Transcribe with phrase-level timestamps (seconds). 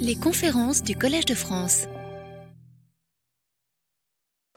[0.00, 1.86] Les conférences du Collège de France.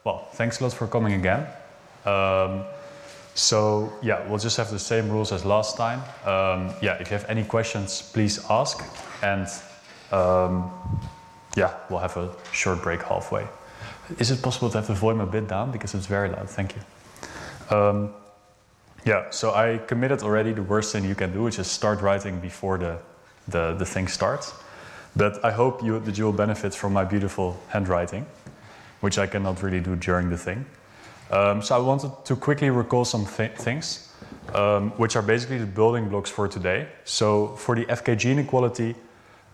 [0.03, 1.45] Well, thanks a lot for coming again.
[2.05, 2.63] Um,
[3.33, 5.99] so yeah, we'll just have the same rules as last time.
[6.25, 8.83] Um, yeah, if you have any questions, please ask,
[9.21, 9.47] and
[10.11, 10.71] um,
[11.55, 13.47] yeah, we'll have a short break halfway.
[14.19, 16.49] Is it possible to have the volume a bit down because it's very loud?
[16.49, 17.75] Thank you.
[17.75, 18.13] Um,
[19.05, 22.39] yeah, so I committed already the worst thing you can do, which is start writing
[22.39, 22.97] before the,
[23.47, 24.53] the, the thing starts.
[25.15, 28.25] But I hope you, that you will benefit from my beautiful handwriting,
[28.99, 30.65] which I cannot really do during the thing.
[31.31, 34.13] Um, so I wanted to quickly recall some th- things,
[34.53, 36.87] um, which are basically the building blocks for today.
[37.03, 38.95] So for the FKG inequality,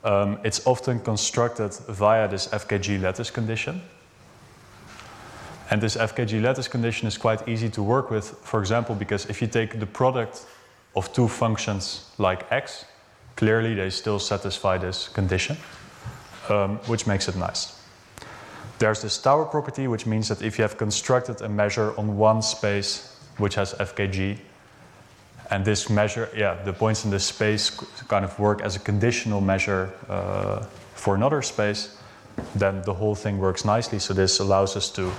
[0.04, 3.82] um, it's often constructed via this FKG lattice condition.
[5.70, 9.42] And this FKG lattice condition is quite easy to work with, for example, because if
[9.42, 10.46] you take the product
[10.96, 12.86] of two functions like x,
[13.42, 15.58] clearly they still satisfy this condition,
[16.48, 17.74] um, which makes it nice.
[18.78, 22.44] There's this tower property, which means that if you have constructed a measure on one
[22.44, 24.38] space which has FKG,
[25.50, 27.72] and this measure, yeah, the points in this space
[28.08, 31.98] kind of work as a conditional measure uh, for another space,
[32.54, 33.98] then the whole thing works nicely.
[33.98, 35.12] So this allows us to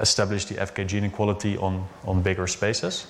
[0.00, 3.06] establish the FKG inequality on, on bigger spaces.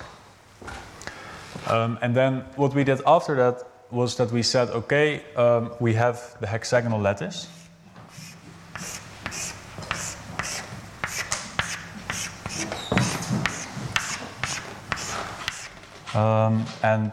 [1.69, 5.94] Um, and then what we did after that was that we said, okay, um, we
[5.94, 7.48] have the hexagonal lattice.
[16.14, 17.12] Um, and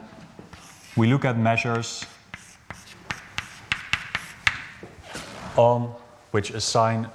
[0.96, 2.06] we look at measures
[5.56, 5.94] on
[6.32, 7.08] which assign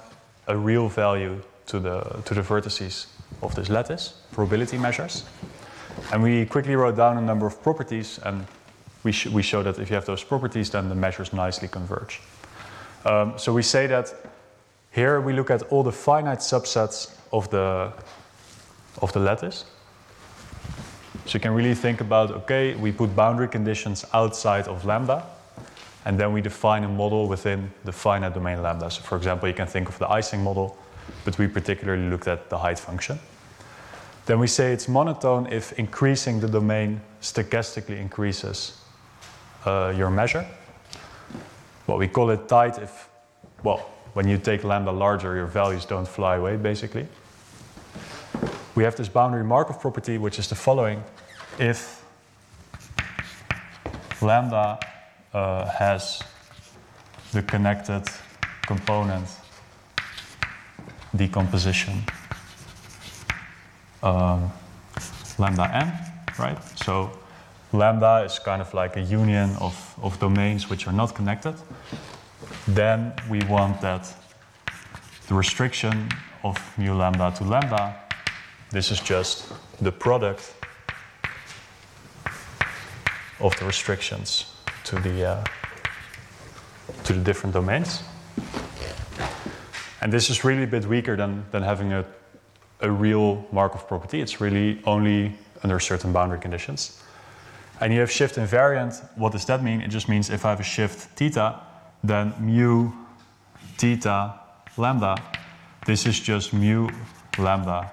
[0.47, 3.07] a real value to the, to the vertices
[3.41, 5.23] of this lattice, probability measures.
[6.11, 8.45] And we quickly wrote down a number of properties, and
[9.03, 12.21] we, sh- we show that if you have those properties, then the measures nicely converge.
[13.05, 14.13] Um, so we say that
[14.91, 17.91] here we look at all the finite subsets of the,
[19.01, 19.65] of the lattice.
[21.25, 25.23] So you can really think about okay, we put boundary conditions outside of lambda,
[26.05, 28.91] and then we define a model within the finite domain lambda.
[28.91, 30.77] So, for example, you can think of the Ising model,
[31.23, 33.19] but we particularly looked at the height function.
[34.25, 38.82] Then we say it's monotone if increasing the domain stochastically increases
[39.65, 40.45] uh, your measure.
[41.87, 43.09] Well, we call it tight if,
[43.63, 47.07] well, when you take lambda larger, your values don't fly away, basically.
[48.75, 51.03] We have this boundary Markov property, which is the following.
[51.59, 52.03] If
[54.21, 54.79] lambda
[55.33, 56.21] uh, has
[57.31, 58.03] the connected
[58.65, 59.27] component
[61.15, 62.03] decomposition
[64.01, 64.51] um,
[65.37, 65.93] lambda n,
[66.37, 66.57] right?
[66.77, 67.11] So
[67.73, 71.55] lambda is kind of like a union of, of domains which are not connected.
[72.67, 74.13] Then we want that
[75.27, 76.09] the restriction
[76.43, 77.95] of mu lambda to lambda,
[78.71, 79.51] this is just
[79.81, 80.53] the product
[83.39, 85.43] of the restrictions to the, uh,
[87.03, 88.03] to the different domains.
[90.01, 92.05] And this is really a bit weaker than, than having a,
[92.81, 94.21] a real Markov property.
[94.21, 95.33] It's really only
[95.63, 97.02] under certain boundary conditions.
[97.81, 99.01] And you have shift invariant.
[99.17, 99.81] What does that mean?
[99.81, 101.59] It just means if I have a shift theta,
[102.03, 102.91] then mu
[103.77, 104.39] theta
[104.77, 105.17] lambda,
[105.85, 106.89] this is just mu
[107.37, 107.91] lambda.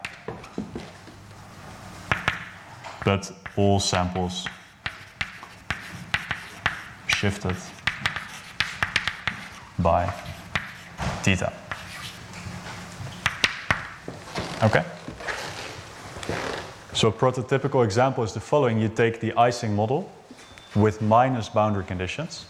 [3.04, 4.46] But all samples
[7.06, 7.56] shifted
[9.78, 10.06] by
[11.22, 11.52] theta.
[14.62, 14.84] Okay?
[16.92, 18.80] So a prototypical example is the following.
[18.80, 20.10] You take the Ising model
[20.74, 22.46] with minus boundary conditions.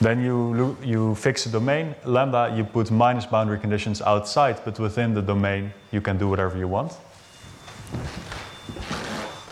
[0.00, 5.12] Then you, you fix a domain, lambda, you put minus boundary conditions outside, but within
[5.12, 6.92] the domain you can do whatever you want.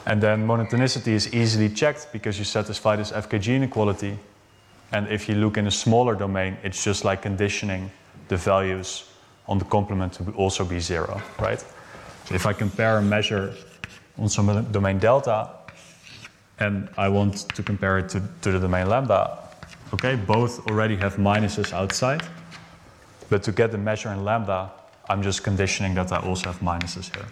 [0.07, 4.19] And then monotonicity is easily checked because you satisfy this FKG inequality.
[4.91, 7.91] And if you look in a smaller domain, it's just like conditioning
[8.29, 9.05] the values
[9.47, 11.63] on the complement to also be zero, right?
[12.31, 13.55] If I compare a measure
[14.19, 15.49] on some domain delta,
[16.61, 19.39] and I want to compare it to, to the domain lambda,
[19.95, 22.23] okay, both already have minuses outside,
[23.31, 24.71] but to get the measure in lambda,
[25.09, 27.27] I'm just conditioning that I also have minuses here.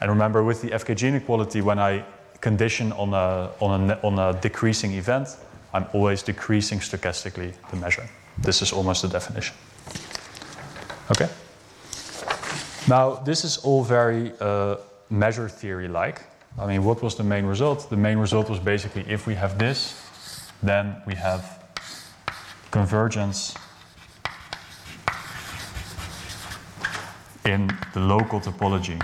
[0.00, 2.04] And remember, with the FKG inequality, when I
[2.40, 5.28] condition on a, on a, on a decreasing event,
[5.72, 8.08] I'm always decreasing stochastically the measure.
[8.38, 9.54] This is almost the definition.
[11.10, 11.28] Okay?
[12.88, 14.76] Now, this is all very uh,
[15.08, 16.22] measure theory like.
[16.58, 17.88] I mean, what was the main result?
[17.88, 19.94] The main result was basically if we have this,
[20.62, 21.62] then we have
[22.70, 23.54] convergence
[27.44, 29.00] in the local topology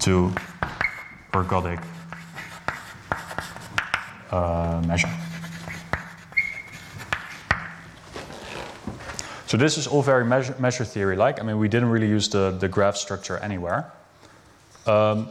[0.00, 0.32] to
[1.32, 1.82] ergodic
[4.30, 5.23] uh, measure.
[9.54, 11.38] So this is all very measure, measure theory-like.
[11.38, 13.88] I mean, we didn't really use the, the graph structure anywhere.
[14.84, 15.28] Um,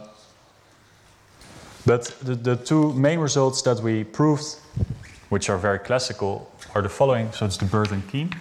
[1.84, 4.46] but the, the two main results that we proved,
[5.28, 7.30] which are very classical, are the following.
[7.32, 8.32] So it's the Burton-Keane.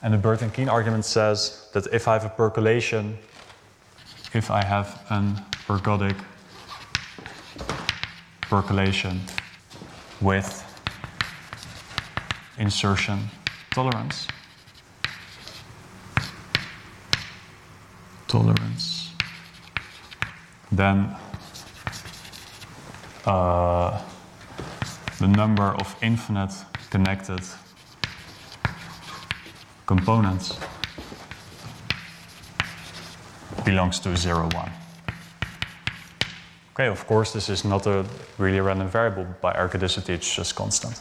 [0.00, 3.18] And the Burton-Keane argument says that if I have a percolation,
[4.32, 6.16] if I have an ergodic
[8.48, 9.20] percolation
[10.22, 10.69] with
[12.60, 13.18] insertion
[13.70, 14.28] tolerance,
[18.28, 19.12] tolerance,
[20.70, 21.16] then
[23.24, 24.02] uh,
[25.18, 26.52] the number of infinite
[26.90, 27.40] connected
[29.86, 30.58] components
[33.64, 34.72] belongs to 0, 1.
[36.74, 38.04] Okay, of course, this is not a
[38.38, 41.00] really random variable by ergodicity, it's just constant.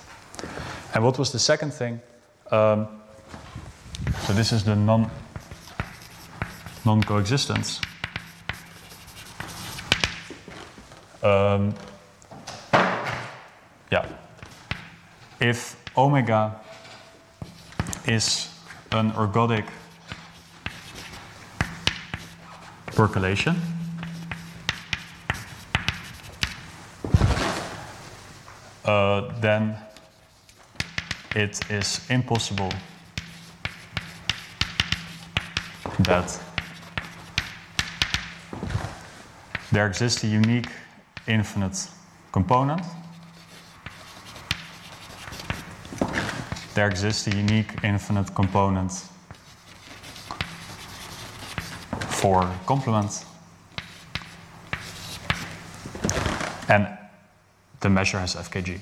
[0.94, 2.02] And what was the second thing?
[2.52, 2.88] Um,
[4.26, 5.10] so this is the non
[6.86, 7.82] non-coexistence.
[11.22, 11.76] Um,
[13.92, 14.06] yeah.
[15.40, 16.56] If omega
[18.08, 18.50] is
[18.92, 19.66] an ergodic
[22.96, 23.56] percolation,
[28.86, 29.76] uh, then
[31.36, 32.72] it is impossible
[36.00, 36.40] that
[39.72, 40.70] there exists a unique
[41.28, 41.88] infinite
[42.32, 42.82] component.
[46.74, 48.92] There exists a unique infinite component
[52.20, 53.26] for complement.
[56.68, 56.88] And
[57.82, 58.80] the measure has FKG.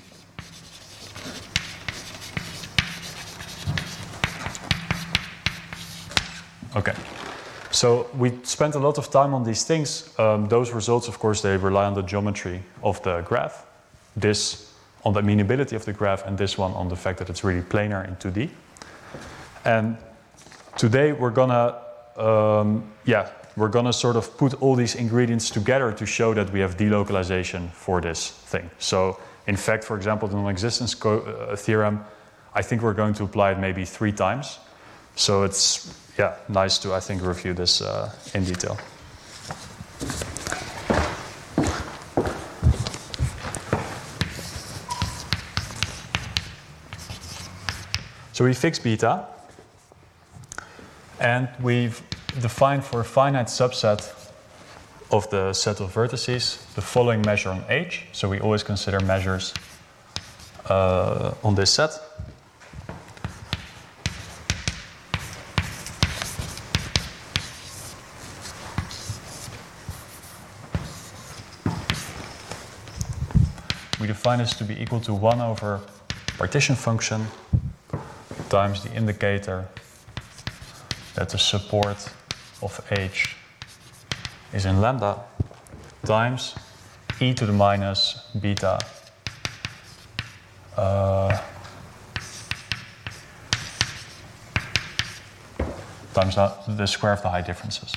[6.78, 6.94] Okay.
[7.72, 10.14] So we spent a lot of time on these things.
[10.20, 13.66] Um, those results, of course, they rely on the geometry of the graph.
[14.16, 14.72] This
[15.04, 17.62] on the amenability of the graph, and this one on the fact that it's really
[17.62, 18.50] planar in 2D.
[19.66, 19.98] And
[20.78, 21.82] today we're gonna,
[22.16, 26.60] um, yeah, we're gonna sort of put all these ingredients together to show that we
[26.60, 28.70] have delocalization for this thing.
[28.78, 32.06] So, in fact, for example, the non-existence uh, theorem,
[32.54, 34.60] I think we're going to apply it maybe three times.
[35.16, 38.78] So it's yeah, nice to, I think, review this uh, in detail.
[48.34, 49.26] So we fix beta,
[51.20, 52.02] and we've
[52.40, 54.14] defined for a finite subset
[55.10, 58.04] of the set of vertices the following measure on H.
[58.12, 59.54] So we always consider measures
[60.70, 62.07] uh, on this set.
[74.28, 75.80] Define this to be equal to 1 over
[76.38, 77.28] partition function
[78.50, 79.66] times the indicator
[81.16, 82.12] that the support
[82.62, 83.38] of h
[84.54, 85.16] is in lambda
[86.06, 86.56] times
[87.22, 88.78] e to the minus beta
[90.76, 91.42] uh,
[96.14, 96.36] times
[96.68, 97.94] the square of the high differences.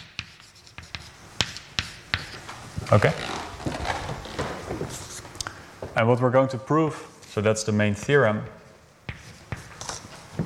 [2.92, 3.12] Okay?
[5.96, 8.44] And what we're going to prove, so that's the main theorem,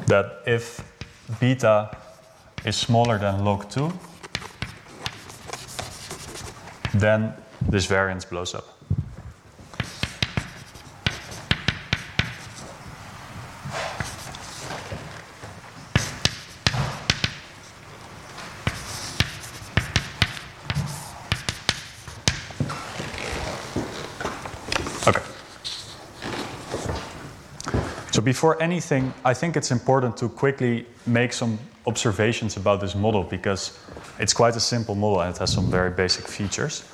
[0.07, 0.83] that if
[1.41, 1.97] beta
[2.65, 3.93] is smaller than log 2,
[6.95, 7.35] then
[7.69, 8.74] this variance blows up.
[28.25, 33.79] Before anything, I think it's important to quickly make some observations about this model because
[34.19, 36.85] it's quite a simple model and it has some very basic features.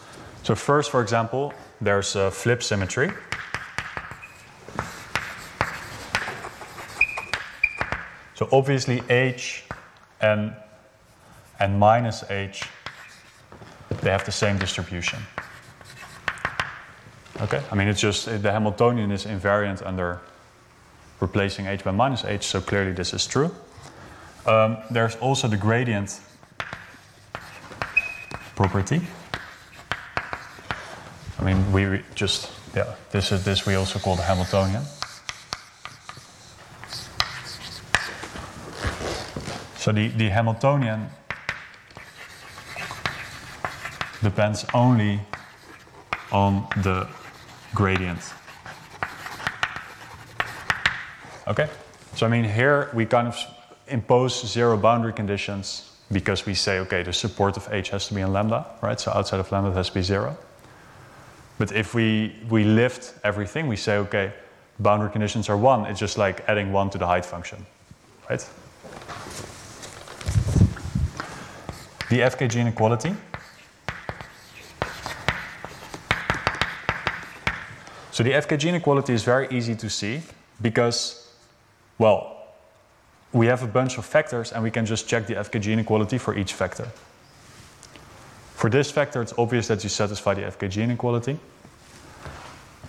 [0.42, 3.10] So first, for example, there's a flip symmetry.
[8.34, 9.64] So obviously h
[10.20, 10.54] and,
[11.60, 12.64] and minus h
[14.00, 15.18] they have the same distribution.
[17.42, 20.20] Okay, I mean it's just the Hamiltonian is invariant under
[21.20, 23.54] replacing h by minus h, so clearly this is true.
[24.46, 26.20] Um, there's also the gradient
[28.56, 29.00] property.
[31.38, 34.82] I mean, we just, yeah, this is this we also call the Hamiltonian.
[39.76, 41.08] So the, the Hamiltonian
[44.22, 45.20] depends only
[46.30, 47.08] on the
[47.74, 48.20] gradient.
[51.50, 51.68] Okay?
[52.14, 53.36] So I mean here we kind of
[53.88, 58.20] impose zero boundary conditions because we say, okay, the support of h has to be
[58.20, 58.98] in lambda, right?
[58.98, 60.36] So outside of lambda it has to be zero.
[61.58, 64.32] But if we, we lift everything, we say, okay,
[64.78, 67.66] boundary conditions are one, it's just like adding one to the height function,
[68.30, 68.40] right?
[72.08, 73.14] The FKG inequality.
[78.10, 80.22] So the FKG inequality is very easy to see
[80.62, 81.19] because,
[82.00, 82.38] well,
[83.32, 86.34] we have a bunch of factors and we can just check the FKG inequality for
[86.34, 86.88] each factor.
[88.54, 91.38] For this factor, it's obvious that you satisfy the FKG inequality.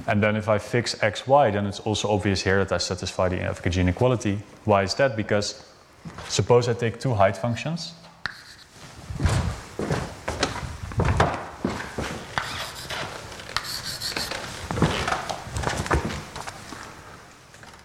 [0.07, 3.35] And then if I fix xy, then it's also obvious here that I satisfy the
[3.35, 4.39] FKG inequality.
[4.63, 5.17] Why is that?
[5.17, 5.61] Because
[6.29, 7.93] suppose I take two height functions.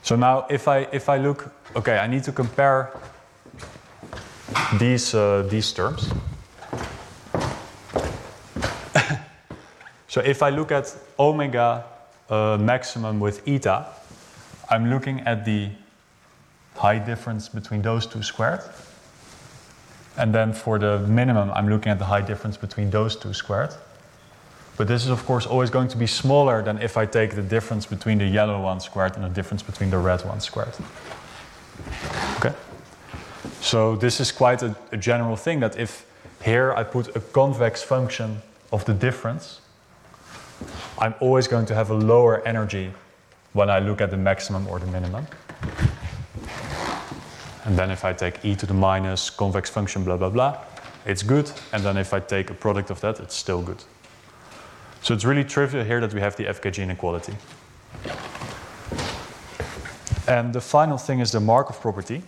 [0.06, 2.92] So now if I, if I look, okay, I need to compare
[4.78, 6.12] these, uh, these terms.
[10.06, 11.84] so if I look at omega
[12.30, 13.86] uh, maximum with eta,
[14.70, 15.70] I'm looking at the
[16.76, 18.60] height difference between those two squared.
[20.16, 23.74] And then for the minimum, I'm looking at the height difference between those two squared.
[24.76, 27.42] But this is of course always going to be smaller than if I take the
[27.42, 30.74] difference between the yellow one squared and the difference between the red one squared.
[32.36, 32.54] Okay?
[33.60, 36.06] So this is quite a, a general thing that if
[36.44, 39.60] here I put a convex function of the difference,
[40.98, 42.92] I'm always going to have a lower energy
[43.52, 45.26] when I look at the maximum or the minimum.
[47.64, 50.58] And then if I take e to the minus convex function blah blah blah,
[51.04, 51.50] it's good.
[51.72, 53.82] And then if I take a product of that, it's still good.
[55.06, 57.36] So it's really trivial here that we have the FKG inequality.
[60.26, 62.24] And the final thing is the Markov property.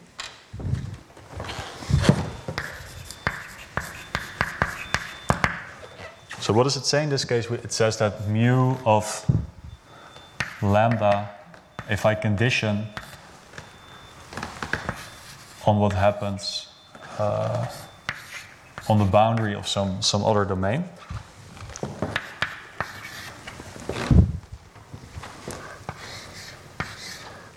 [6.39, 7.51] So what does it say in this case?
[7.51, 9.29] It says that mu of
[10.63, 11.31] lambda,
[11.91, 12.87] if I condition
[15.67, 16.69] on what happens
[17.19, 17.67] uh,
[18.89, 20.85] on the boundary of some, some other domain,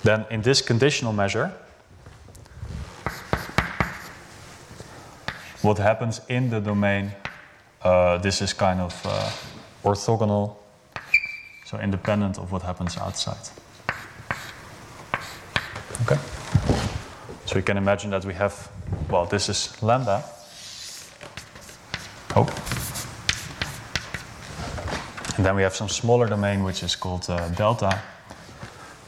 [0.04, 1.52] Then in this conditional measure,
[5.62, 7.12] what happens in the domain,
[7.84, 9.30] uh, this is kind of uh,
[9.84, 10.56] orthogonal,
[11.66, 13.50] so independent of what happens outside.
[16.02, 16.20] Okay?
[17.46, 18.72] So you can imagine that we have,
[19.10, 20.24] well, this is lambda.
[22.36, 22.48] Oh.
[25.38, 28.02] And then we have some smaller domain which is called uh, delta.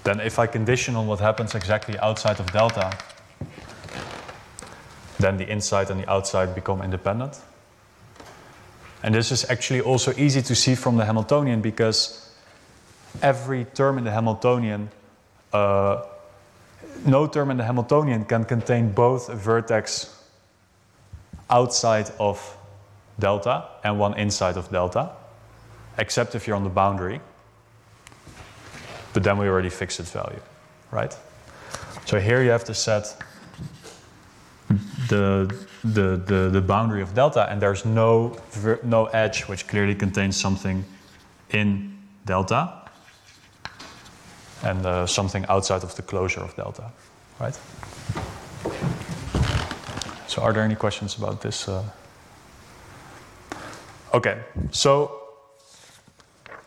[0.04, 2.98] Then if I condition on what happens exactly outside of delta,
[5.20, 7.40] then the inside and the outside become independent.
[9.02, 12.34] And this is actually also easy to see from the Hamiltonian because
[13.22, 14.90] every term in the Hamiltonian,
[15.54, 16.04] uh,
[17.06, 20.24] no term in the Hamiltonian can contain both a vertex
[21.50, 22.58] outside of
[23.20, 25.12] delta and one inside of delta,
[25.98, 27.22] except if you're on the boundary
[29.14, 30.40] but then we already fixed its value,
[30.92, 31.16] right?
[32.06, 33.16] So here you have to set
[35.08, 38.38] the, the, the, the boundary of delta, and there's no,
[38.84, 40.84] no edge which clearly contains something
[41.52, 42.74] in delta
[44.64, 46.92] and uh, something outside of the closure of delta,
[47.40, 47.58] right?
[50.28, 51.68] So are there any questions about this?
[51.68, 51.84] Uh...
[54.14, 54.40] Okay,
[54.72, 55.23] so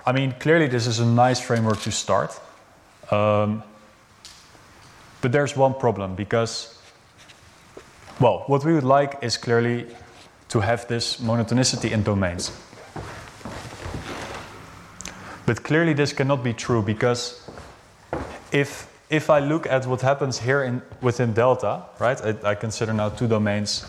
[0.07, 2.39] I mean, clearly this is a nice framework to start.
[3.11, 3.65] Um,
[5.21, 6.79] but there's one problem because,
[8.21, 9.87] well, what we would like is clearly
[10.51, 12.53] to have this monotonicity in domains.
[15.45, 17.49] But clearly this cannot be true because
[18.53, 22.93] if, if I look at what happens here in, within delta, right, I, I consider
[22.93, 23.85] now two domains,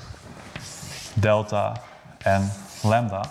[1.20, 1.80] delta
[2.26, 2.50] and
[2.84, 3.30] lambda,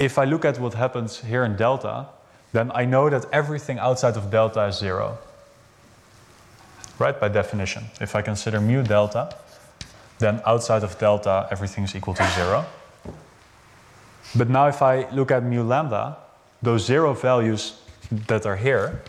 [0.00, 2.06] if I look at what happens here in delta,
[2.52, 5.18] then I know that everything outside of delta is zero.
[6.98, 7.84] Right, by definition.
[8.00, 9.36] If I consider mu delta,
[10.18, 12.64] then outside of delta, everything is equal to zero.
[14.34, 16.16] But now if I look at mu lambda,
[16.62, 17.80] those zero values
[18.10, 19.02] that are here,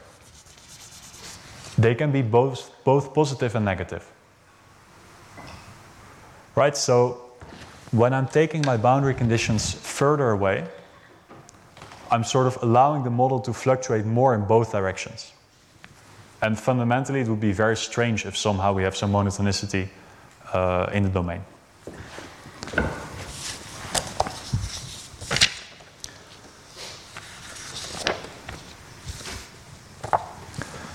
[1.78, 4.06] they can be both, both positive and negative.
[6.54, 7.32] Right, so
[7.92, 10.68] when I'm taking my boundary conditions further away,
[12.12, 15.32] I'm sort of allowing the model to fluctuate more in both directions.
[16.42, 19.88] And fundamentally, it would be very strange if somehow we have some monotonicity
[20.52, 21.42] uh, in the domain.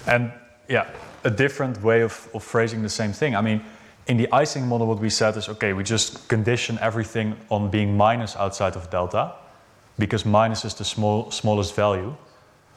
[0.06, 0.32] And
[0.68, 0.86] yeah,
[1.24, 3.34] a different way of, of phrasing the same thing.
[3.34, 3.64] I mean,
[4.06, 7.96] in the Ising model, what we said is okay, we just condition everything on being
[7.96, 9.32] minus outside of delta
[9.98, 12.14] because minus is the small, smallest value.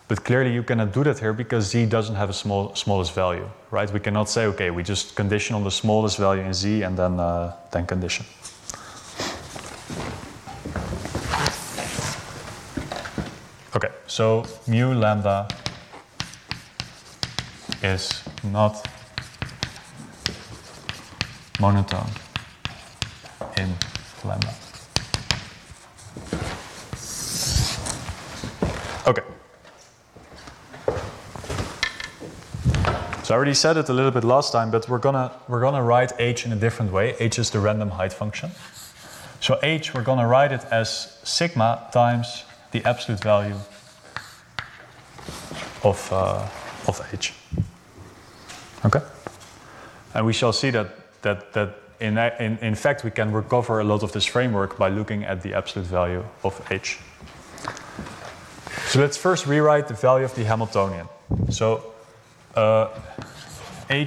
[0.07, 3.47] But clearly, you cannot do that here because z doesn't have a small, smallest value,
[3.69, 3.91] right?
[3.93, 7.19] We cannot say, okay, we just condition on the smallest value in z and then,
[7.19, 8.25] uh, then condition.
[13.75, 15.47] Okay, so mu lambda
[17.83, 18.87] is not
[21.59, 22.09] monotone
[23.57, 23.75] in
[24.23, 24.58] lambda.
[29.09, 29.23] Okay.
[33.23, 35.81] So I already said it a little bit last time, but we're gonna we're gonna
[35.81, 37.15] write h in a different way.
[37.19, 38.51] h is the random height function.
[39.39, 43.55] So h we're gonna write it as sigma times the absolute value
[45.83, 46.47] of uh,
[46.87, 47.33] of h.
[48.85, 49.01] Okay.
[50.13, 50.89] And we shall see that
[51.23, 54.89] that that in, in in fact we can recover a lot of this framework by
[54.89, 56.99] looking at the absolute value of h.
[58.87, 61.07] So let's first rewrite the value of the Hamiltonian.
[61.49, 61.93] So
[62.55, 62.89] uh,
[63.89, 64.05] hy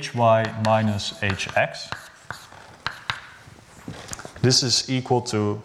[0.64, 1.90] minus hx.
[4.40, 5.62] This is equal to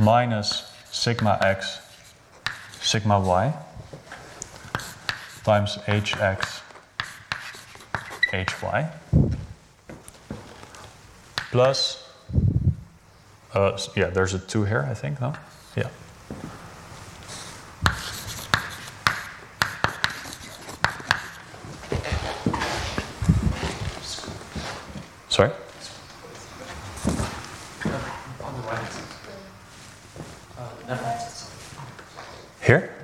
[0.00, 1.80] minus sigma x
[2.80, 3.54] sigma y
[5.44, 6.60] times hx
[8.32, 8.90] hy
[11.54, 12.02] plus,
[13.54, 15.34] uh, yeah, there's a 2 here, I think, no?
[15.76, 15.88] Yeah.
[25.34, 25.50] Sorry?
[32.62, 32.94] Here?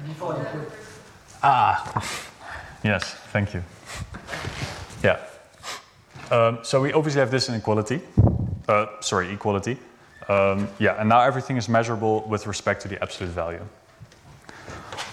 [1.42, 2.04] Ah,
[2.84, 3.64] yes, thank you.
[5.02, 5.18] Yeah.
[6.30, 8.00] Um, so we obviously have this inequality.
[8.68, 9.76] Uh, sorry, equality.
[10.28, 13.66] Um, yeah, and now everything is measurable with respect to the absolute value.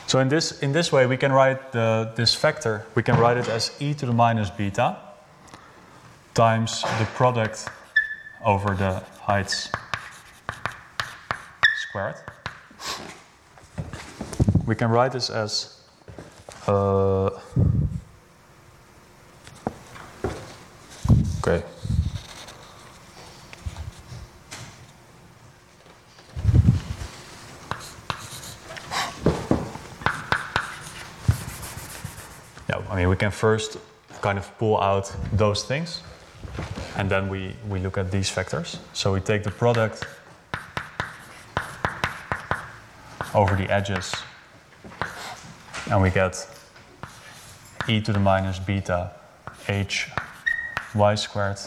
[0.06, 3.38] So in this, in this way, we can write the, this vector, we can write
[3.38, 4.97] it as e to the minus beta
[6.38, 7.67] times the product
[8.45, 9.71] over the heights
[11.89, 12.13] squared.
[14.67, 15.82] We can write this as
[16.67, 17.32] uh,
[21.39, 21.63] okay.
[32.69, 33.80] Yeah, I mean, we can first
[34.21, 36.04] kind of pull out those things
[36.96, 38.80] and then we, we look at these vectors.
[38.93, 40.04] So we take the product
[43.34, 44.15] over the edges
[45.91, 46.48] and we get
[47.88, 49.12] e to the minus beta
[49.67, 50.10] h
[50.96, 51.60] y squared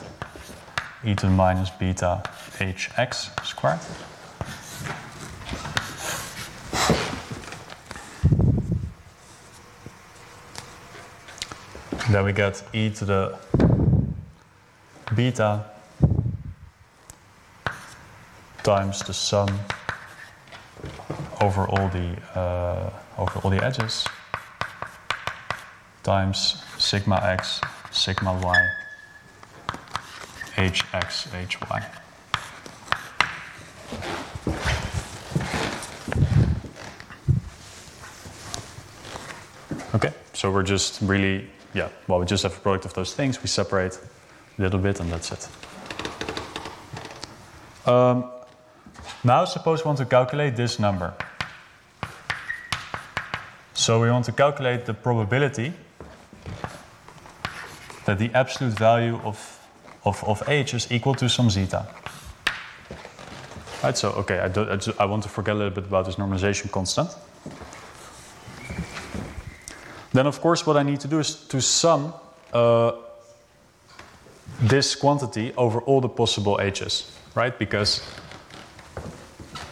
[1.04, 2.22] e to the minus beta
[2.58, 3.80] hx squared.
[12.10, 13.38] Then we get e to the
[15.20, 15.62] beta
[18.62, 19.50] times the sum
[21.42, 24.06] over all the uh, over all the edges
[26.02, 28.58] times sigma x sigma y
[30.56, 31.12] hx
[31.68, 31.80] hy.
[39.94, 43.42] Okay, so we're just really, yeah, well, we just have a product of those things.
[43.42, 44.00] We separate
[44.60, 45.48] little bit and that's it.
[47.88, 48.30] Um,
[49.24, 51.14] now suppose we want to calculate this number.
[53.74, 55.72] So we want to calculate the probability
[58.04, 59.38] that the absolute value of,
[60.04, 61.86] of, of h is equal to some zeta.
[63.82, 66.04] Right, so okay, I, do, I, just, I want to forget a little bit about
[66.04, 67.08] this normalization constant.
[70.12, 72.12] Then of course what I need to do is to sum
[72.52, 72.92] uh,
[74.70, 77.58] this quantity over all the possible h's, right?
[77.58, 78.00] Because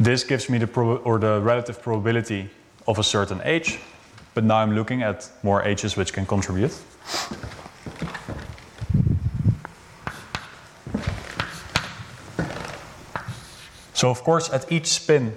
[0.00, 0.66] this gives me the
[1.04, 2.50] or the relative probability
[2.88, 3.78] of a certain h,
[4.34, 6.72] but now I'm looking at more h's which can contribute.
[13.94, 15.36] So of course at each spin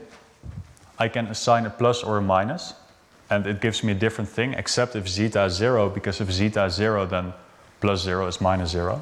[0.97, 2.73] I can assign a plus or a minus
[3.29, 6.65] and it gives me a different thing except if zeta is zero because if zeta
[6.65, 7.33] is zero then
[7.79, 9.01] plus zero is minus zero.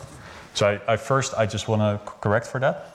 [0.59, 2.93] So I, I first I just want to correct for that.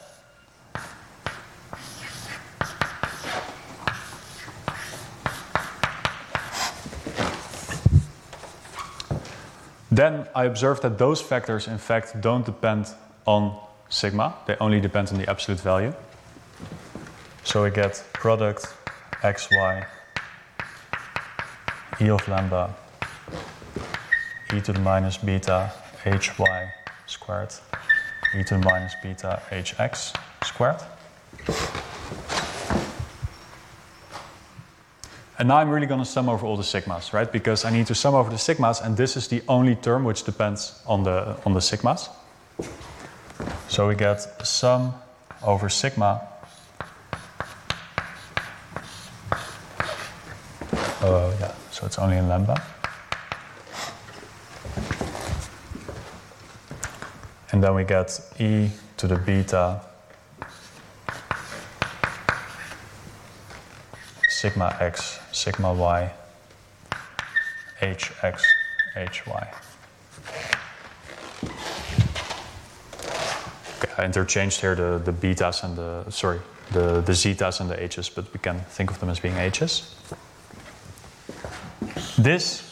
[9.89, 12.93] Then I observe that those factors in fact don't depend
[13.25, 15.95] on sigma, they only depend on the absolute value.
[17.45, 18.75] So we get product
[19.23, 19.87] xy
[21.99, 22.75] e of lambda
[24.53, 25.71] e to the minus beta
[26.03, 26.84] hy
[27.15, 27.53] squared
[28.35, 30.81] e to the minus beta hx squared.
[35.37, 37.29] And now I'm really going to sum over all the sigmas, right?
[37.29, 40.23] Because I need to sum over the sigmas, and this is the only term which
[40.23, 42.09] depends on the, on the sigmas.
[43.67, 44.93] So we get sum
[45.43, 46.21] over sigma
[51.07, 52.55] Oh, yeah, so it's only in lambda.
[57.55, 59.79] And then we get e to the beta
[64.27, 66.11] sigma x, sigma y,
[67.79, 67.95] hy.
[73.77, 76.41] Okay, I interchanged here the, the betas and the, sorry,
[76.73, 79.95] the, the zetas and the h's, but we can think of them as being h's.
[82.17, 82.69] This,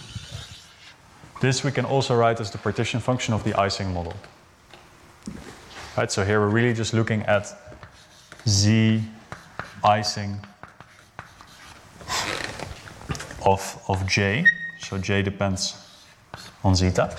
[1.40, 4.14] this we can also write as the partition function of the Ising model.
[5.96, 7.54] Right, so here we're really just looking at
[8.48, 9.04] z
[9.84, 10.40] Ising
[13.46, 14.44] of, of j.
[14.80, 15.76] So j depends
[16.64, 17.16] on zeta.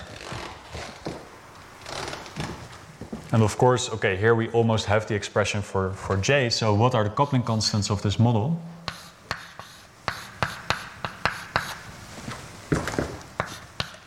[3.31, 6.49] And of course, okay, here we almost have the expression for, for j.
[6.49, 8.61] So what are the coupling constants of this model?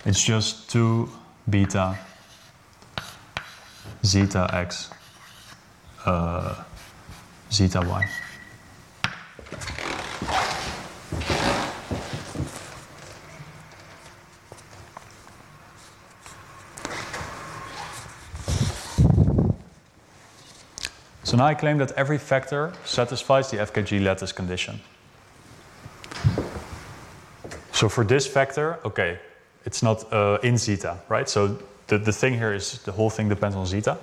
[0.05, 1.09] It's just 2
[1.49, 1.97] beta
[4.05, 4.91] zeta x
[6.05, 6.55] uh,
[7.51, 8.09] zeta y.
[21.29, 24.81] So now I claim that every factor satisfies the FKG lattice condition.
[27.73, 29.19] So for this factor, okay,
[29.67, 31.29] it's not uh, in zeta, right?
[31.29, 31.59] So
[31.89, 33.99] the, the thing here is the whole thing depends on zeta.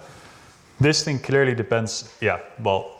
[0.79, 2.91] This thing clearly depends, yeah, well,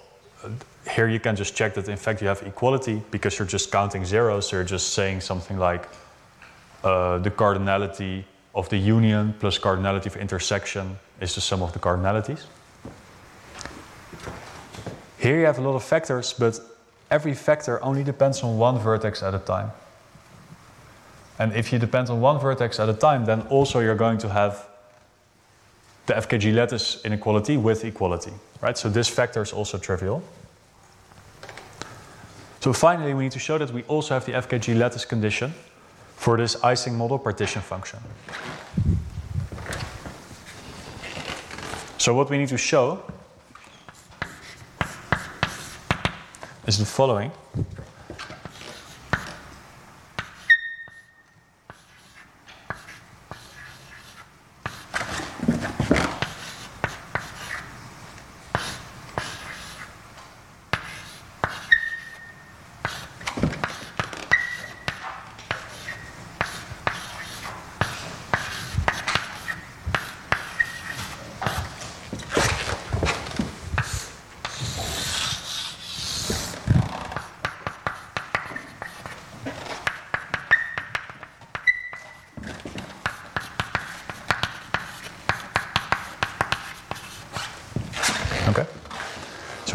[0.90, 4.06] here you can just check that in fact you have equality because you're just counting
[4.06, 4.50] zeros.
[4.50, 5.90] So you're just saying something like
[6.84, 11.80] uh, the cardinality of the union plus cardinality of intersection is the sum of the
[11.80, 12.46] cardinalities.
[15.18, 16.60] Here you have a lot of factors, but
[17.10, 19.72] every factor only depends on one vertex at a time.
[21.40, 24.30] And if you depend on one vertex at a time, then also you're going to
[24.30, 24.68] have
[26.06, 28.78] the FKG lattice inequality with equality, right?
[28.78, 30.24] So this factor is also trivial.
[32.60, 35.54] So finally, we need to show that we also have the FKG lattice condition
[36.16, 38.00] for this Ising model partition function.
[41.98, 43.04] So what we need to show
[46.68, 47.32] is the following.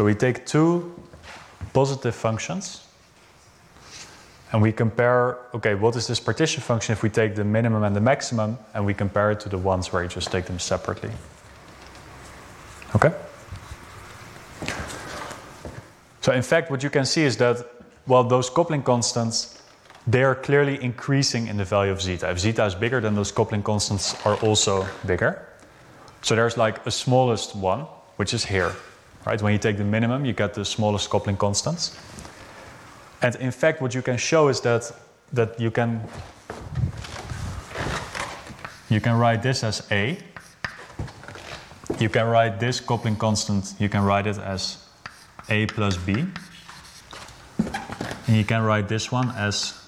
[0.11, 0.91] we take two
[1.71, 2.85] positive functions
[4.51, 7.95] and we compare, okay, what is this partition function if we take the minimum and
[7.95, 11.11] the maximum and we compare it to the ones where you just take them separately.
[12.93, 13.13] Okay?
[16.19, 17.65] So in fact, what you can see is that,
[18.05, 19.63] well, those coupling constants,
[20.05, 22.29] they are clearly increasing in the value of zeta.
[22.29, 25.47] If zeta is bigger, then those coupling constants are also bigger.
[26.21, 27.85] So there's like a smallest one,
[28.17, 28.75] which is here,
[29.25, 29.41] right?
[29.41, 31.97] When you take the minimum, you get the smallest coupling constants.
[33.21, 34.91] And in fact, what you can show is that,
[35.33, 36.07] that you can
[38.91, 40.17] you can write this as A.
[41.97, 44.85] You can write this coupling constant, you can write it as
[45.47, 46.25] A plus B.
[48.27, 49.79] And you can write this one as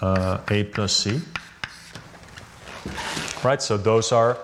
[0.00, 1.20] uh, A plus C.
[3.42, 4.38] Right, so those are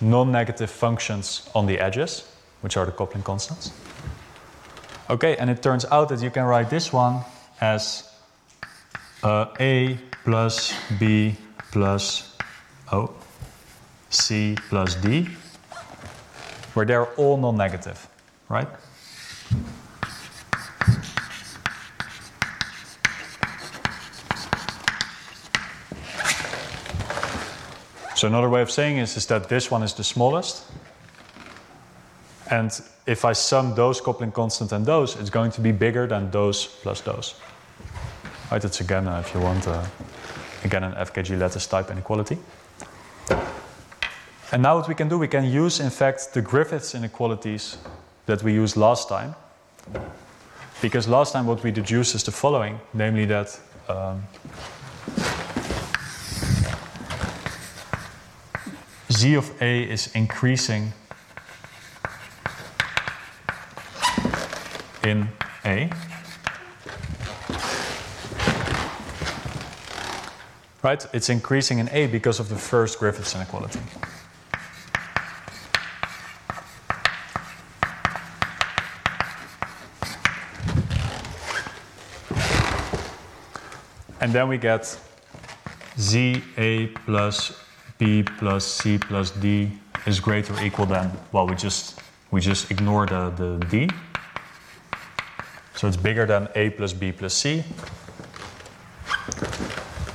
[0.00, 2.24] non-negative functions on the edges,
[2.64, 3.72] which are the coupling constants.
[5.10, 7.20] Okay, and it turns out that you can write this one
[7.60, 8.08] as
[9.22, 11.36] uh, A plus B
[11.72, 12.34] plus
[12.90, 13.12] O.
[14.08, 15.28] C plus D,
[16.72, 18.08] where they're all non-negative,
[18.48, 18.68] right?
[28.16, 30.64] So another way of saying is, is that this one is the smallest.
[32.50, 32.70] And
[33.06, 36.66] if I sum those coupling constant and those, it's going to be bigger than those
[36.66, 37.34] plus those.
[38.50, 39.84] Right, it's again, uh, if you want, uh,
[40.62, 42.38] again an FKG lattice type inequality.
[44.52, 47.78] And now what we can do, we can use, in fact, the Griffiths inequalities
[48.26, 49.34] that we used last time.
[50.80, 54.22] Because last time what we deduced is the following, namely that um,
[59.10, 60.92] z of a is increasing
[65.04, 65.28] in
[65.64, 65.90] a.
[70.82, 71.06] Right?
[71.12, 73.80] It's increasing in a because of the first Griffiths inequality.
[84.20, 84.98] And then we get
[85.98, 86.40] za
[87.04, 87.60] plus
[87.98, 89.70] b plus c plus d
[90.06, 93.88] is greater or equal than, well, we just, we just ignore the, the d.
[95.84, 97.62] So it's bigger than a plus b plus c.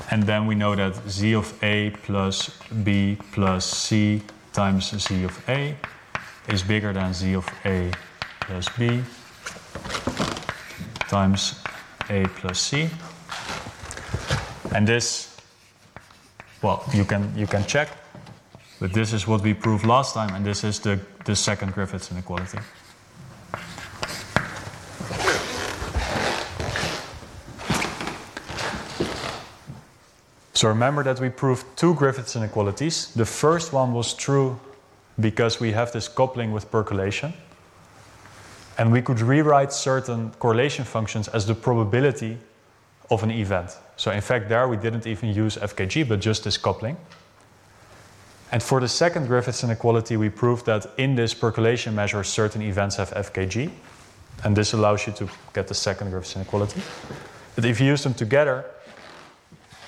[0.09, 2.49] And then we know that z of a plus
[2.83, 5.75] b plus c times z of a
[6.47, 7.91] is bigger than z of a
[8.39, 9.03] plus b
[11.07, 11.61] times
[12.09, 12.89] a plus c.
[14.73, 15.37] And this,
[16.63, 17.89] well, you can, you can check,
[18.79, 22.09] but this is what we proved last time, and this is the, the second Griffiths
[22.09, 22.57] inequality.
[30.59, 33.13] So remember that we proved two Griffiths inequalities.
[33.13, 34.59] The first one was true
[35.17, 37.31] because we have this coupling with percolation.
[38.77, 42.37] And we could rewrite certain correlation functions as the probability
[43.09, 43.77] of an event.
[43.95, 46.97] So in fact, there we didn't even use FKG, but just this coupling.
[48.51, 52.97] And for the second Griffiths inequality, we proved that in this percolation measure, certain events
[52.97, 53.71] have FKG.
[54.43, 56.81] And this allows you to get the second Griffiths inequality.
[57.55, 58.65] But if you use them together,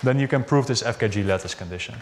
[0.03, 1.95] then you can prove this FKG lattice condition.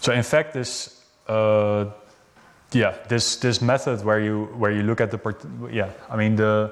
[0.00, 1.86] So in fact, this, uh,
[2.72, 6.36] yeah, this, this method where you, where you look at the, part- yeah, I mean,
[6.36, 6.70] the,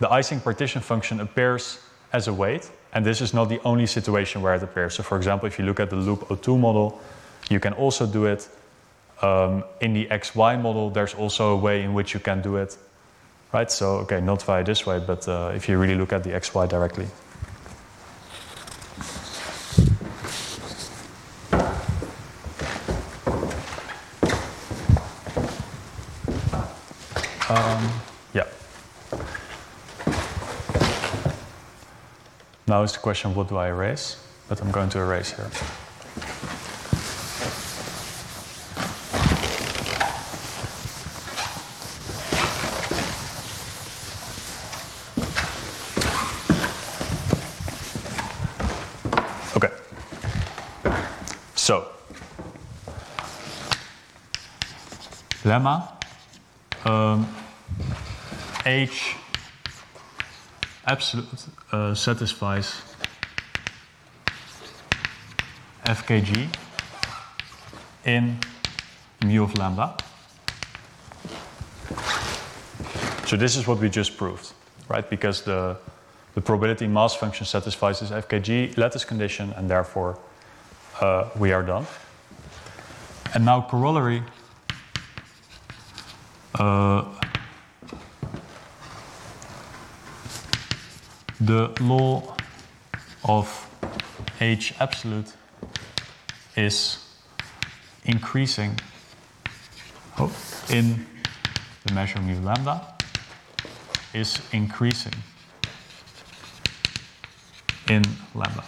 [0.00, 1.80] the Ising partition function appears
[2.12, 4.94] as a weight, and this is not the only situation where it appears.
[4.94, 7.00] So, for example, if you look at the loop O2 model,
[7.50, 8.48] you can also do it.
[9.20, 12.76] Um, in the XY model, there's also a way in which you can do it,
[13.52, 13.70] right?
[13.70, 16.68] So, okay, not via this way, but uh, if you really look at the XY
[16.68, 17.08] directly.
[27.50, 27.90] Um,
[28.34, 28.44] yeah.
[32.66, 34.22] Now is the question, what do I erase?
[34.50, 35.46] But I'm going to erase here.
[49.56, 49.72] Okay.
[51.54, 51.88] So,
[55.44, 55.98] lemma
[56.84, 57.26] um,
[58.66, 59.16] H
[60.86, 61.28] absolute
[61.70, 62.82] uh, satisfies
[65.84, 66.48] FKG
[68.04, 68.38] in
[69.24, 69.96] mu of lambda.
[73.26, 74.52] So this is what we just proved,
[74.88, 75.08] right?
[75.08, 75.76] Because the,
[76.34, 80.18] the probability mass function satisfies this FKG lattice condition, and therefore
[81.00, 81.86] uh, we are done.
[83.34, 84.22] And now corollary.
[86.54, 87.04] Uh,
[91.40, 92.34] the law
[93.24, 93.66] of
[94.40, 95.32] H absolute
[96.56, 97.04] is
[98.04, 98.78] increasing
[100.70, 101.06] in
[101.84, 102.94] the measure mu lambda
[104.12, 105.12] is increasing
[107.88, 108.02] in
[108.34, 108.64] lambda.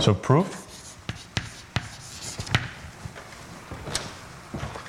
[0.00, 0.61] So proof.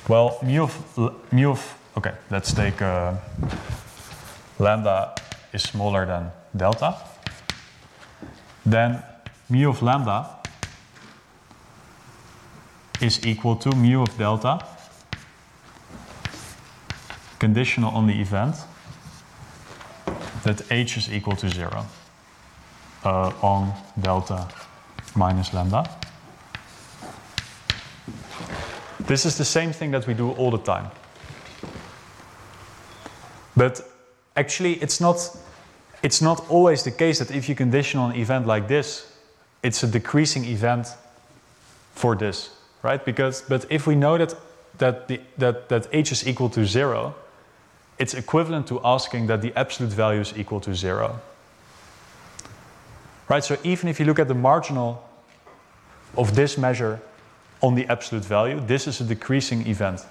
[0.06, 0.98] Well, mu of,
[1.32, 3.14] mu of okay, let's take uh,
[4.58, 5.14] lambda
[5.52, 6.96] is smaller than delta.
[8.66, 9.02] Then
[9.48, 10.26] mu of lambda
[13.00, 14.58] is equal to mu of delta
[17.38, 18.56] conditional on the event
[20.42, 21.86] that h is equal to zero
[23.04, 24.48] uh, on delta
[25.14, 26.03] minus lambda.
[29.06, 30.90] This is the same thing that we do all the time.
[33.56, 33.82] But
[34.36, 35.36] actually, it's not,
[36.02, 39.12] it's not always the case that if you condition on an event like this,
[39.62, 40.88] it's a decreasing event
[41.94, 42.50] for this,
[42.82, 43.04] right?
[43.04, 44.34] Because, but if we know that,
[44.78, 47.14] that, the, that, that h is equal to zero,
[47.98, 51.20] it's equivalent to asking that the absolute value is equal to zero.
[53.28, 55.02] Right, so even if you look at the marginal
[56.16, 57.00] of this measure
[57.62, 60.04] on the absolute value, this is a decreasing event.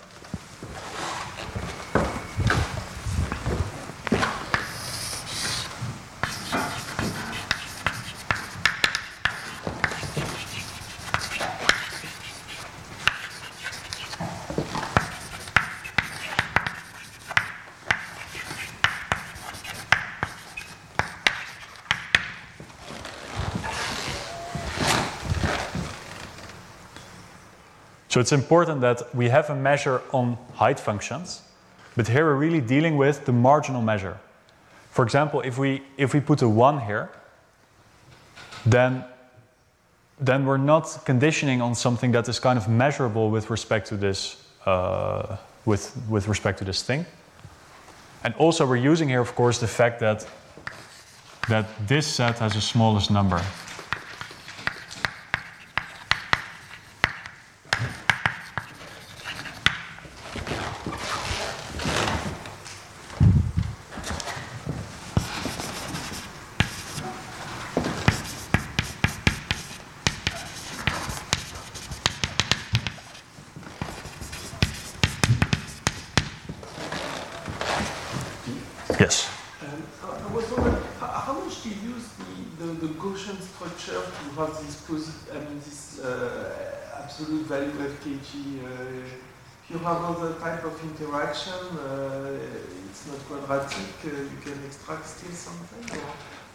[28.23, 31.41] It's important that we have a measure on height functions,
[31.97, 34.17] but here we're really dealing with the marginal measure.
[34.91, 37.09] For example, if we, if we put a 1 here,
[38.65, 39.03] then,
[40.21, 44.41] then we're not conditioning on something that is kind of measurable with respect to this,
[44.65, 47.05] uh, with, with respect to this thing.
[48.23, 50.25] And also we're using here, of course, the fact that,
[51.49, 53.43] that this set has the smallest number.
[91.33, 95.99] Of interaction, uh, it's not quadratic, uh, you can extract still something?
[95.99, 96.05] Or?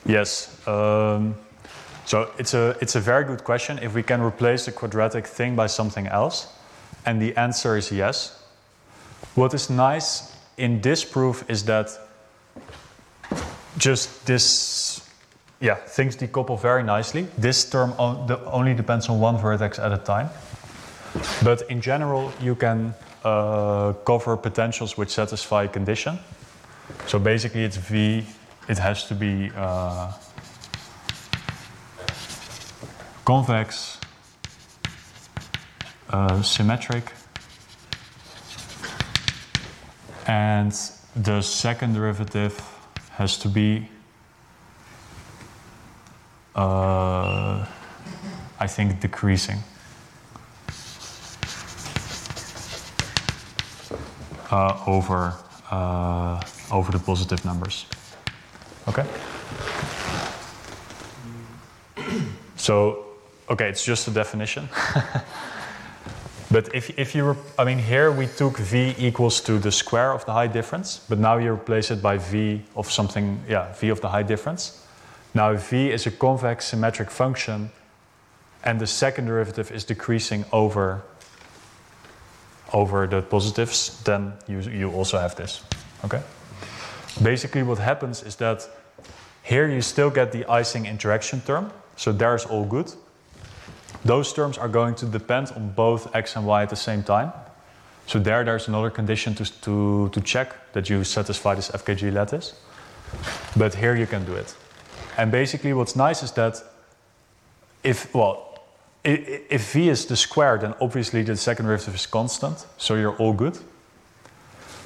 [0.07, 0.67] Yes.
[0.67, 1.35] Um,
[2.05, 5.57] so it's a, it's a very good question if we can replace the quadratic thing
[5.57, 6.49] by something else.
[7.05, 8.43] And the answer is yes.
[9.35, 11.91] What is nice in this proof is that
[13.77, 15.07] just this,
[15.61, 17.27] yeah, things decouple very nicely.
[17.37, 20.31] This term on, the, only depends on one vertex at a time.
[21.43, 22.95] But in general, you can
[23.29, 26.19] uh, cover potentials which satisfy condition.
[27.07, 28.25] So basically, it's V,
[28.69, 30.13] it has to be uh,
[33.25, 34.01] convex,
[36.11, 37.13] uh, symmetric,
[40.27, 40.73] and
[41.15, 42.57] the second derivative
[43.11, 43.89] has to be,
[46.55, 47.67] uh,
[48.61, 49.59] I think, decreasing.
[54.51, 55.35] Over
[55.71, 57.87] uh, over the positive numbers.
[58.89, 59.07] Okay.
[62.57, 63.07] So,
[63.49, 64.69] okay, it's just a definition.
[66.51, 70.27] but if, if you, I mean, here we took v equals to the square of
[70.27, 74.01] the height difference, but now you replace it by v of something, yeah, v of
[74.01, 74.85] the height difference.
[75.35, 77.71] Now v is a convex symmetric function,
[78.65, 81.05] and the second derivative is decreasing over
[82.73, 85.63] over the positives, then you, you also have this.
[86.05, 86.23] Okay?
[87.23, 88.69] Basically, what happens is that
[89.43, 92.93] here you still get the Ising interaction term, so there's all good.
[94.05, 97.33] Those terms are going to depend on both x and y at the same time.
[98.07, 102.55] So there, there's another condition to, to, to check that you satisfy this FKG lattice.
[103.57, 104.55] But here you can do it.
[105.17, 106.63] And basically, what's nice is that
[107.83, 108.48] if, well,
[109.05, 113.33] if v is the square, then obviously the second derivative is constant, so you're all
[113.33, 113.59] good.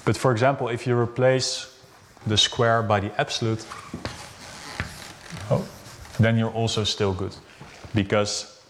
[0.05, 1.79] But for example, if you replace
[2.27, 3.65] the square by the absolute,
[5.51, 5.67] oh,
[6.19, 7.35] then you're also still good.
[7.95, 8.61] Because,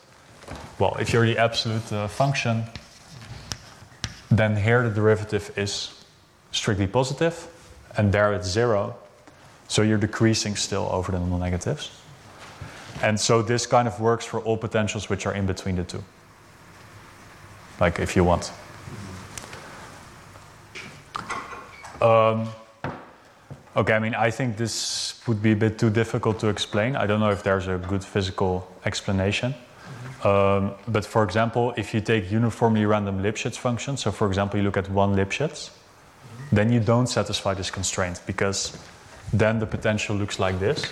[0.79, 2.65] well, if you're the absolute uh, function,
[4.31, 6.05] then here the derivative is
[6.51, 7.47] strictly positive,
[7.97, 8.97] and there it's zero.
[9.69, 11.91] So you're decreasing still over the non-negatives.
[13.03, 16.03] And so this kind of works for all potentials which are in between the two.
[17.81, 18.53] Like if you want.
[22.01, 22.49] Um,
[23.77, 26.97] okay, I mean, I think this would be a bit too difficult to explain.
[26.97, 29.55] I don't know if there's a good physical explanation.
[30.25, 34.65] Um, but for example, if you take uniformly random Lipschitz functions, so for example, you
[34.65, 35.71] look at one Lipschitz,
[36.53, 38.79] then you don't satisfy this constraint because
[39.33, 40.87] then the potential looks like this.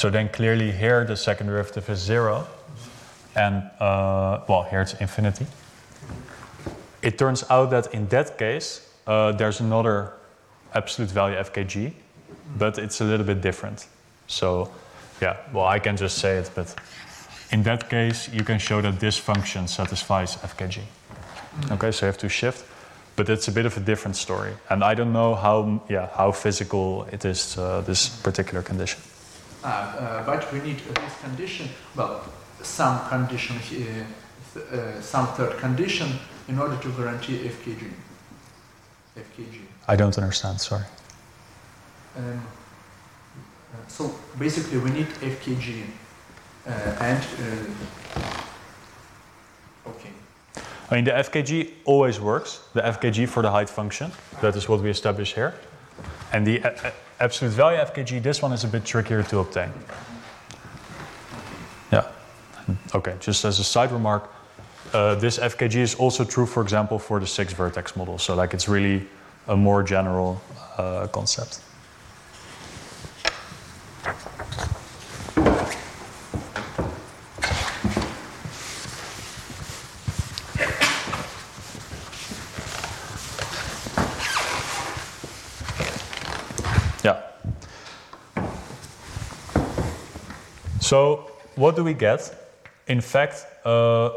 [0.00, 2.46] So then clearly here the second derivative is zero,
[3.36, 5.46] and uh, well, here it's infinity.
[7.02, 10.14] It turns out that in that case, uh, there's another
[10.72, 11.92] absolute value fkg,
[12.56, 13.88] but it's a little bit different.
[14.26, 14.70] So,
[15.20, 16.74] yeah, well, I can just say it, but
[17.50, 20.80] in that case, you can show that this function satisfies fkg.
[21.72, 22.64] Okay, so you have to shift,
[23.16, 26.32] but it's a bit of a different story, and I don't know how, yeah, how
[26.32, 29.02] physical it is uh, this particular condition.
[29.62, 31.68] Uh, uh, but we need this condition.
[31.94, 32.22] Well,
[32.62, 36.08] some condition, uh, uh, some third condition,
[36.48, 37.90] in order to guarantee fkg.
[39.16, 39.60] FKG.
[39.86, 40.60] I don't understand.
[40.60, 40.84] Sorry.
[42.16, 45.82] Um, uh, so basically, we need FKG
[46.66, 47.22] uh, and
[49.86, 50.10] okay.
[50.90, 52.60] I mean, the FKG always works.
[52.72, 54.10] The FKG for the height function.
[54.40, 55.54] That is what we established here.
[56.32, 56.62] And the
[57.20, 59.70] absolute value FKG, this one is a bit trickier to obtain.
[61.92, 62.06] Yeah.
[62.94, 64.30] Okay, just as a side remark,
[64.92, 68.18] uh, this FKG is also true, for example, for the six vertex model.
[68.18, 69.06] So, like, it's really
[69.46, 70.40] a more general
[70.78, 71.60] uh, concept.
[90.90, 92.34] So, what do we get?
[92.88, 94.10] In fact, uh,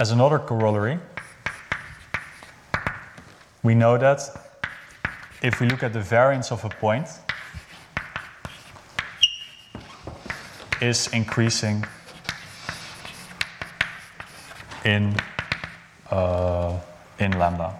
[0.00, 0.98] as another corollary,
[3.62, 4.18] we know that
[5.44, 7.06] if we look at the variance of a point
[10.80, 11.84] is increasing
[14.84, 15.14] in
[16.10, 16.80] uh,
[17.20, 17.78] in lambda.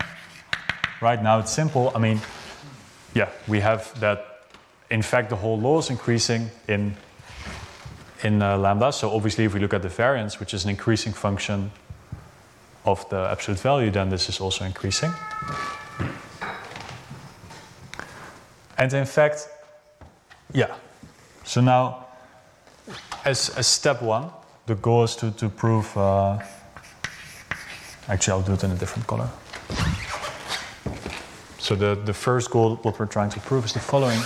[1.02, 1.90] Right now it's simple.
[1.92, 2.20] I mean,
[3.14, 4.33] yeah, we have that.
[4.90, 6.96] In fact, the whole law is increasing in
[8.22, 8.92] in uh, lambda.
[8.92, 11.70] So obviously, if we look at the variance, which is an increasing function
[12.84, 15.12] of the absolute value, then this is also increasing.
[18.78, 19.48] And in fact,
[20.52, 20.74] yeah.
[21.44, 22.06] So now,
[23.24, 24.30] as, as step one,
[24.66, 25.96] the goal is to, to prove.
[25.96, 26.38] Uh,
[28.08, 29.28] actually, I'll do it in a different color.
[31.58, 34.20] So the, the first goal, what we're trying to prove, is the following.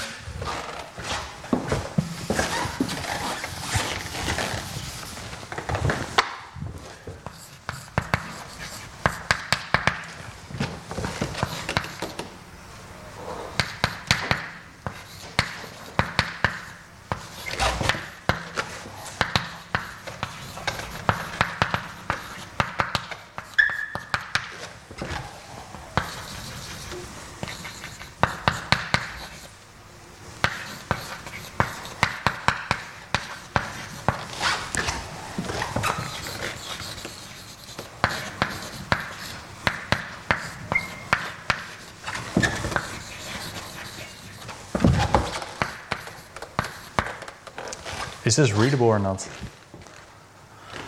[48.39, 49.29] This readable or not?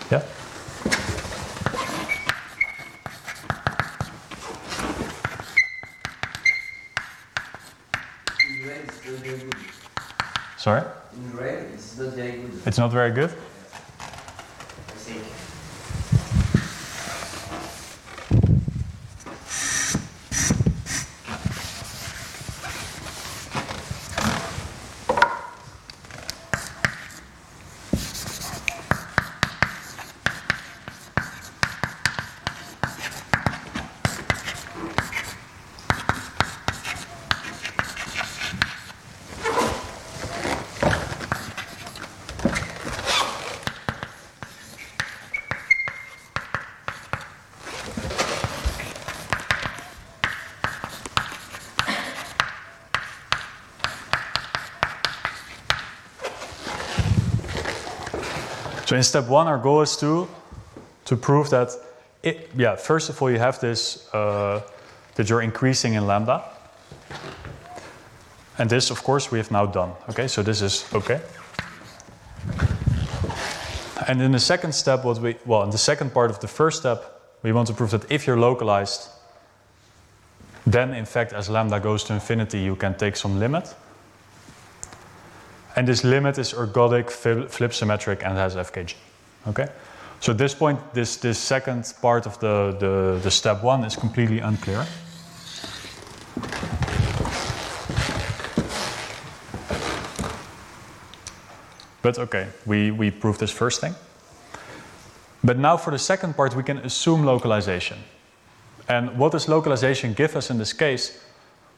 [0.08, 0.22] Yeah?
[8.46, 9.54] In red, it's not very good.
[10.58, 10.84] Sorry?
[11.12, 12.62] In red, it's not very good.
[12.66, 13.32] It's not very good?
[58.90, 60.26] So in step one, our goal is to
[61.04, 61.70] to prove that
[62.24, 64.62] it, yeah, first of all, you have this uh,
[65.14, 66.42] that you're increasing in lambda.
[68.58, 69.92] And this, of course, we have now done.
[70.08, 71.20] Okay, so this is okay.
[74.08, 76.80] And in the second step, what we well, in the second part of the first
[76.80, 76.98] step,
[77.44, 79.08] we want to prove that if you're localized,
[80.66, 83.72] then in fact, as lambda goes to infinity, you can take some limit.
[85.80, 88.96] And this limit is ergodic, flip symmetric, and has FKG.
[89.48, 89.66] Okay?
[90.20, 93.96] So at this point, this, this second part of the, the, the step one is
[93.96, 94.86] completely unclear.
[102.02, 103.94] But okay, we, we proved this first thing.
[105.42, 107.96] But now for the second part, we can assume localization.
[108.86, 111.24] And what does localization give us in this case?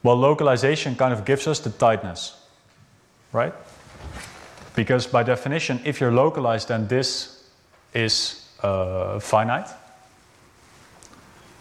[0.03, 2.35] Well, localization kind of gives us the tightness,
[3.33, 3.55] right?
[4.75, 7.45] Because by definition, if you're localized, then this
[7.95, 9.69] is uh, finite.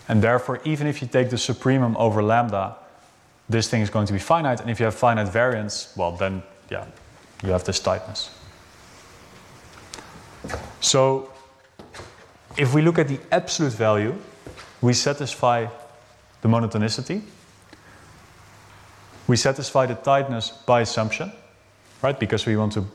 [0.07, 2.75] And therefore, even if you take the supremum over lambda,
[3.49, 4.61] this thing is going to be finite.
[4.61, 6.85] And if you have finite variance, well, then, yeah,
[7.43, 8.29] you have this tightness.
[10.79, 11.31] So,
[12.57, 14.15] if we look at the absolute value,
[14.81, 15.67] we satisfy
[16.41, 17.21] the monotonicity.
[19.27, 21.31] We satisfy the tightness by assumption,
[22.01, 22.19] right?
[22.19, 22.85] Because we want to,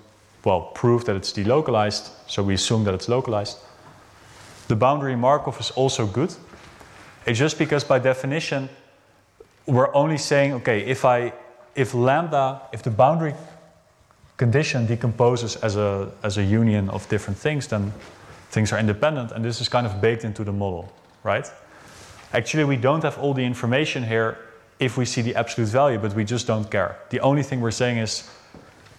[0.47, 3.59] well, prove that it's delocalized, so we assume that it's localized.
[4.69, 6.33] The boundary Markov is also good.
[7.27, 8.69] It's just because by definition,
[9.67, 11.33] we're only saying, okay, if I,
[11.75, 13.35] if lambda, if the boundary
[14.37, 17.93] condition decomposes as a, as a union of different things, then
[18.51, 20.93] things are independent, and this is kind of baked into the model,
[21.25, 21.51] right?
[22.33, 24.39] Actually, we don't have all the information here
[24.79, 26.99] if we see the absolute value, but we just don't care.
[27.11, 28.31] The only thing we're saying is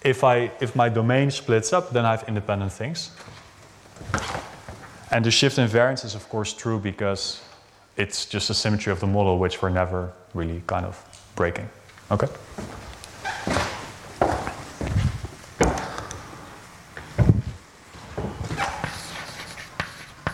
[0.02, 3.10] if, I, if my domain splits up, then I have independent things.
[5.10, 7.42] And the shift invariance is, of course, true because
[7.96, 11.02] it's just a symmetry of the model, which we're never really kind of
[11.34, 11.68] breaking.
[12.10, 12.28] Okay?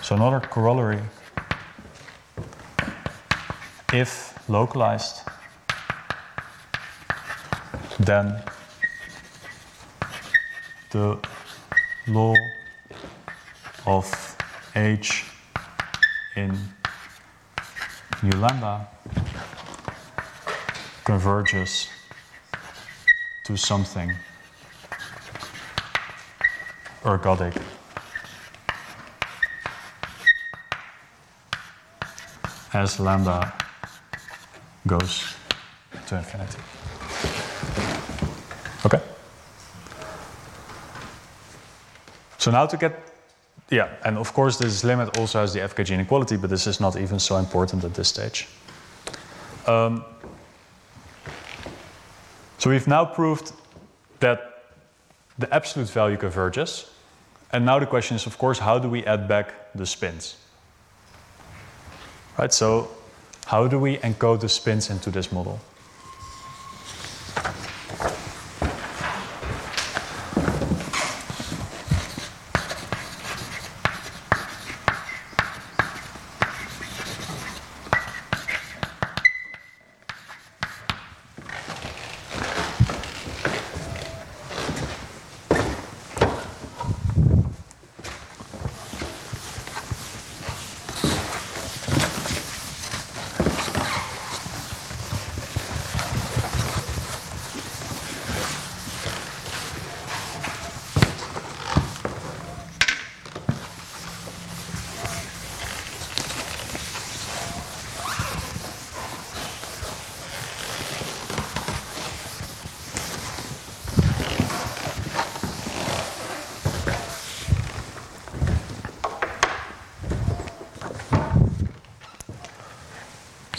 [0.02, 1.00] So another corollary,
[3.92, 5.22] if localized,
[7.98, 8.42] then
[10.94, 11.18] the
[12.06, 12.34] law
[13.84, 14.06] of
[14.76, 15.24] h
[16.36, 16.56] in
[18.22, 18.86] u lambda
[21.04, 21.88] converges
[23.44, 24.12] to something
[27.02, 27.60] ergodic
[32.72, 33.52] as lambda
[34.86, 35.34] goes
[36.06, 36.62] to infinity.
[38.86, 39.13] Okay?
[42.44, 42.92] So now to get,
[43.70, 46.94] yeah, and of course this limit also has the FKG inequality, but this is not
[46.94, 48.48] even so important at this stage.
[49.66, 50.04] Um,
[52.58, 53.52] so we've now proved
[54.20, 54.74] that
[55.38, 56.90] the absolute value converges.
[57.50, 60.36] And now the question is, of course, how do we add back the spins?
[62.38, 62.90] Right, so
[63.46, 65.60] how do we encode the spins into this model?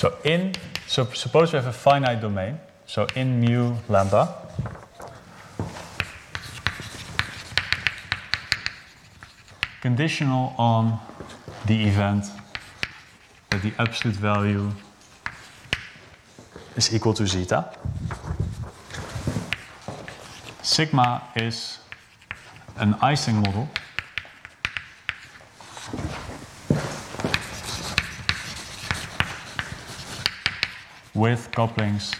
[0.05, 0.53] So in,
[0.96, 2.58] so suppose we have a finite domain.
[2.86, 4.34] So in mu lambda,
[9.82, 10.98] conditional on
[11.66, 12.24] the event
[13.50, 14.72] that the absolute value
[16.78, 17.72] is equal to zeta.
[20.62, 21.80] Sigma is
[22.78, 23.68] an Ising model
[31.16, 32.13] with couplings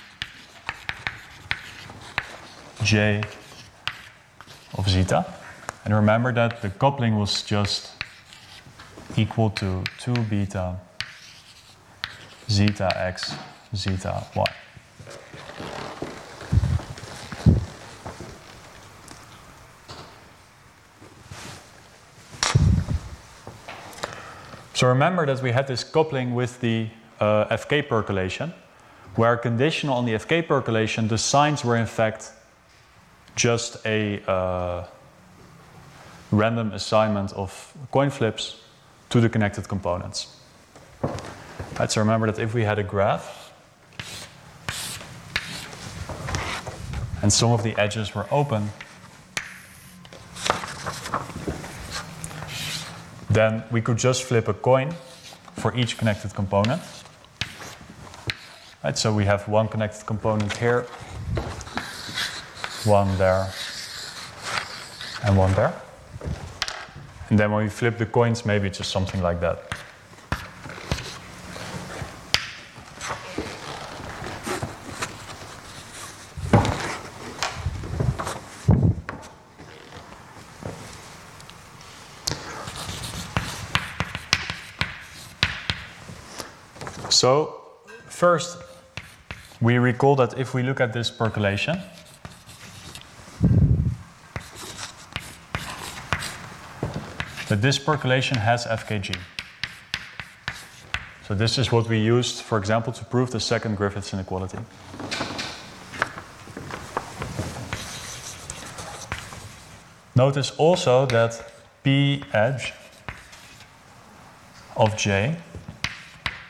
[2.84, 3.22] j
[4.78, 5.26] of zeta.
[5.84, 7.92] And remember that the coupling was just
[9.18, 10.78] equal to 2 beta
[12.50, 13.36] zeta x
[13.76, 14.46] zeta y.
[24.74, 26.90] So remember that we had this coupling with the
[27.22, 28.54] uh, FK percolation,
[29.16, 32.32] where conditional on the FK percolation, the signs were in fact
[33.36, 34.86] just a uh,
[36.32, 38.62] random assignment of coin flips
[39.10, 40.36] to the connected components.
[41.80, 43.52] Right, so remember that if we had a graph
[47.22, 48.70] and some of the edges were open,
[53.30, 54.94] then we could just flip a coin
[55.58, 56.82] for each connected component.
[58.86, 60.82] Right, so we have one connected component here,
[62.84, 63.52] one there,
[65.24, 65.74] and one there.
[67.32, 69.74] And then when we flip the coins, maybe it's just something like that.
[87.10, 87.64] So,
[88.06, 88.60] first,
[89.66, 91.82] we recall that if we look at this percolation,
[97.50, 99.18] that this percolation has FKG.
[101.28, 104.60] So this is what we used, for example, to prove the second Griffiths inequality.
[110.16, 111.52] Notice also that
[111.84, 112.72] P edge
[114.78, 115.38] of J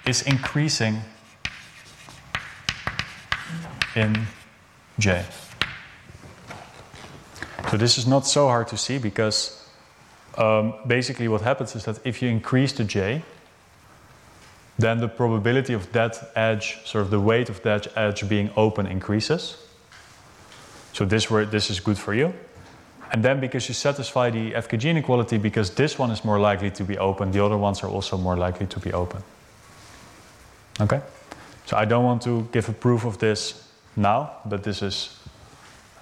[0.06, 1.00] is increasing
[3.96, 4.28] in
[5.00, 5.26] J.
[7.70, 9.68] So this is not so hard to see because
[10.38, 13.24] um, basically what happens is that if you increase the J,
[14.78, 18.86] then the probability of that edge, sort of the weight of that edge being open
[18.86, 19.58] increases.
[20.94, 22.34] So this, where, this is good for you.
[23.12, 26.84] And then because you satisfy the FKG inequality, because this one is more likely to
[26.84, 29.24] be open, the other ones are also more likely to be open.
[30.82, 31.02] Okay?
[31.66, 33.65] So I don't want to give a proof of this
[33.96, 35.20] now, but this is,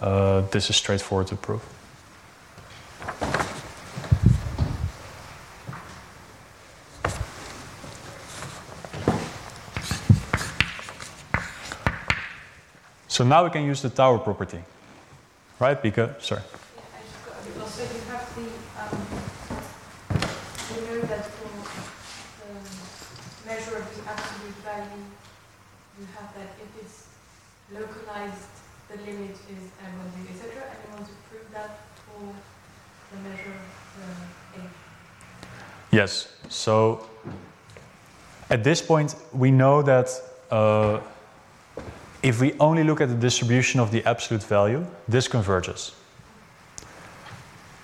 [0.02, 1.62] uh, this is straightforward to prove.
[13.08, 14.58] So now we can use the tower property,
[15.60, 15.80] right?
[15.80, 16.41] Because, sorry.
[17.62, 18.50] Also, you have the,
[18.82, 18.98] um,
[20.74, 21.54] you know that for
[22.41, 22.58] the
[23.46, 25.06] measure of the absolute value,
[26.00, 27.06] you have that if it's
[27.74, 28.48] localized,
[28.90, 30.64] the limit is m1, etc.
[30.70, 32.34] And you want to prove that for
[33.12, 34.70] the measure of the A.
[35.92, 36.34] Yes.
[36.50, 37.08] So
[38.50, 40.10] at this point, we know that
[40.52, 41.00] uh,
[42.22, 45.94] if we only look at the distribution of the absolute value, this converges.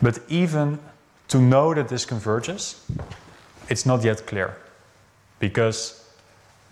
[0.01, 0.79] But even
[1.27, 2.85] to know that this converges,
[3.69, 4.55] it's not yet clear
[5.39, 6.09] because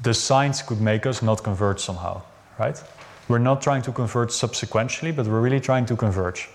[0.01, 2.21] the signs could make us not converge somehow,
[2.59, 2.81] right?
[3.27, 6.49] We're not trying to converge subsequentially, but we're really trying to converge.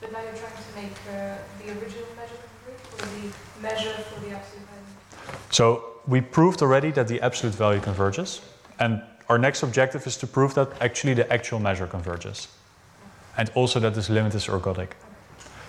[0.00, 4.20] But now you're trying to make uh, the original measure converge, or the measure for
[4.20, 5.38] the absolute value?
[5.50, 8.40] So we proved already that the absolute value converges,
[8.78, 12.48] and our next objective is to prove that actually the actual measure converges,
[13.36, 14.92] and also that this limit is ergodic.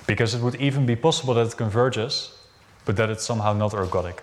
[0.07, 2.38] Because it would even be possible that it converges,
[2.86, 4.19] but that it's somehow not ergodic.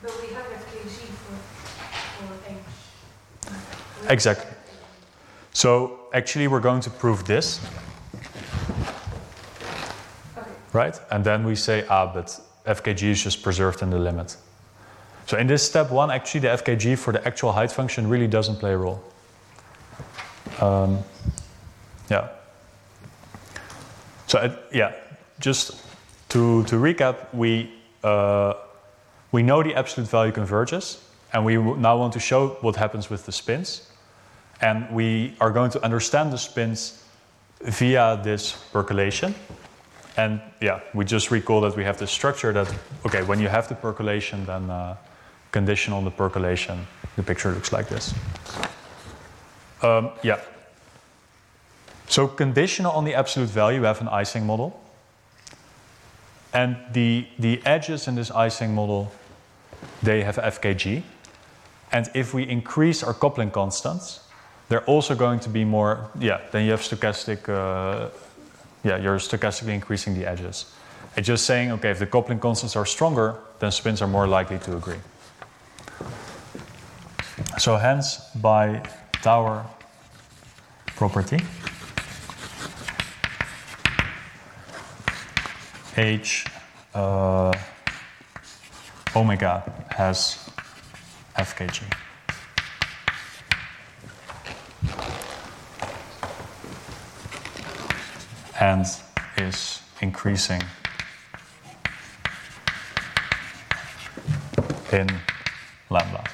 [0.00, 3.52] But we have FKG for, for
[4.06, 4.10] H.
[4.10, 4.53] Exactly.
[5.54, 7.60] So actually, we're going to prove this,
[10.36, 10.50] Okay.
[10.72, 11.00] right?
[11.10, 14.36] And then we say, ah, but FKG is just preserved in the limit.
[15.26, 18.56] So in this step one, actually, the FKG for the actual height function really doesn't
[18.56, 19.02] play a role.
[20.60, 20.98] Um,
[22.10, 22.28] yeah.
[24.26, 24.92] So uh, yeah,
[25.38, 25.80] just
[26.30, 28.54] to, to recap, we, uh,
[29.30, 31.00] we know the absolute value converges,
[31.32, 33.88] and we now want to show what happens with the spins.
[34.64, 37.04] And we are going to understand the spins
[37.60, 39.34] via this percolation.
[40.16, 43.68] And yeah, we just recall that we have this structure that, okay, when you have
[43.68, 44.96] the percolation, then uh,
[45.52, 46.86] conditional on the percolation,
[47.16, 48.14] the picture looks like this.
[49.82, 50.40] Um, yeah.
[52.06, 54.80] So conditional on the absolute value, we have an Ising model.
[56.54, 59.12] And the, the edges in this Ising model,
[60.02, 61.02] they have FKG.
[61.92, 64.23] And if we increase our coupling constants,
[64.68, 68.10] they're also going to be more, yeah, then you have stochastic uh,
[68.84, 70.66] yeah, you're stochastically increasing the edges.
[71.16, 74.58] It's just saying, okay, if the coupling constants are stronger, then spins are more likely
[74.58, 74.98] to agree.
[77.58, 78.82] So hence, by
[79.22, 79.64] Tower
[80.96, 81.40] property,
[85.96, 86.46] H
[86.94, 87.52] uh,
[89.16, 90.50] omega has
[91.36, 92.03] FKG.
[98.64, 98.86] And
[99.36, 100.62] is increasing
[104.90, 105.06] in
[105.90, 106.24] lambda.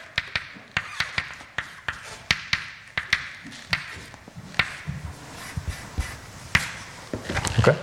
[7.58, 7.76] Okay.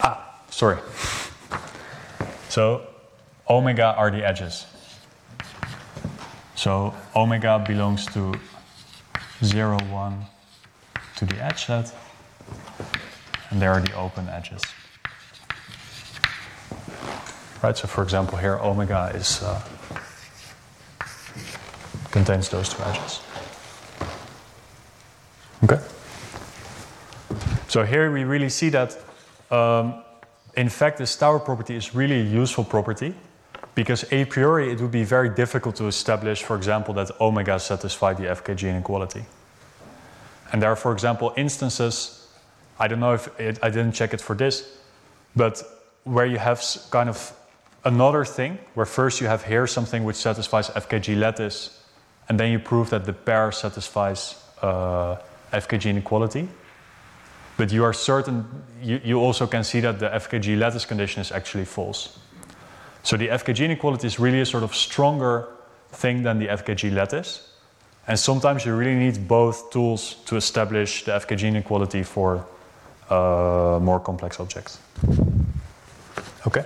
[0.00, 0.76] Ah, sorry.
[2.50, 2.82] So
[3.48, 4.66] omega are the edges.
[6.56, 8.34] So omega belongs to
[9.44, 10.26] 0, 1
[11.16, 11.94] to the edge set,
[13.50, 14.62] and there are the open edges.
[17.62, 19.60] Right, so for example, here omega is uh,
[22.10, 23.20] contains those two edges.
[25.64, 25.80] Okay.
[27.68, 28.96] So here we really see that,
[29.50, 30.02] um,
[30.56, 33.14] in fact, this tower property is really a useful property
[33.76, 38.14] because a priori it would be very difficult to establish, for example, that omega satisfy
[38.14, 39.26] the FKG inequality.
[40.50, 42.26] And there are, for example, instances,
[42.80, 44.78] I don't know if it, I didn't check it for this,
[45.36, 45.62] but
[46.04, 47.32] where you have kind of
[47.84, 51.84] another thing, where first you have here something which satisfies FKG lattice,
[52.30, 55.16] and then you prove that the pair satisfies uh,
[55.52, 56.48] FKG inequality.
[57.58, 58.46] But you are certain,
[58.80, 62.18] you, you also can see that the FKG lattice condition is actually false.
[63.06, 65.46] So the FKG inequality is really a sort of stronger
[65.92, 67.52] thing than the FKG lattice.
[68.08, 72.44] And sometimes you really need both tools to establish the FKG inequality for
[73.08, 74.80] uh, more complex objects.
[76.48, 76.64] Okay?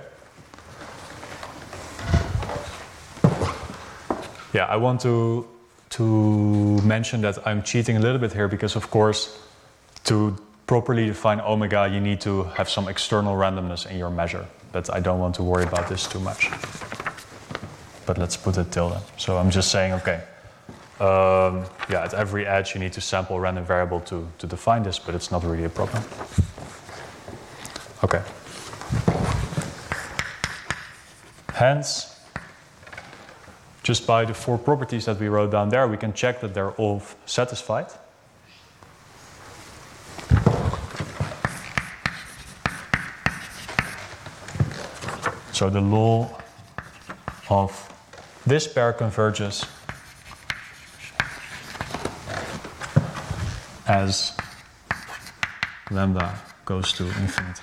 [4.51, 5.45] Yeah, I want to,
[5.91, 9.37] to mention that I'm cheating a little bit here because, of course,
[10.05, 10.35] to
[10.65, 14.47] properly define omega, you need to have some external randomness in your measure.
[14.71, 16.49] But I don't want to worry about this too much.
[18.05, 19.01] But let's put it tilde.
[19.17, 20.23] So I'm just saying, okay,
[20.99, 24.83] um, yeah, at every edge you need to sample a random variable to, to define
[24.83, 26.03] this, but it's not really a problem.
[28.03, 28.21] Okay.
[31.53, 32.19] Hence,
[33.83, 36.71] just by the four properties that we wrote down there, we can check that they're
[36.71, 37.87] all satisfied.
[45.61, 46.27] So the law
[47.47, 47.71] of
[48.47, 49.63] this pair converges
[53.87, 54.35] as
[55.91, 56.35] lambda
[56.65, 57.61] goes to infinity.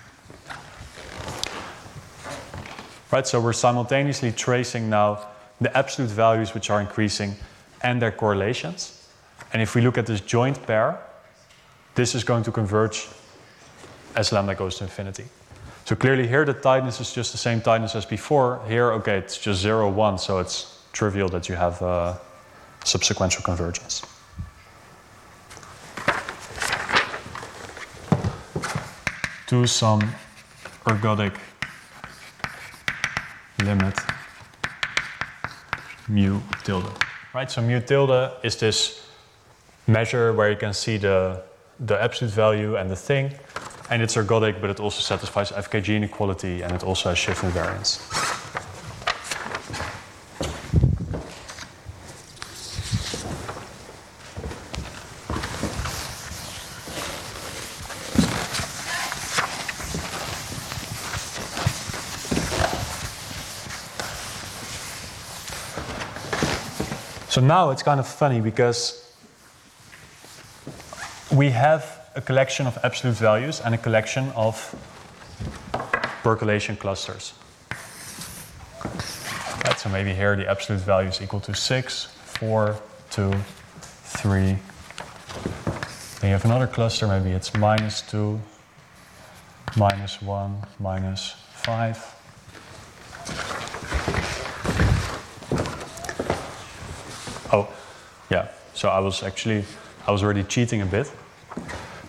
[3.11, 5.26] Right, so we're simultaneously tracing now
[5.61, 7.34] the absolute values which are increasing
[7.82, 9.09] and their correlations.
[9.53, 11.01] And if we look at this joint pair,
[11.96, 13.09] this is going to converge
[14.14, 15.24] as lambda goes to infinity.
[15.89, 18.61] So clearly here the tightness is just the same tightness as before.
[18.68, 22.14] Here, okay, it's just 0, 1, so it's trivial that you have uh,
[22.84, 24.03] subsequential convergence.
[29.47, 30.03] To some
[30.84, 31.34] ergodic
[33.64, 33.99] limit
[36.07, 36.93] mu tilde.
[37.32, 39.09] Right, so mu tilde is this
[39.86, 41.43] measure where you can see the,
[41.80, 43.32] the absolute value and the thing,
[43.91, 48.03] and it's ergodic, but it also satisfies FKG inequality and it also has shift invariance.
[67.30, 69.14] So now it's kind of funny because
[71.30, 74.74] we have a collection of absolute values and a collection of
[76.24, 77.32] percolation clusters.
[79.64, 82.76] Right, so maybe here the absolute value is equal to 6, 4,
[83.10, 84.40] 2, 3.
[84.42, 84.58] Then
[86.24, 88.40] you have another cluster, maybe it's minus 2,
[89.76, 92.14] minus 1, minus 5.
[97.52, 97.72] Oh,
[98.28, 98.48] yeah.
[98.74, 99.64] So I was actually,
[100.04, 101.12] I was already cheating a bit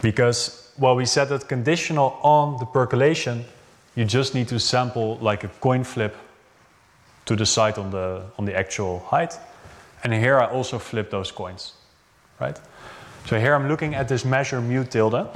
[0.02, 3.46] because, well, we said that conditional on the percolation,
[3.96, 6.16] you just need to sample like a coin flip
[7.26, 9.38] to decide on the on the actual height.
[10.04, 11.74] And here I also flip those coins,
[12.40, 12.60] right?
[13.26, 15.28] So here I'm looking at this measure mu tilde,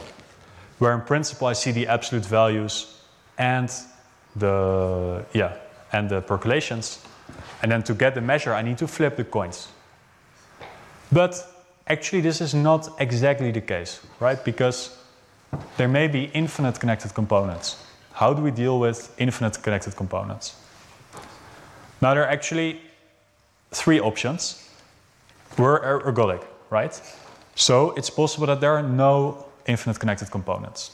[0.80, 3.02] where in principle I see the absolute values
[3.38, 3.70] and
[4.36, 5.54] the yeah
[5.92, 7.00] and the percolations.
[7.62, 9.68] And then to get the measure, I need to flip the coins.
[11.12, 11.53] But
[11.88, 14.44] actually, this is not exactly the case, right?
[14.44, 14.98] Because
[15.78, 17.84] there may be infinite connected components.
[18.14, 20.56] How do we deal with infinite connected components?
[22.02, 22.82] Now, there are actually
[23.72, 24.70] three options.
[25.58, 27.00] We're er- ergodic, right?
[27.56, 30.92] So it's possible that there are no infinite connected components.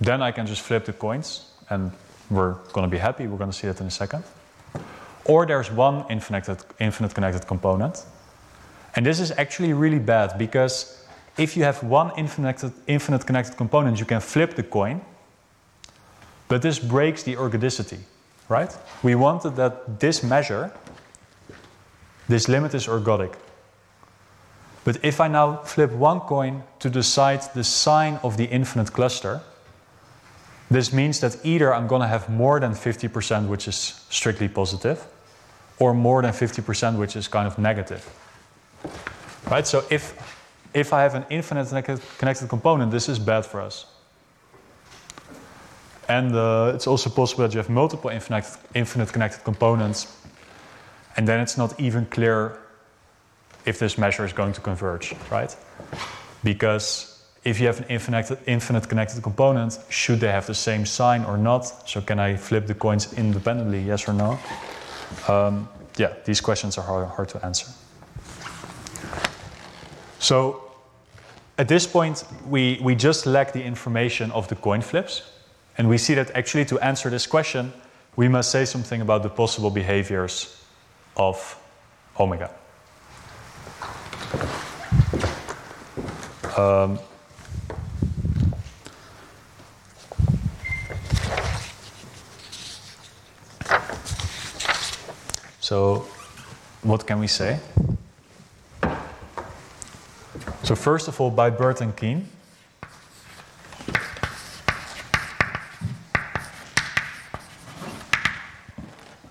[0.00, 1.90] Then I can just flip the coins and
[2.30, 3.26] we're going to be happy.
[3.26, 4.24] We're going to see that in a second.
[5.24, 8.04] Or there's one infinite, infinite connected component.
[8.96, 11.04] And this is actually really bad because
[11.36, 15.02] if you have one infinite, infinite connected component, you can flip the coin.
[16.48, 17.98] But this breaks the ergodicity,
[18.48, 18.74] right?
[19.02, 20.72] We wanted that this measure,
[22.28, 23.34] this limit is ergodic.
[24.84, 29.40] But if I now flip one coin to decide the sign of the infinite cluster,
[30.70, 35.04] this means that either I'm going to have more than 50%, which is strictly positive,
[35.78, 38.08] or more than 50%, which is kind of negative.
[39.50, 39.66] Right?
[39.66, 40.14] So if,
[40.74, 41.68] if I have an infinite
[42.18, 43.86] connected component, this is bad for us.
[46.08, 50.06] And uh, it's also possible that you have multiple infinite, infinite connected components,
[51.16, 52.58] and then it's not even clear
[53.64, 55.54] if this measure is going to converge, right?
[56.44, 61.24] Because if you have an infinite, infinite connected component, should they have the same sign
[61.24, 61.88] or not?
[61.88, 64.38] So can I flip the coins independently, yes or no?
[65.26, 67.68] Um, yeah, these questions are hard, hard to answer.
[70.18, 70.62] So
[71.58, 75.22] at this point, we, we just lack the information of the coin flips.
[75.78, 77.72] And we see that actually to answer this question,
[78.16, 80.62] we must say something about the possible behaviors
[81.16, 81.58] of
[82.18, 82.50] omega.
[86.56, 86.98] Um,
[95.60, 96.06] so,
[96.82, 97.60] what can we say?
[100.66, 102.28] So, first of all, by Burton-Keane,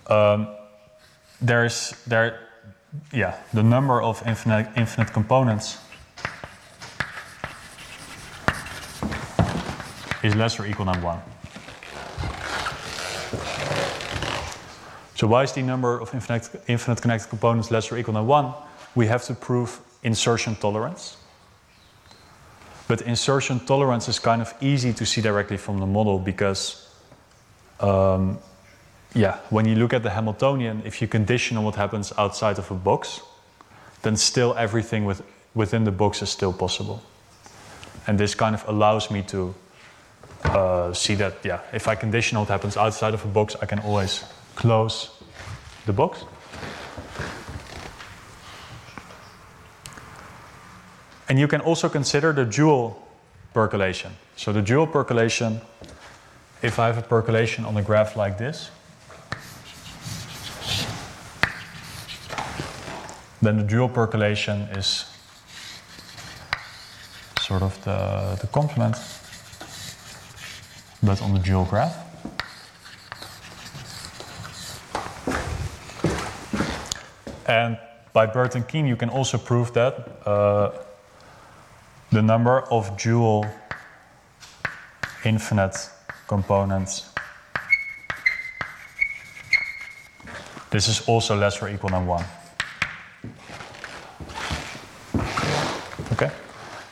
[0.08, 0.48] um,
[1.42, 2.40] there's there
[3.12, 5.80] yeah, the number of infinite, infinite components
[10.24, 11.20] is less or equal than 1.
[15.16, 18.54] So why is the number of infinite, infinite connected components less or equal than 1?
[18.96, 21.18] We have to prove insertion tolerance.
[22.88, 26.88] But insertion tolerance is kind of easy to see directly from the model because
[27.80, 28.38] um,
[29.16, 32.70] yeah, when you look at the Hamiltonian, if you condition on what happens outside of
[32.70, 33.22] a box,
[34.02, 35.24] then still everything with,
[35.56, 37.02] within the box is still possible.
[38.08, 39.56] And this kind of allows me to
[40.44, 43.80] uh, see that, yeah, if I condition what happens outside of a box, I can
[43.80, 44.24] always
[44.56, 45.10] close
[45.86, 46.26] the box.
[51.28, 53.02] And you can also consider the dual
[53.54, 54.12] percolation.
[54.36, 55.62] So the dual percolation,
[56.62, 58.70] if I have a percolation on a graph like this,
[63.46, 65.06] Then the dual percolation is
[67.40, 68.96] sort of the, the complement,
[71.04, 71.96] but on the dual graph.
[77.48, 77.78] And
[78.14, 79.94] by Burton-Keane, you can also prove that
[80.26, 80.72] uh,
[82.16, 83.46] the number of dual
[85.26, 85.76] infinite
[86.28, 87.10] components
[90.70, 92.26] this is also less or equal than 1.
[96.14, 96.32] Okay?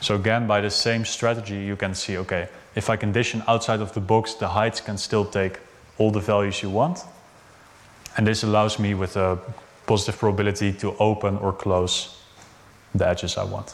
[0.02, 3.94] So again, by the same strategy, you can see, okay, if I condition outside of
[3.94, 5.60] the box, the heights can still take
[5.98, 7.00] all the values you want.
[8.18, 9.40] And this allows me with a
[9.86, 12.22] positive probability to open or close
[12.94, 13.74] the edges I want.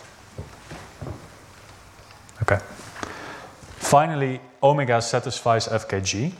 [2.51, 2.63] Okay.
[3.77, 6.33] Finally, omega satisfies FKG.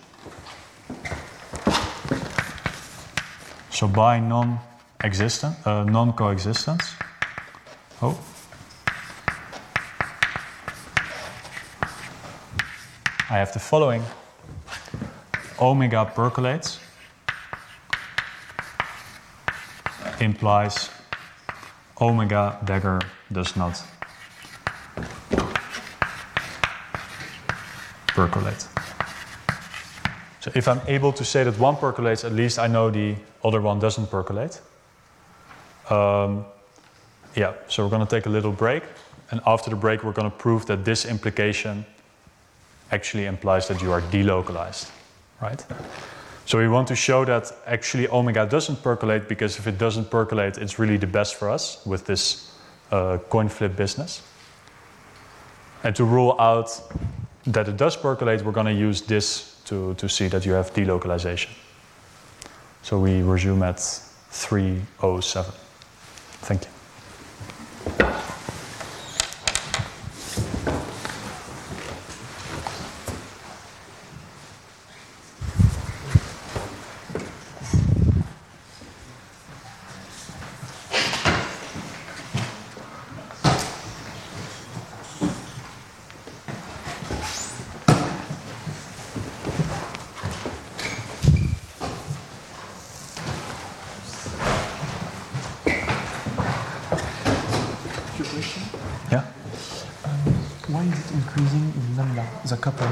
[3.70, 6.96] So by non-existent, uh, non-coexistence.
[8.02, 8.18] Oh.
[13.30, 14.04] I have the following
[15.62, 16.80] omega percolates
[20.20, 20.90] implies
[22.02, 23.00] omega dagger
[23.32, 23.84] does not
[28.20, 28.68] percolate.
[30.42, 33.62] So if I'm able to say that one percolates, at least I know the other
[33.62, 34.62] one doesn't percolate.
[35.90, 36.46] Um,
[37.36, 38.84] yeah, so we're going to take a little break
[39.32, 41.86] And after the break, we're going to prove that this implication
[42.92, 44.90] actually implies that you are delocalized,
[45.40, 45.64] right?
[46.46, 50.58] So we want to show that actually omega doesn't percolate because if it doesn't percolate,
[50.58, 52.52] it's really the best for us with this
[52.92, 54.24] uh, coin flip business.
[55.84, 56.82] And to rule out
[57.48, 60.74] that it does percolate, we're going to use this to, to see that you have
[60.74, 61.50] delocalization.
[62.82, 65.54] So we resume at 307.
[66.42, 66.70] Thank you.
[98.20, 98.64] Your question?
[99.10, 99.24] Yeah?
[100.68, 102.88] Why is it increasing in lambda, the couple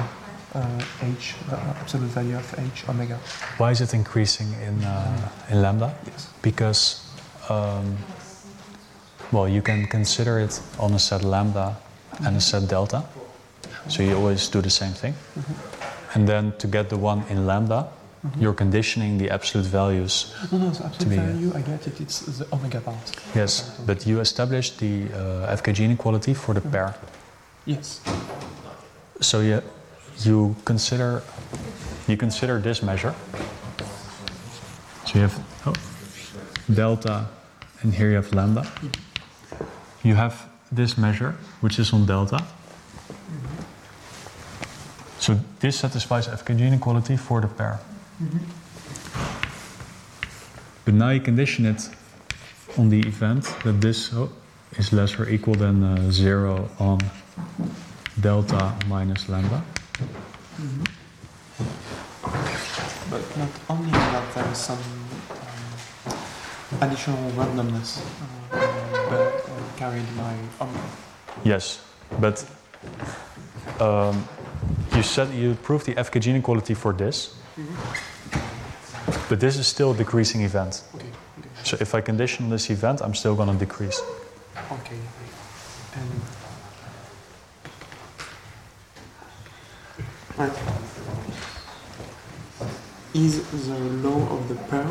[0.53, 3.19] uh, h, the absolute value of h omega?
[3.57, 5.93] Why is it increasing in, uh, in lambda?
[6.05, 6.29] Yes.
[6.41, 7.01] Because,
[7.49, 7.97] um,
[9.31, 11.75] well, you can consider it on a set lambda
[12.25, 13.03] and a set delta.
[13.87, 15.13] So you always do the same thing.
[16.13, 17.87] And then to get the one in lambda,
[18.39, 20.33] you're conditioning the absolute values.
[20.51, 23.11] No, no, the absolute uh, value, I get it, it's the omega part.
[23.35, 26.95] Yes, but you establish the uh, FKG inequality for the pair.
[27.65, 28.01] Yes.
[29.21, 29.61] So you,
[30.23, 31.21] you consider
[32.07, 33.13] you consider this measure.
[35.05, 35.73] So you have oh,
[36.73, 37.27] delta,
[37.81, 38.69] and here you have lambda.
[40.03, 42.45] You have this measure, which is on delta.
[45.19, 47.79] So this satisfies FKG inequality for the pair.
[50.85, 51.89] But now you condition it
[52.77, 54.31] on the event that this oh,
[54.77, 56.99] is less or equal than uh, zero on
[58.19, 59.63] delta minus lambda.
[63.17, 66.13] But not only that, there is some um,
[66.81, 67.99] additional randomness
[68.51, 69.31] uh, uh,
[69.75, 70.83] carried by omega.
[71.43, 71.81] Yes,
[72.19, 72.45] but
[73.79, 74.27] um,
[74.95, 77.33] you said you proved the FKG inequality for this,
[79.29, 80.83] but this is still a decreasing event.
[80.95, 81.05] Okay,
[81.39, 83.99] okay, So if I condition this event, I'm still going to decrease.
[84.71, 84.99] okay.
[85.95, 86.21] And
[90.37, 90.76] right.
[93.17, 94.85] Is the law of the pair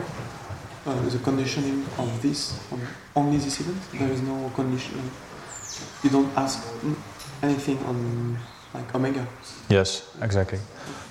[0.84, 2.80] uh, the conditioning of this on
[3.14, 3.80] only this event?
[3.92, 4.98] There is no condition.
[6.02, 6.96] You don't ask mm,
[7.40, 8.36] anything on
[8.74, 9.24] like omega.
[9.68, 10.58] Yes, exactly.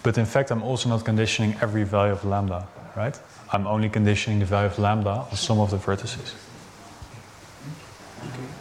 [0.03, 3.17] But in fact, I'm also not conditioning every value of lambda, right?
[3.53, 6.33] I'm only conditioning the value of lambda on some of the vertices.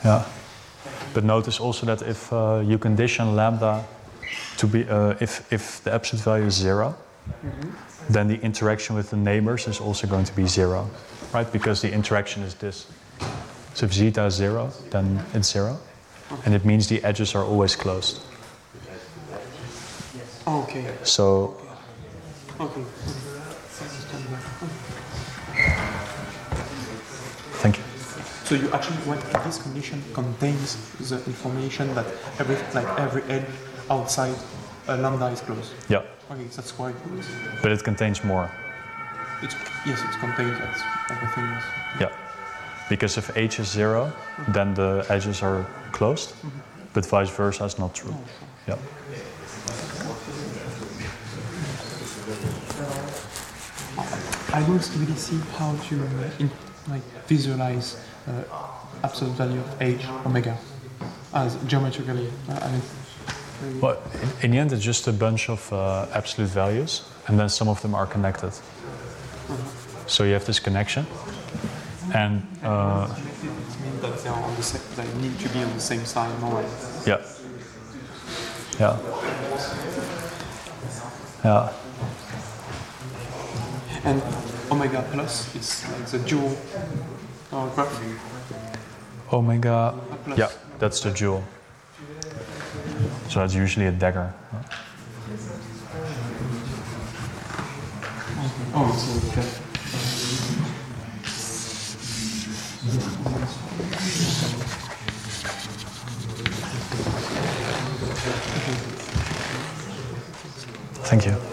[0.04, 0.24] Yeah.
[1.12, 3.84] But notice also that if uh, you condition lambda
[4.58, 6.94] to be, uh, if, if the absolute value is 0
[8.08, 10.90] then the interaction with the neighbors is also going to be zero,
[11.32, 11.50] right?
[11.50, 12.86] Because the interaction is this.
[13.74, 15.78] So if zeta is zero, then it's zero.
[16.44, 18.20] And it means the edges are always closed.
[20.46, 20.86] Oh, okay.
[21.02, 21.56] So
[22.60, 22.82] Okay.
[27.62, 27.82] thank you.
[28.44, 30.76] So you actually want this condition contains
[31.10, 32.06] the information that
[32.38, 33.46] every like every edge
[33.90, 34.34] outside
[34.86, 35.72] a lambda is closed.
[35.88, 37.28] Yeah, Okay, that's why it's,
[37.62, 38.50] but it contains more.
[39.42, 39.54] it's
[39.84, 40.76] yes, it contains that
[41.10, 41.44] everything.
[42.00, 42.10] Yeah.
[42.88, 44.12] Because if h is zero,
[44.48, 46.34] then the edges are closed,
[46.92, 48.14] but vice versa is not true.
[48.66, 48.76] Yeah.
[54.52, 55.94] I don't really see how to
[56.38, 56.50] in,
[56.88, 57.96] like visualize
[58.28, 58.44] uh,
[59.02, 60.56] absolute value of h omega
[61.32, 62.28] as geometrically.
[62.48, 62.82] Uh, I mean,
[63.80, 67.48] Well, in, in the end, it's just a bunch of uh, absolute values, and then
[67.48, 68.52] some of them are connected.
[70.06, 71.06] So you have this connection,
[72.14, 73.24] and uh, it
[73.82, 74.82] means that they are on the same.
[74.96, 76.66] They need to be on the same side, like-
[77.06, 77.20] yeah,
[78.80, 78.98] yeah,
[81.44, 81.72] yeah,
[84.04, 84.22] And
[84.70, 86.56] omega plus is like the dual
[87.52, 88.00] uh, graph.
[89.32, 89.94] omega.
[90.24, 90.38] plus.
[90.38, 91.42] Yeah, that's the dual.
[93.34, 94.32] So that's usually a dagger.
[111.02, 111.43] Thank you.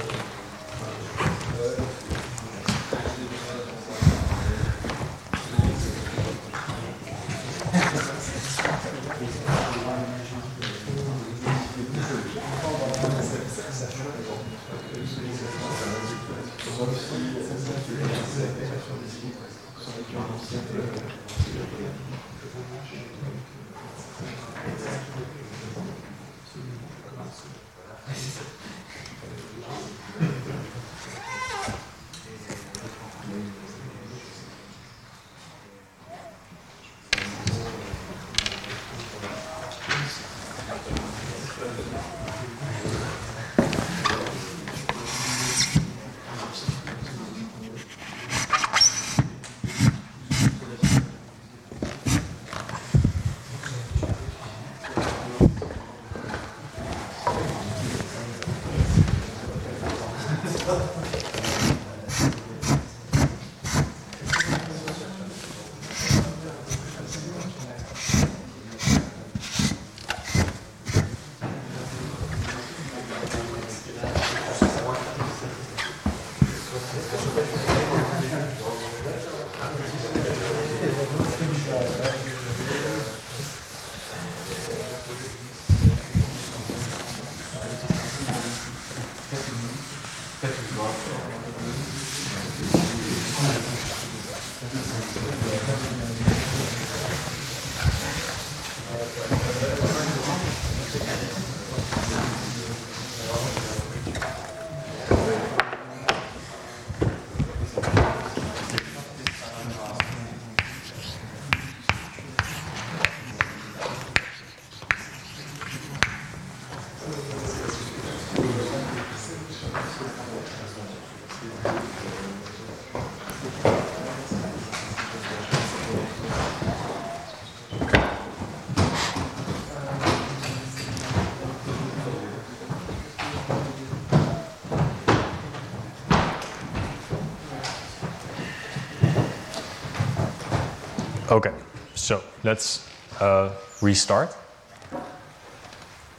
[142.44, 142.88] Let's
[143.20, 144.36] uh, restart.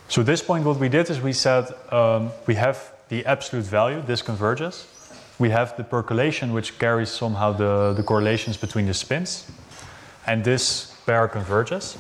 [0.09, 3.65] So at this point, what we did is we said um, we have the absolute
[3.65, 4.87] value, this converges.
[5.39, 9.51] We have the percolation, which carries somehow the, the correlations between the spins.
[10.27, 11.97] And this pair converges.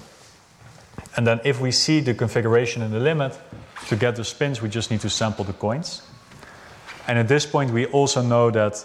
[1.16, 3.38] And then if we see the configuration in the limit,
[3.88, 6.02] to get the spins, we just need to sample the coins.
[7.08, 8.84] And at this point, we also know that,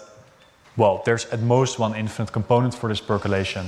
[0.76, 3.66] well, there's at most one infinite component for this percolation.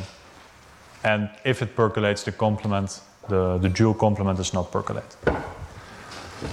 [1.05, 5.17] And if it percolates, the complement, the, the dual complement does not percolate.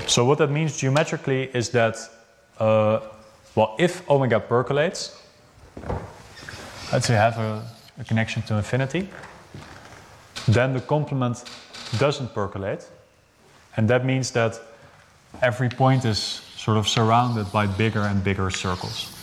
[0.06, 1.98] So what that means geometrically is that,
[2.60, 3.00] uh,
[3.56, 5.22] well, if omega percolates,
[6.91, 7.64] let's say have a,
[8.00, 9.10] a connection to infinity,
[10.48, 11.43] then the complement
[11.98, 12.89] doesn't percolate.
[13.76, 14.60] And that means that
[15.41, 16.18] every point is
[16.56, 19.16] sort of surrounded by bigger and bigger circles.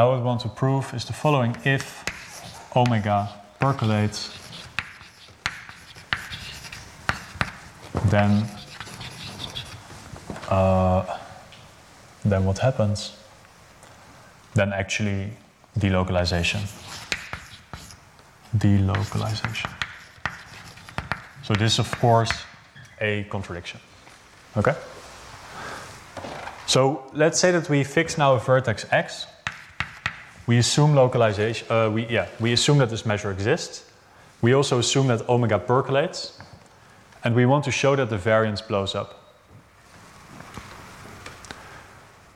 [0.00, 1.54] Now what we want to prove is the following.
[1.62, 1.84] If
[2.74, 3.28] omega
[3.60, 4.30] percolates,
[8.06, 8.48] then
[10.48, 11.04] uh,
[12.24, 13.12] then what happens?
[14.54, 15.32] Then actually
[15.78, 16.62] delocalization.
[18.56, 19.70] Delocalization.
[21.42, 22.32] So this is of course
[23.02, 23.80] a contradiction.
[24.56, 24.74] Okay?
[26.66, 29.26] So let's say that we fix now a vertex x.
[30.50, 31.70] We assume localization.
[31.70, 32.26] Uh, we yeah.
[32.40, 33.84] We assume that this measure exists.
[34.42, 36.38] We also assume that omega percolates,
[37.22, 39.14] and we want to show that the variance blows up.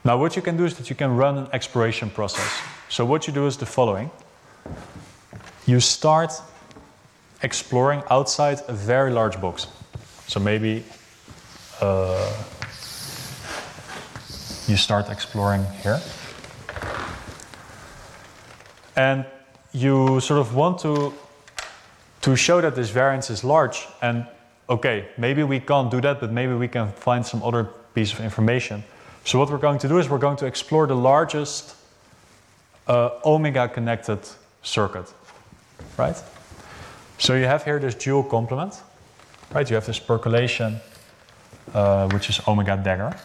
[0.05, 2.49] Now, what you can do is that you can run an exploration process.
[2.87, 4.09] So what you do is the following:
[5.65, 6.31] you start
[7.41, 9.67] exploring outside a very large box.
[10.27, 10.85] So maybe.
[11.81, 12.31] Uh,
[14.67, 15.99] you start exploring here.
[18.95, 19.25] And
[19.71, 21.13] you sort of want to,
[22.21, 23.87] to show that this variance is large.
[24.01, 24.25] And
[24.69, 28.21] okay, maybe we can't do that, but maybe we can find some other piece of
[28.21, 28.83] information.
[29.25, 31.75] So, what we're going to do is we're going to explore the largest
[32.87, 34.19] uh, omega connected
[34.61, 35.11] circuit,
[35.97, 36.21] right?
[37.17, 38.81] So, you have here this dual complement,
[39.53, 39.67] right?
[39.69, 40.79] You have this percolation,
[41.73, 43.15] uh, which is omega dagger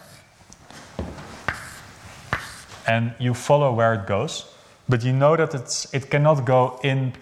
[2.87, 4.50] and you follow where it goes,
[4.91, 7.13] but you know that it's, it cannot go in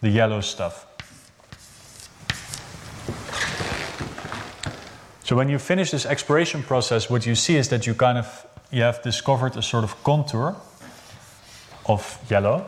[0.00, 0.86] the yellow stuff.
[5.24, 8.46] So when you finish this exploration process, what you see is that you kind of
[8.70, 10.54] you have discovered a sort of contour
[11.86, 12.64] of yellow,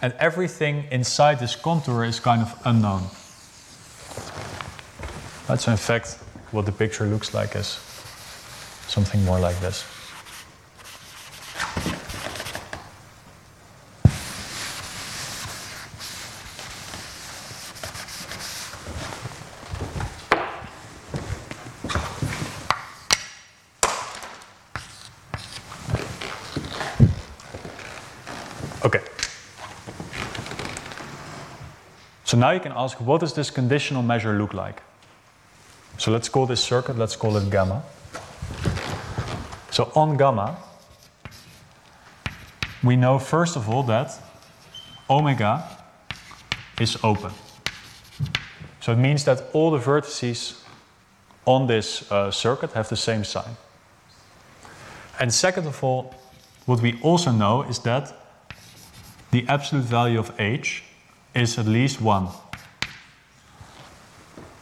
[0.00, 3.02] and everything inside this contour is kind of unknown.
[5.46, 6.18] That's in fact,
[6.52, 7.78] what the picture looks like is
[8.88, 9.84] something more like this.
[28.84, 29.00] Okay.
[32.24, 34.82] So now you can ask, what does this conditional measure look like?
[35.96, 37.82] So let's call this circuit, let's call it gamma.
[39.70, 40.58] So on gamma,
[42.82, 44.10] we know first of all that
[45.08, 45.64] omega
[46.78, 47.32] is open.
[48.80, 50.62] So it means that all the vertices
[51.46, 53.56] on this uh, circuit have the same sign.
[55.18, 56.14] And second of all,
[56.66, 58.12] what we also know is that
[59.30, 60.84] the absolute value of h
[61.34, 62.28] is at least 1.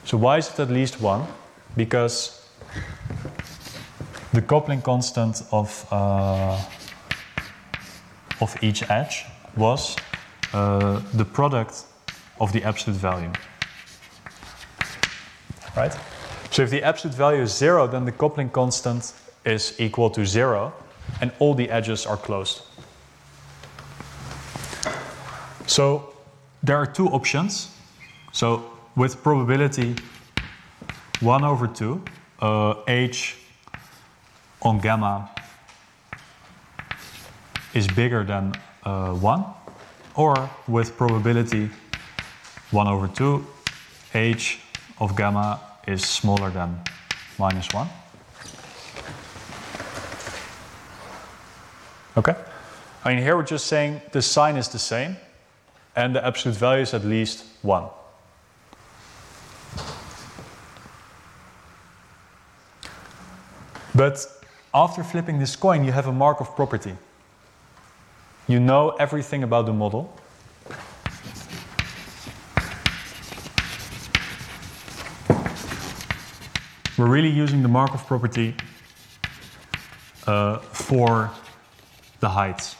[0.05, 1.27] So why is it at least 1?
[1.77, 2.49] Because
[4.33, 6.59] the coupling constant of, uh,
[8.41, 9.25] of each edge
[9.57, 9.97] was
[10.53, 11.85] uh, the product
[12.41, 13.31] of the absolute value.
[15.77, 15.97] Right?
[16.51, 19.13] So if the absolute value is 0, then the coupling constant
[19.45, 20.73] is equal to 0
[21.21, 22.63] and all the edges are closed.
[25.67, 26.12] So
[26.63, 27.71] there are two options.
[28.33, 29.97] So with probability
[31.21, 32.03] 1 over 2,
[32.41, 33.37] uh, h
[34.61, 35.31] on gamma
[37.75, 39.45] is bigger than uh, 1,
[40.15, 41.71] or with probability
[42.71, 43.45] 1 over 2,
[44.15, 44.61] h
[44.99, 46.81] of gamma is smaller than
[47.39, 47.89] minus 1.
[52.17, 52.35] Okay?
[53.05, 55.17] I mean, here we're just saying the sign is the same
[55.95, 57.85] and the absolute value is at least 1.
[63.95, 64.27] But
[64.73, 66.97] after flipping this coin, you have a Markov property.
[68.49, 70.17] You know everything about the model.
[76.97, 78.55] We're really using the Markov property
[80.27, 81.31] uh, for
[82.21, 82.77] the heights.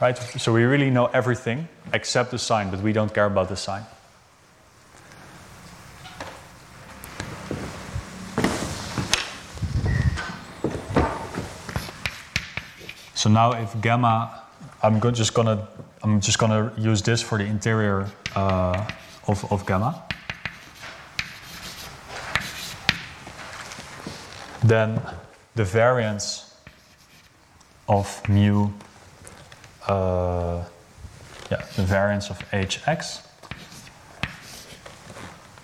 [0.00, 0.16] Right?
[0.16, 3.84] So we really know everything except the sign, but we don't care about the sign.
[13.14, 14.44] So now if gamma,
[14.82, 15.68] I'm go just gonna,
[16.02, 18.88] I'm just gonna use this for the interior uh,
[19.28, 20.02] of, of gamma.
[24.64, 25.02] Then
[25.54, 26.56] the variance
[27.86, 28.70] of mu,
[29.90, 30.64] uh,
[31.50, 33.26] yeah, the variance of hx.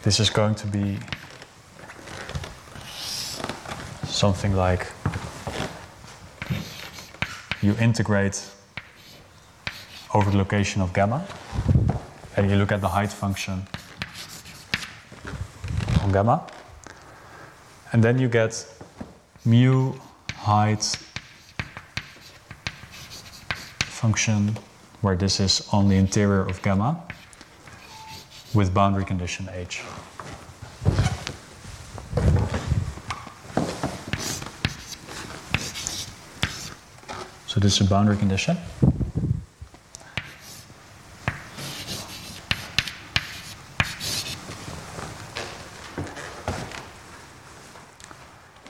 [0.02, 0.98] This is going to be
[4.04, 4.86] something like
[7.62, 8.42] you integrate
[10.14, 11.24] over the location of gamma
[12.36, 13.66] and you look at the height function
[16.02, 16.46] on gamma
[17.92, 18.66] and then you get
[19.44, 19.92] mu
[20.34, 20.98] height
[23.96, 24.54] function
[25.00, 27.02] where this is on the interior of gamma
[28.52, 29.82] with boundary condition h.
[37.46, 38.58] So this is a boundary condition.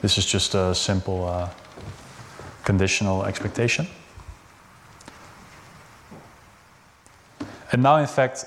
[0.01, 1.49] This is just a simple uh,
[2.63, 3.87] conditional expectation.
[7.77, 8.43] And now, in fact,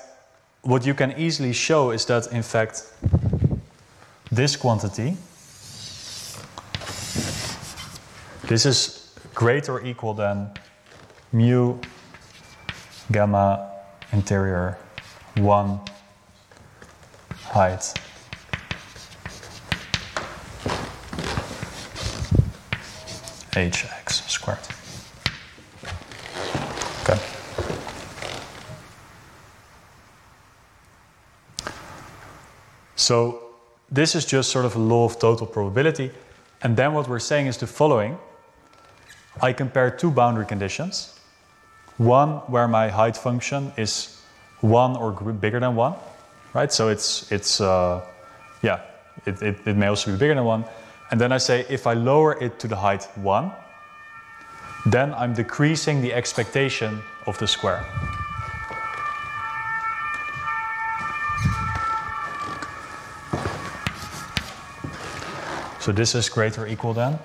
[0.61, 2.83] what you can easily show is that, in fact,
[4.29, 5.15] this quantity,
[8.49, 10.49] this is greater or equal than
[11.31, 11.77] mu
[13.09, 13.71] gamma
[14.11, 14.77] interior
[15.37, 15.79] 1
[17.51, 17.93] height
[23.53, 24.80] hx squared.
[33.11, 33.41] So
[33.91, 36.11] this is just sort of a law of total probability.
[36.61, 38.17] And then what we're saying is the following.
[39.41, 41.19] I compare two boundary conditions.
[41.97, 44.17] One where my height function is
[44.61, 45.93] 1 or bigger than 1,
[46.53, 46.71] right?
[46.71, 47.99] So it's, it's uh,
[48.61, 48.79] yeah,
[49.25, 50.63] it, it, it may also be bigger than 1.
[51.11, 53.51] And then I say if I lower it to the height 1,
[54.85, 57.83] then I'm decreasing the expectation of the square.
[65.81, 67.17] So this is greater or equal than?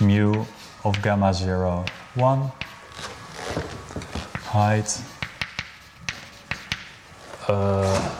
[0.00, 0.46] Mu
[0.82, 2.52] of gamma 0, 1,
[4.44, 4.98] height
[7.48, 8.12] uh,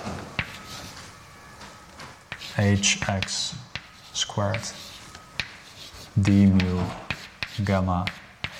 [2.57, 3.55] hx
[4.13, 4.61] squared
[6.21, 6.83] d mu
[7.65, 8.05] gamma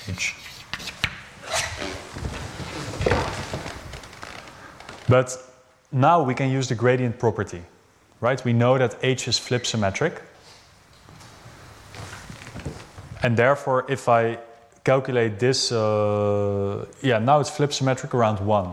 [0.09, 0.35] h.
[5.11, 5.37] But
[5.93, 7.63] now we can use the gradient property,
[8.21, 8.45] right?
[8.45, 10.23] We know that h is flip symmetric.
[13.23, 14.39] And therefore, if I
[14.85, 18.73] calculate this, uh, yeah, now it's flip symmetric around 1.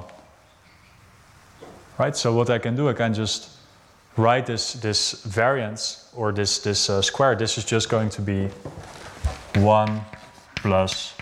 [1.98, 2.16] Right?
[2.16, 3.50] So what I can do, I can just
[4.18, 7.36] write this, this variance or this, this uh, square.
[7.36, 8.50] This is just going to be
[9.56, 10.02] 1
[10.56, 11.16] plus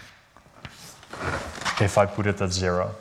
[1.81, 2.93] if I put it at 0.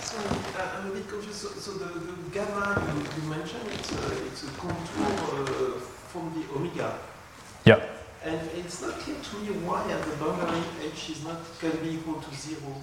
[0.00, 0.16] So
[0.56, 1.38] uh, I'm a bit confused.
[1.38, 5.78] So, so the, the gamma you, you mentioned, it's a, it's a contour uh,
[6.10, 6.98] from the omega.
[7.64, 7.84] Yeah.
[8.24, 11.94] And it's not clear to me why at the boundary h is not can be
[11.96, 12.74] equal to zero.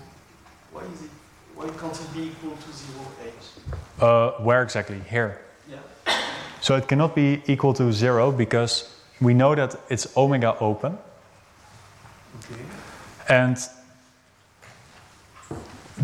[0.71, 1.11] Why is it?
[1.55, 3.45] Why can't it be equal to zero h?
[3.99, 4.99] Uh, where exactly?
[5.09, 5.39] Here.
[5.69, 5.79] Yeah.
[6.61, 10.97] So it cannot be equal to 0 because we know that it's omega open.
[12.39, 12.61] Okay.
[13.29, 13.57] And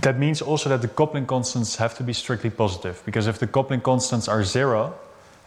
[0.01, 3.47] that means also that the coupling constants have to be strictly positive because if the
[3.47, 4.93] coupling constants are zero,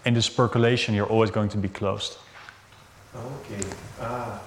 [0.05, 2.19] in this percolation you're always going to be closed.
[3.15, 3.67] Okay.
[4.01, 4.41] Ah.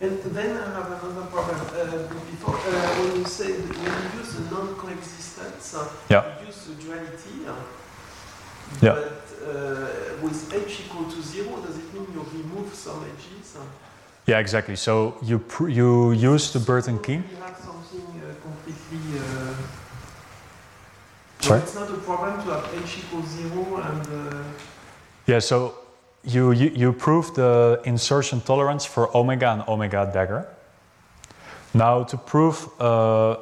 [0.00, 1.60] And then I have another problem.
[1.60, 2.60] Uh, before, uh,
[2.98, 6.24] when you say when you use the non-coexistence, uh, Yeah.
[6.40, 7.36] you use the duality.
[7.46, 7.54] uh,
[8.82, 8.94] Yeah.
[8.94, 13.56] But uh, with h equal to zero, does it mean you remove some edges?
[14.26, 14.76] Yeah, exactly.
[14.76, 17.24] So you pr- you use the Burton-Keane.
[17.30, 18.06] You have something
[18.46, 19.20] completely.
[19.20, 19.54] Uh,
[21.40, 21.60] Sorry?
[21.60, 24.02] Well, it's not a problem to have h equals zero and.
[24.06, 24.42] Uh,
[25.26, 25.56] Yeah, so
[26.24, 30.46] you, you you prove the insertion tolerance for omega and omega dagger.
[31.74, 33.36] Now to prove uh,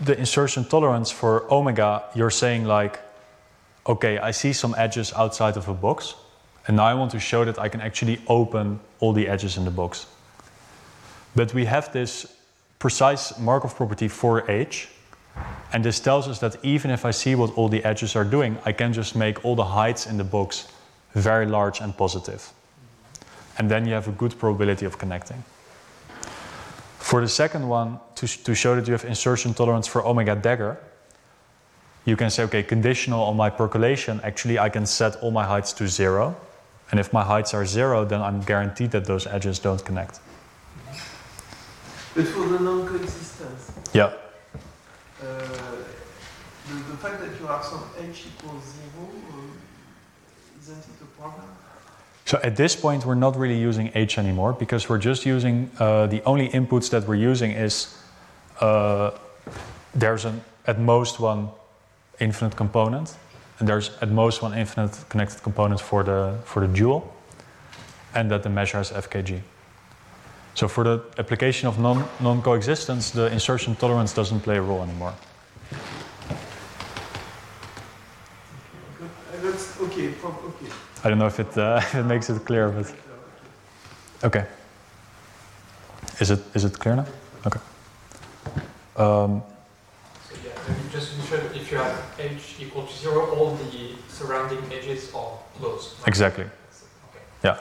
[0.00, 3.00] the insertion tolerance for omega, you're saying like,
[3.86, 6.14] okay, I see some edges outside of a box,
[6.66, 9.64] and now I want to show that I can actually open all the edges in
[9.64, 10.06] the box.
[11.34, 12.36] But we have this
[12.78, 14.88] precise Markov property for h,
[15.72, 18.58] and this tells us that even if I see what all the edges are doing,
[18.64, 20.68] I can just make all the heights in the box
[21.14, 22.52] very large and positive.
[23.58, 25.44] And then you have a good probability of connecting.
[26.98, 30.78] For the second one, to, to show that you have insertion tolerance for omega dagger,
[32.04, 35.72] you can say, okay, conditional on my percolation, actually I can set all my heights
[35.74, 36.34] to zero.
[36.90, 40.20] And if my heights are zero, then I'm guaranteed that those edges don't connect.
[42.14, 44.04] but for the non-coexistence, Yeah.
[44.04, 45.24] uh,
[46.68, 49.08] the, the fact that you have some h equals zero,
[50.68, 51.44] it a problem?
[52.24, 56.06] So at this point, we're not really using H anymore because we're just using uh,
[56.06, 57.98] the only inputs that we're using is
[58.60, 59.10] uh,
[59.94, 61.48] there's an at most one
[62.20, 63.16] infinite component,
[63.58, 67.12] and there's at most one infinite connected component for the for the dual,
[68.14, 69.40] and that the measure is FKG.
[70.54, 74.82] So for the application of non non coexistence, the insertion tolerance doesn't play a role
[74.82, 75.14] anymore.
[78.98, 79.10] Good.
[79.32, 80.08] Uh, that's okay.
[80.12, 80.70] Prob- okay.
[81.04, 82.94] I don't know if it uh, if it makes it clear, but
[84.24, 84.46] okay.
[86.20, 87.06] Is it is it clear now?
[87.46, 87.60] Okay.
[88.96, 89.42] Um,
[90.28, 94.62] So yeah, maybe just that if you have h equal to zero, all the surrounding
[94.72, 95.98] edges are closed.
[95.98, 96.08] right?
[96.08, 96.44] Exactly.
[97.44, 97.60] Okay.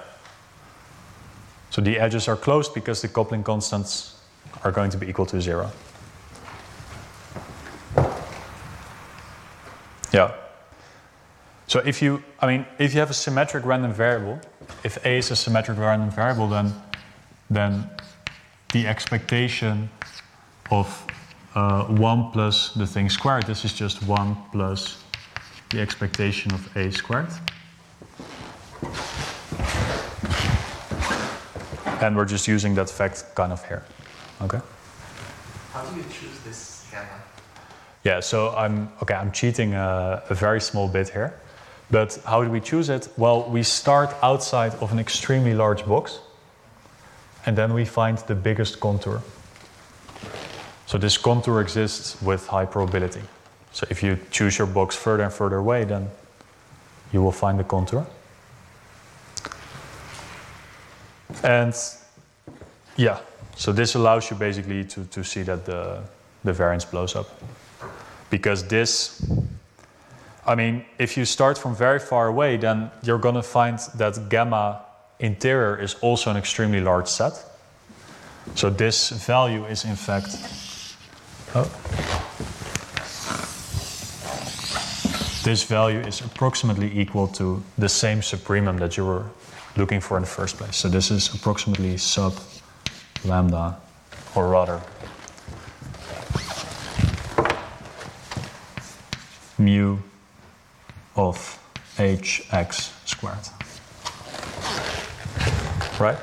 [1.72, 4.16] So the edges are closed because the coupling constants
[4.64, 5.72] are going to be equal to zero.
[10.12, 10.32] Yeah.
[11.72, 14.42] So if you, I mean, if you have a symmetric random variable,
[14.84, 16.74] if A is a symmetric random variable, then
[17.50, 17.90] then
[18.74, 19.90] the expectation
[20.70, 20.88] of
[21.56, 25.02] uh, one plus the thing squared, this is just one plus
[25.70, 27.32] the expectation of A squared.
[32.02, 33.86] And we're just using that fact kind of here.
[34.42, 34.60] Okay?
[35.72, 37.08] How do you choose this gamma?
[38.04, 41.34] Yeah, so I'm okay, I'm cheating a, a very small bit here.
[41.92, 43.10] But how do we choose it?
[43.18, 46.20] Well, we start outside of an extremely large box
[47.46, 49.22] and then we find the biggest contour.
[50.86, 53.22] So this contour exists with high probability.
[53.74, 56.10] So if you choose your box further and further away, then
[57.12, 58.06] you will find the contour.
[61.44, 61.74] And
[62.98, 63.20] yeah,
[63.56, 66.02] so this allows you basically to, to see that the,
[66.44, 67.30] the variance blows up.
[68.30, 69.26] Because this,
[70.52, 74.28] I mean, if you start from very far away, then you're going to find that
[74.28, 74.82] gamma
[75.18, 77.42] interior is also an extremely large set.
[78.56, 80.36] So this value is in fact.
[81.56, 81.72] Oh.
[85.46, 89.24] This value is approximately equal to the same supremum that you were
[89.78, 90.76] looking for in the first place.
[90.76, 92.34] So this is approximately sub
[93.24, 93.78] lambda,
[94.36, 94.82] or rather,
[99.58, 99.98] mu
[101.16, 101.60] of
[101.98, 103.38] hx squared.
[106.00, 106.18] Right?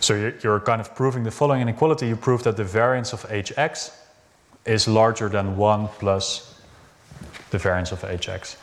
[0.00, 2.06] So you're- kind of proving the following inequality.
[2.08, 3.90] You prove that the variance of hx
[4.66, 6.60] is larger than 1 plus
[7.50, 8.56] the variance of hx.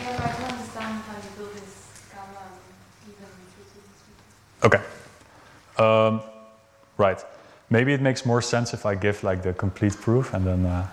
[0.00, 2.42] Yeah, but I don't understand how you build this gamma
[3.06, 4.82] even with Okay.
[5.78, 6.22] Um,
[6.98, 7.22] right.
[7.70, 10.66] Maybe it makes more sense if I give like the complete proof and then.
[10.66, 10.86] Uh,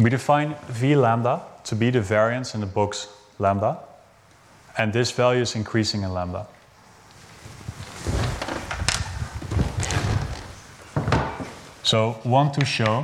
[0.00, 3.08] We define v lambda to be the variance in the box
[3.40, 3.78] lambda,
[4.78, 6.46] and this value is increasing in lambda.
[11.82, 13.02] So, want to show,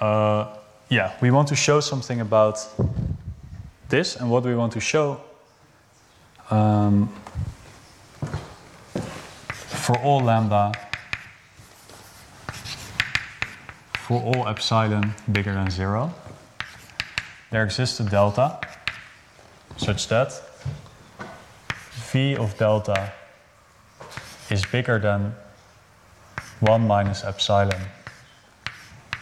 [0.00, 0.56] uh,
[0.90, 2.58] yeah, we want to show something about
[3.88, 5.22] this, and what we want to show
[6.50, 7.08] um,
[9.54, 10.72] for all lambda
[13.94, 16.12] for all epsilon bigger than zero,
[17.50, 18.60] there exists a delta
[19.76, 20.32] such that
[22.12, 23.12] v of delta
[24.50, 25.34] is bigger than
[26.60, 27.80] 1 minus epsilon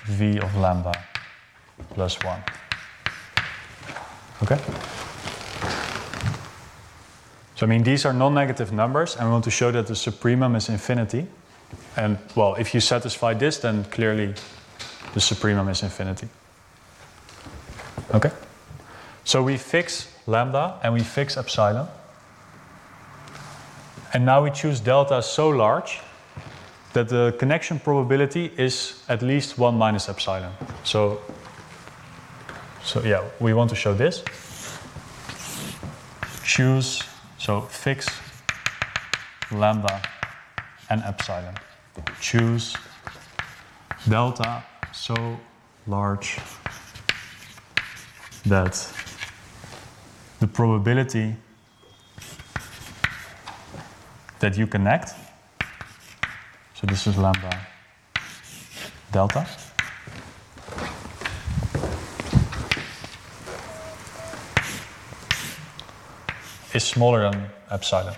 [0.07, 0.93] v of lambda
[1.90, 2.43] plus 1.
[4.43, 4.59] Okay?
[7.57, 9.94] So, I mean, these are non negative numbers, and we want to show that the
[9.94, 11.27] supremum is infinity.
[11.97, 14.35] And, well, if you satisfy this, then clearly
[15.15, 16.28] the supremum is infinity.
[18.15, 18.31] Okay?
[19.24, 21.89] So we fix lambda and we fix epsilon.
[24.12, 26.01] And now we choose delta so large
[26.93, 30.53] that the connection probability is at least 1 minus epsilon.
[30.85, 31.20] So,
[32.83, 34.24] so yeah, we want to show this.
[36.45, 37.03] Choose,
[37.39, 38.09] so fix
[39.51, 40.01] lambda
[40.89, 41.55] and epsilon.
[42.20, 42.77] Choose
[44.09, 44.62] delta
[44.93, 45.39] so
[45.87, 46.39] large
[48.47, 48.93] that
[50.39, 51.35] the probability
[54.39, 55.10] that you connect,
[56.74, 57.66] so this is lambda
[59.10, 59.47] delta,
[66.73, 68.14] is smaller than epsilon.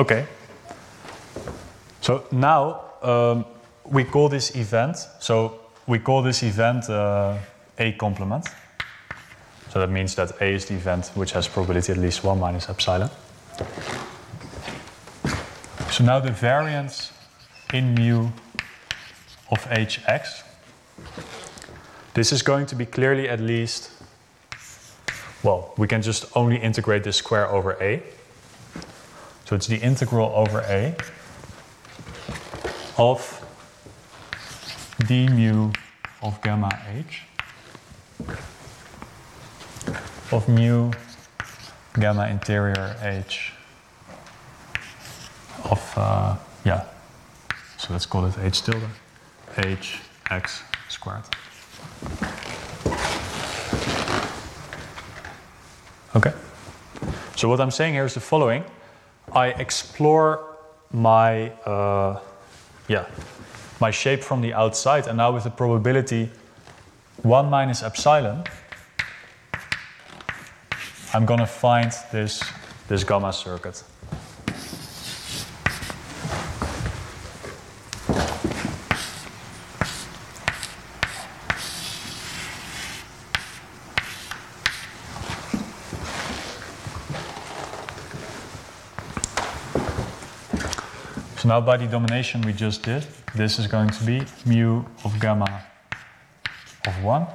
[0.00, 0.26] Okay?
[2.00, 3.44] So now um,
[3.84, 4.96] we call this event.
[5.20, 7.36] So we call this event uh,
[7.78, 8.48] a complement.
[9.70, 12.68] So that means that A is the event which has probability at least 1 minus
[12.68, 13.10] epsilon.
[15.90, 17.12] So now the variance
[17.72, 18.28] in mu
[19.50, 20.42] of hx,
[22.14, 23.90] this is going to be clearly at least,
[25.42, 28.02] well, we can just only integrate this square over A.
[29.44, 30.94] So it's the integral over A
[33.00, 33.42] of
[35.08, 35.72] d mu
[36.20, 37.22] of gamma h
[40.30, 40.92] of mu
[41.98, 43.54] gamma interior h
[45.64, 46.84] of, uh, yeah,
[47.78, 48.88] so let's call it h tilde,
[49.56, 50.00] h
[50.30, 51.24] x squared.
[56.14, 56.34] Okay.
[57.36, 58.62] So what I'm saying here is the following:
[59.32, 60.44] I explore
[60.92, 62.20] my uh,
[62.90, 63.06] yeah
[63.80, 66.28] my shape from the outside, and now with the probability
[67.22, 68.44] one minus epsilon,
[71.14, 72.42] I'm gonna find this
[72.88, 73.82] this gamma circuit.
[91.50, 93.04] Now by the domination we just did,
[93.34, 95.64] this is going to be mu of gamma
[96.86, 97.26] of 1.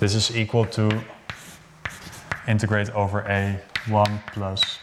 [0.00, 1.04] This is equal to
[2.48, 4.78] integrate over a 1 plus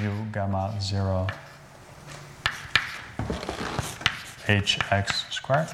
[0.00, 1.28] mu gamma 0
[4.48, 5.68] hx squared.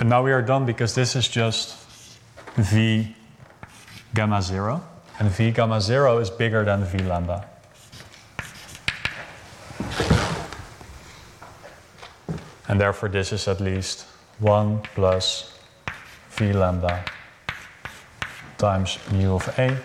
[0.00, 1.76] And now we are done because this is just
[2.56, 3.14] V
[4.14, 4.82] gamma 0.
[5.18, 7.46] And V gamma 0 is bigger than V lambda.
[12.66, 14.06] And therefore this is at least
[14.38, 15.58] 1 plus
[16.30, 17.04] V lambda
[18.56, 19.76] times mu of A,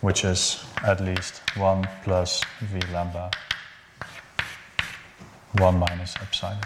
[0.00, 3.30] which is at least 1 plus V lambda
[5.58, 6.56] 1 minus epsilon.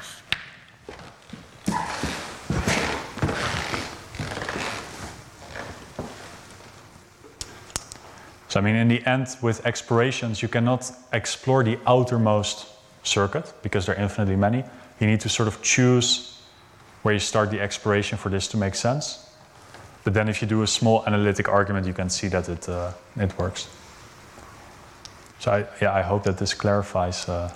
[8.56, 12.66] So, I mean, in the end, with explorations, you cannot explore the outermost
[13.02, 14.64] circuit because there are infinitely many.
[14.98, 16.40] You need to sort of choose
[17.02, 19.28] where you start the exploration for this to make sense.
[20.04, 22.92] But then, if you do a small analytic argument, you can see that it, uh,
[23.18, 23.68] it works.
[25.38, 27.28] So, I, yeah, I hope that this clarifies.
[27.28, 27.52] Uh,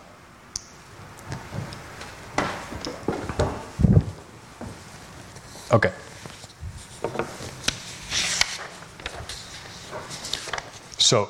[5.72, 5.92] okay.
[11.10, 11.28] So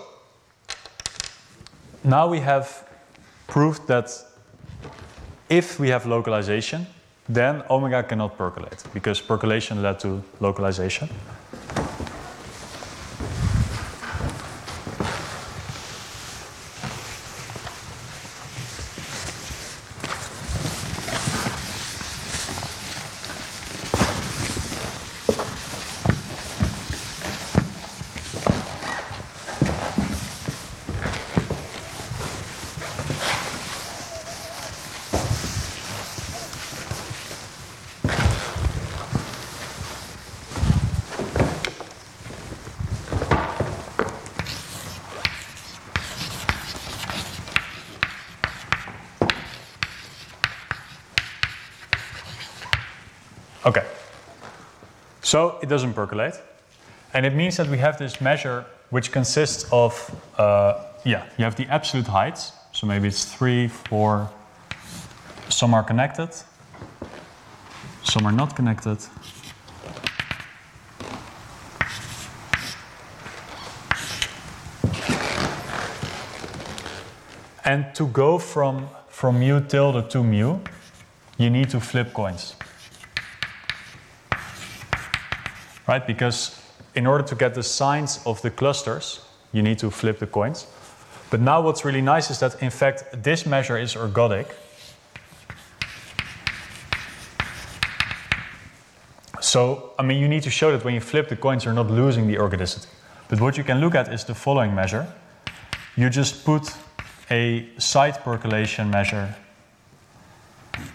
[2.05, 2.87] now we have
[3.47, 4.11] proved that
[5.49, 6.87] if we have localization,
[7.31, 11.09] then omega cannot percolate because percolation led to localization.
[53.63, 53.85] Okay.
[55.31, 56.35] So it doesn't percolate.
[57.15, 59.95] And it means that we have this measure which consists of,
[60.37, 62.51] uh, yeah, you have the absolute heights.
[62.73, 64.29] So maybe it's three, four,
[65.49, 66.31] some are connected,
[68.03, 68.99] some are not connected.
[77.65, 80.59] And to go from, from mu tilde to mu,
[81.39, 82.57] you need to flip coins.
[85.91, 86.07] Right?
[86.07, 86.57] Because
[86.95, 90.69] in order to get the signs of the clusters, you need to flip the coins.
[91.31, 94.47] But now what's really nice is that in fact this measure is ergodic.
[99.41, 101.91] So, I mean, you need to show that when you flip the coins, you're not
[101.91, 102.87] losing the ergodicity.
[103.29, 105.13] But what you can look at is the following measure.
[105.97, 106.73] You just put
[107.33, 109.35] a site percolation measure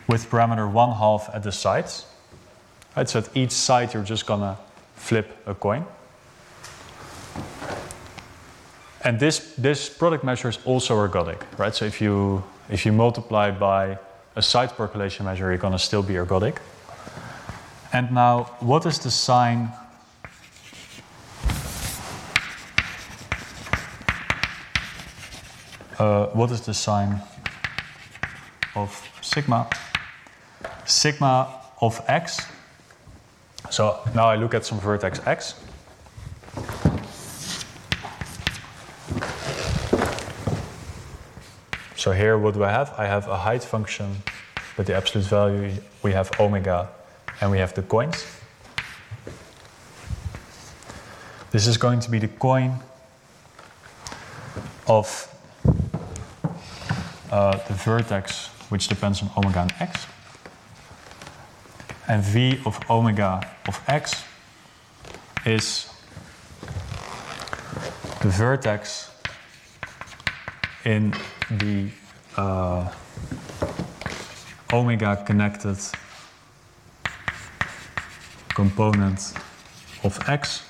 [0.08, 2.06] with parameter 1 half at the sites.
[2.96, 4.58] Right, so at each site, you're just gonna
[5.06, 5.86] flip a coin.
[9.04, 11.76] And this, this product measure is also ergodic, right?
[11.76, 14.00] So if you, if you multiply by
[14.36, 16.58] a site percolation measure, you're gonna still be ergodic.
[17.94, 19.70] And now, what is the sign
[26.00, 27.22] uh, what is the sign
[28.76, 28.90] of
[29.22, 29.70] sigma?
[30.86, 32.55] Sigma of x
[33.70, 35.56] so now I look at some vertex x.
[41.96, 42.94] So here what do I have?
[42.98, 44.18] I have a height function
[44.78, 45.72] with the absolute value.
[46.04, 46.90] We have omega
[47.42, 48.26] and we have the coins.
[51.52, 52.80] This is going to be the coin
[54.88, 55.34] of
[57.32, 60.06] uh, the vertex which depends on omega and x.
[62.08, 64.24] And v of omega of x
[65.46, 65.90] is
[68.22, 69.12] the vertex
[70.84, 71.14] in
[71.50, 71.90] the
[72.38, 72.92] uh,
[74.72, 75.78] omega connected
[78.50, 79.34] component
[80.04, 80.64] of x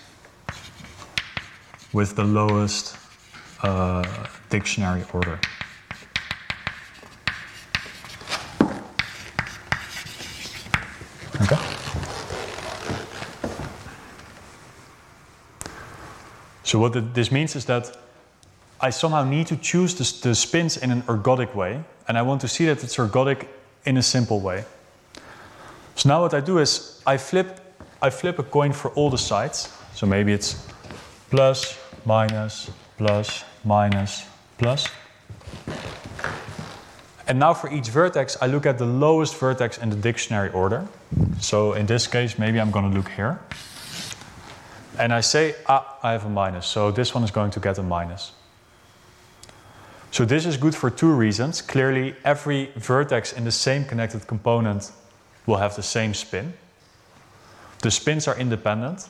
[1.94, 2.98] with the lowest
[3.64, 4.04] uh,
[4.50, 5.40] dictionary order.
[16.66, 17.96] So what this means is that
[18.82, 22.42] I somehow need to choose the, the spins in an ergodic way, and I want
[22.42, 23.48] to see that it's ergodic
[23.86, 24.66] in a simple way.
[25.96, 27.60] So now what I do is I flip,
[28.02, 29.72] I flip a coin for all the sites.
[29.94, 30.68] So maybe it's
[31.30, 34.26] plus, minus, plus, minus,
[34.58, 34.88] plus.
[37.28, 40.88] And now for each vertex, I look at the lowest vertex in the dictionary order.
[41.40, 43.40] So in this case, maybe I'm going to look here.
[44.98, 46.68] And I say, ah, I have a minus.
[46.68, 48.32] So this one is going to get a minus.
[50.12, 51.62] So this is good for two reasons.
[51.62, 54.92] Clearly, every vertex in the same connected component
[55.46, 56.54] will have the same spin.
[57.82, 59.10] The spins are independent,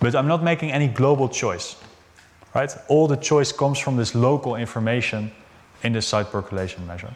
[0.00, 1.76] but I'm not making any global choice.
[2.54, 2.74] Right?
[2.88, 5.30] All the choice comes from this local information
[5.82, 7.14] in the site percolation measure.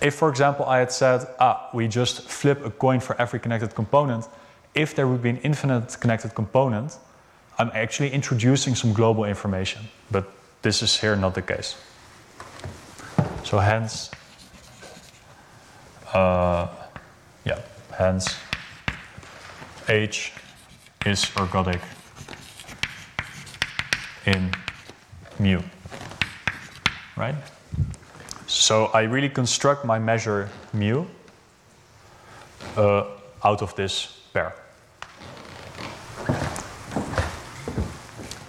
[0.00, 3.74] If, for example, I had said, ah, we just flip a coin for every connected
[3.74, 4.26] component,
[4.74, 6.96] if there would be an infinite connected component,
[7.58, 9.82] I'm actually introducing some global information.
[10.10, 10.30] But
[10.62, 11.76] this is here not the case.
[13.44, 14.10] So hence,
[16.14, 16.68] uh,
[17.44, 17.60] yeah,
[17.96, 18.36] hence
[19.88, 20.32] H
[21.04, 21.80] is ergodic
[24.24, 24.52] in
[25.38, 25.60] mu,
[27.16, 27.34] right?
[28.46, 31.04] So I really construct my measure mu
[32.76, 33.04] uh,
[33.44, 34.54] out of this pair.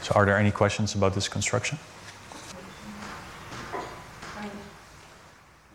[0.04, 1.80] So are there any questions about this construction?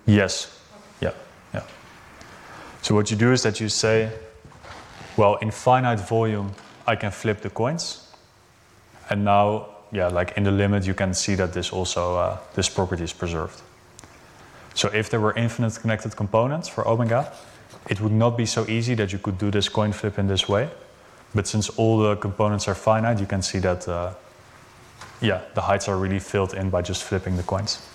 [0.05, 0.61] Yes.
[1.01, 1.13] Yeah.
[1.55, 1.63] Yeah.
[2.83, 4.13] So what you do is that you say,
[5.17, 6.53] well, in finite volume,
[6.87, 8.07] I can flip the coins,
[9.11, 12.69] and now, yeah, like in the limit, you can see that this also uh, this
[12.69, 13.61] property is preserved.
[14.75, 17.33] So if there were infinite connected components for omega,
[17.89, 20.49] it would not be so easy that you could do this coin flip in this
[20.49, 20.69] way.
[21.35, 24.15] But since all the components are finite, you can see that, uh,
[25.21, 27.87] yeah, the heights are really filled in by just flipping the coins.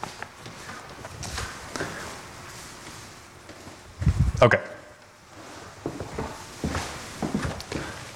[4.42, 4.62] Okay.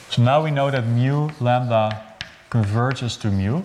[0.10, 2.15] So now we know that mu lambda
[2.49, 3.61] converges to mu,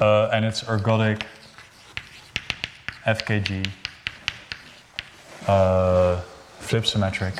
[0.00, 1.22] uh, and it's ergodic
[3.06, 3.66] FKG
[5.46, 6.20] uh,
[6.58, 7.34] flip symmetric.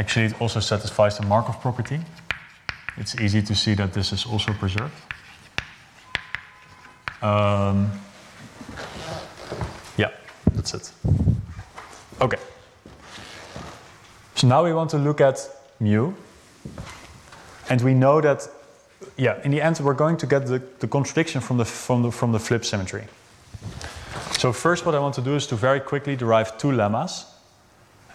[0.00, 2.00] Actually, it also satisfies the Markov property.
[2.96, 4.94] It's easy to see that this is also preserved.
[7.20, 7.90] Um,
[9.98, 10.08] yeah,
[10.54, 10.90] that's it.
[12.18, 12.38] Okay.
[14.36, 15.38] So now we want to look at
[15.80, 16.14] mu.
[17.68, 18.48] And we know that,
[19.18, 22.10] yeah, in the end, we're going to get the, the contradiction from the, from, the,
[22.10, 23.04] from the flip symmetry.
[24.38, 27.29] So first what I want to do is to very quickly derive two lemmas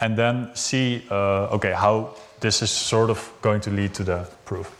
[0.01, 4.27] and then see, uh, okay, how this is sort of going to lead to the
[4.45, 4.71] proof.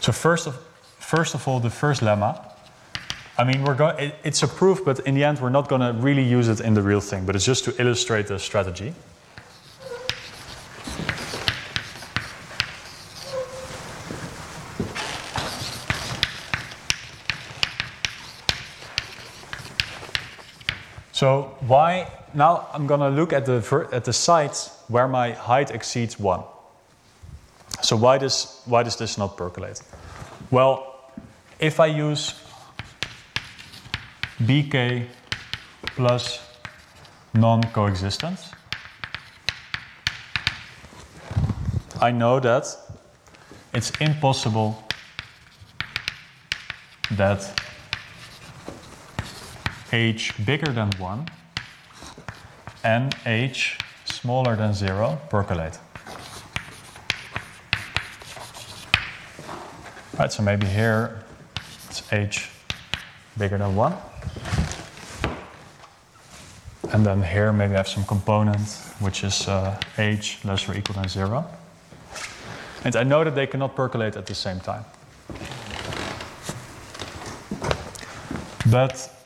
[0.00, 0.56] So first of,
[0.98, 2.44] first of all, the first lemma,
[3.36, 5.80] I mean, we're going, it, it's a proof, but in the end, we're not going
[5.80, 8.94] to really use it in the real thing, but it's just to illustrate the strategy.
[21.18, 25.72] So why now I'm going to look at the at the sites where my height
[25.72, 26.44] exceeds one.
[27.82, 29.82] So why does why does this not percolate?
[30.52, 31.10] Well,
[31.58, 32.34] if I use
[34.44, 35.06] bk
[35.96, 36.38] plus
[37.34, 38.52] non-coexistence,
[42.00, 42.64] I know that
[43.74, 44.84] it's impossible
[47.10, 47.67] that
[49.92, 51.28] h bigger than 1
[52.84, 55.78] and h smaller than 0 percolate.
[60.18, 61.24] Right, so maybe here
[61.88, 62.50] it's h
[63.38, 63.94] bigger than 1.
[66.92, 68.68] And then here maybe I have some component
[69.00, 71.44] which is uh, h less or equal than 0.
[72.84, 74.84] And I know that they cannot percolate at the same time.
[78.70, 79.17] But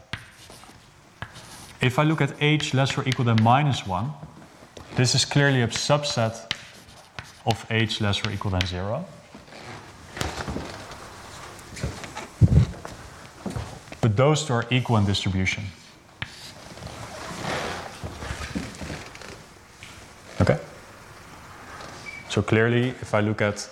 [1.82, 4.10] if I look at h less or equal than minus 1,
[4.96, 6.54] this is clearly a subset
[7.44, 9.04] of h less or equal than 0.
[14.00, 15.64] But those two are equal in distribution.
[20.40, 20.58] Okay?
[22.28, 23.68] So clearly, if I look at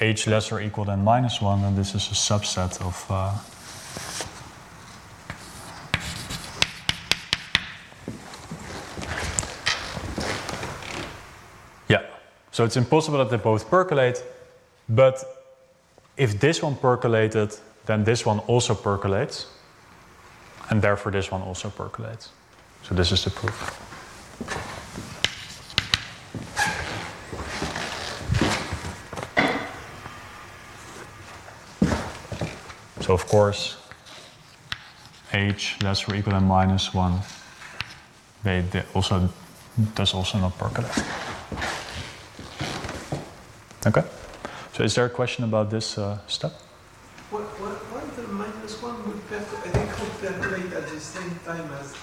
[0.00, 3.06] h less or equal than minus 1, then this is a subset of.
[3.10, 3.34] Uh,
[11.88, 12.02] yeah,
[12.54, 14.22] so it's impossible that they both percolate,
[14.88, 15.18] but
[16.16, 17.52] if this one percolated,
[17.84, 19.46] then this one also percolates,
[20.70, 22.28] and therefore this one also percolates.
[22.84, 23.58] So this is the proof.
[33.00, 33.78] So of course,
[35.32, 37.20] h less or equal than minus 1
[38.44, 38.62] they,
[38.94, 39.28] also
[39.96, 41.04] does also not percolate.
[43.86, 44.02] Okay.
[44.72, 46.52] So is there a question about this uh, step?
[47.30, 51.38] What, what, why the minus one would percolate, I think would percolate at the same
[51.44, 51.94] time as,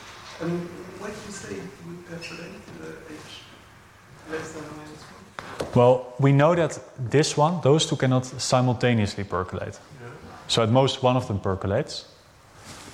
[0.42, 0.62] I mean,
[1.00, 3.42] what you say it would percolate the H
[4.30, 5.70] less than minus one?
[5.74, 9.80] Well, we know that this one, those two cannot simultaneously percolate.
[10.02, 10.10] Yeah.
[10.48, 12.06] So at most one of them percolates.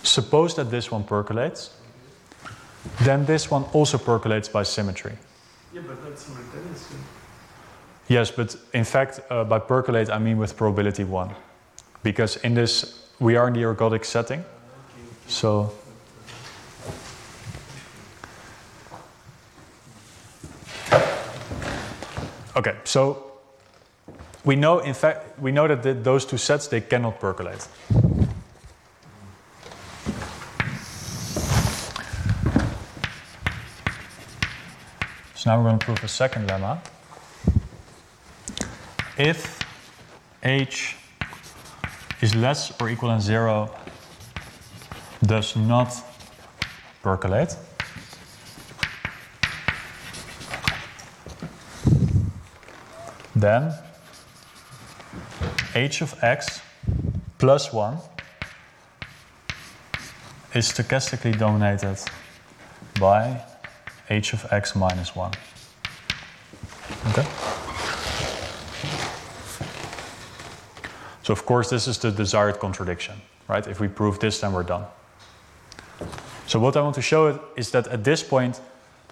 [0.03, 1.71] Suppose that this one percolates,
[3.01, 5.17] then this one also percolates by symmetry.
[5.73, 6.97] Yeah, but not simultaneously.
[8.07, 11.35] Yes, but in fact, uh, by percolate, I mean with probability 1.
[12.03, 14.45] Because in this, we are in the ergodic setting.
[15.27, 15.73] So.
[22.55, 23.33] Okay, so
[24.45, 27.67] we know, in fact, we know that the, those two sets they cannot percolate.
[35.35, 36.79] So now we're going to prove a second lemma.
[39.17, 39.59] If
[40.43, 40.95] h
[42.21, 43.73] is less or equal than zero,
[45.25, 45.91] does not
[47.01, 47.57] percolate.
[53.35, 53.73] Then
[55.73, 56.61] h of x
[57.39, 57.97] plus 1
[60.53, 61.97] is stochastically dominated
[62.99, 63.41] by
[64.09, 65.31] h of x minus 1.
[67.09, 67.46] Okay?
[71.27, 73.15] So of course this is the desired contradiction,
[73.49, 73.67] right?
[73.67, 74.85] If we prove this, then we're done.
[76.45, 78.61] So what I want to show is that at this point,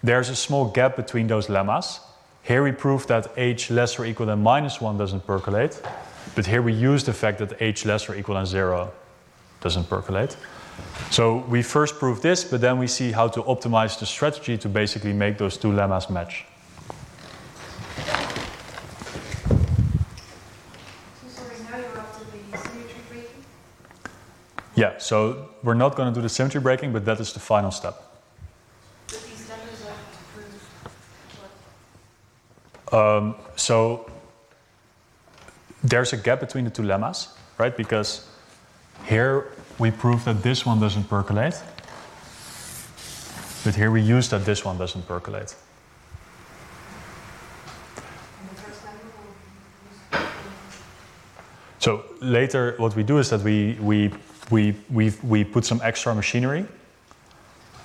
[0.01, 1.99] there's a small gap between those lemmas.
[2.41, 5.81] Here we prove that h less or equal than minus 1 doesn't percolate.
[6.35, 8.93] But here we use the fact that h less or equal than 0
[9.59, 10.37] doesn't percolate.
[11.11, 14.69] So we first prove this, but then we see how to optimize the strategy to
[14.69, 16.45] basically make those two lemmas match.
[21.21, 23.45] So sorry, now you're up to the symmetry breaking?
[24.76, 27.72] Yeah, so we're not going to do the symmetry breaking, but that is the final
[27.72, 28.02] step.
[32.91, 34.10] Um, so
[35.84, 37.76] there's a gap between the two lemmas, right?
[37.76, 38.27] Because
[39.06, 41.61] here we prove that this one doesn't percolate,
[43.64, 45.56] but here we use that this one doesn't percolate.
[51.80, 54.11] So later, what we do is that we we
[54.51, 56.65] we we we put some extra machinery,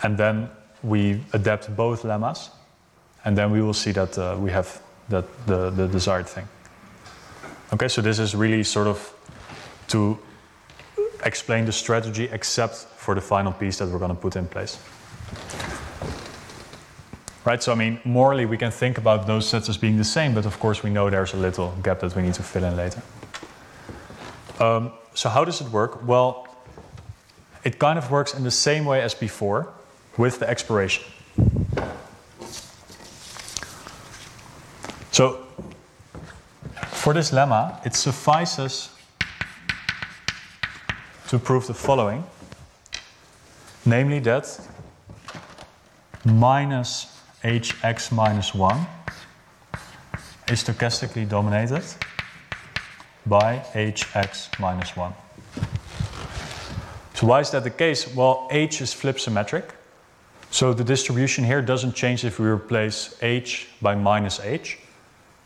[0.03, 0.49] and then
[0.83, 2.51] we adapt both lemmas,
[3.25, 6.47] and then we will see that uh, we have that the the desired thing.
[7.73, 9.13] Okay, so this is really sort of
[9.89, 10.19] to
[11.25, 14.79] explain the strategy, except for the final piece that we're going to put in place.
[17.45, 20.35] Right, so I mean, morally, we can think about those sets as being the same,
[20.35, 22.77] but of course, we know there's a little gap that we need to fill in
[22.77, 23.01] later.
[24.59, 26.07] Um, so, how does it work?
[26.07, 26.47] Well,
[27.65, 29.69] it kind of works in the same way as before
[30.17, 31.05] with the exploration.
[35.13, 35.47] So,
[36.93, 38.91] for this lemma, it suffices
[41.29, 42.25] to prove the following
[43.87, 44.61] namely, that
[46.25, 47.07] minus
[47.43, 48.87] hx minus 1
[50.49, 51.85] is stochastically dominated
[53.27, 55.13] by hx minus 1.
[57.21, 58.09] So why is that the case?
[58.15, 59.75] Well, h is flip symmetric.
[60.51, 64.79] So the distribution here doesn't change if we replace h by minus h,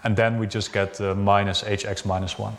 [0.05, 2.57] and then we just get uh, minus hx minus 1.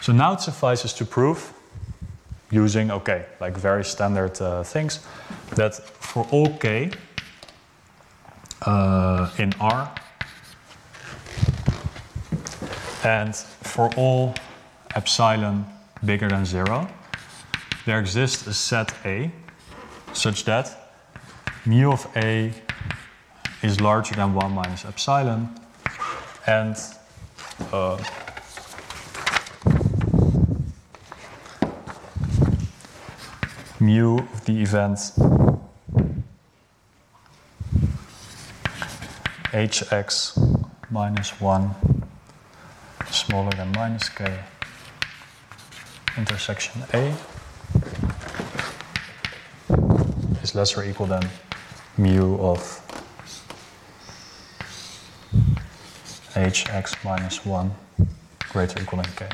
[0.00, 1.52] So now it suffices to prove,
[2.52, 5.00] using, okay, like very standard uh, things,
[5.56, 6.92] that for all k
[8.64, 9.92] uh, in R,
[13.04, 14.34] and for all
[14.94, 15.66] epsilon
[16.04, 16.88] bigger than zero,
[17.86, 19.30] there exists a set A
[20.12, 20.94] such that
[21.64, 22.52] mu of A
[23.62, 25.48] is larger than 1 minus epsilon.
[26.46, 26.76] And
[27.72, 28.02] uh,
[33.80, 34.98] mu of the event
[39.52, 40.36] hx
[40.90, 41.97] minus 1
[43.10, 44.40] smaller than minus k
[46.16, 47.14] intersection A
[50.42, 51.28] is less or equal than
[51.96, 52.60] mu of
[56.34, 57.70] hx minus 1
[58.50, 59.28] greater equal than k.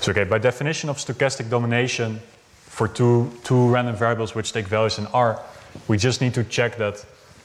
[0.00, 2.20] So okay, by definition of stochastic domination
[2.54, 5.38] for two, two random variables which take values in R,
[5.88, 7.04] we just need to check that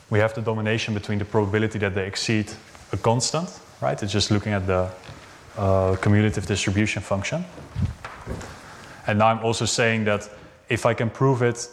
[0.10, 2.50] we have the domination between the probability that they exceed
[2.94, 3.50] a constant,
[3.82, 4.02] right?
[4.02, 4.90] It's just looking at the
[5.58, 7.44] uh, cumulative distribution function.
[9.06, 10.30] And now I'm also saying that
[10.70, 11.68] if I can prove it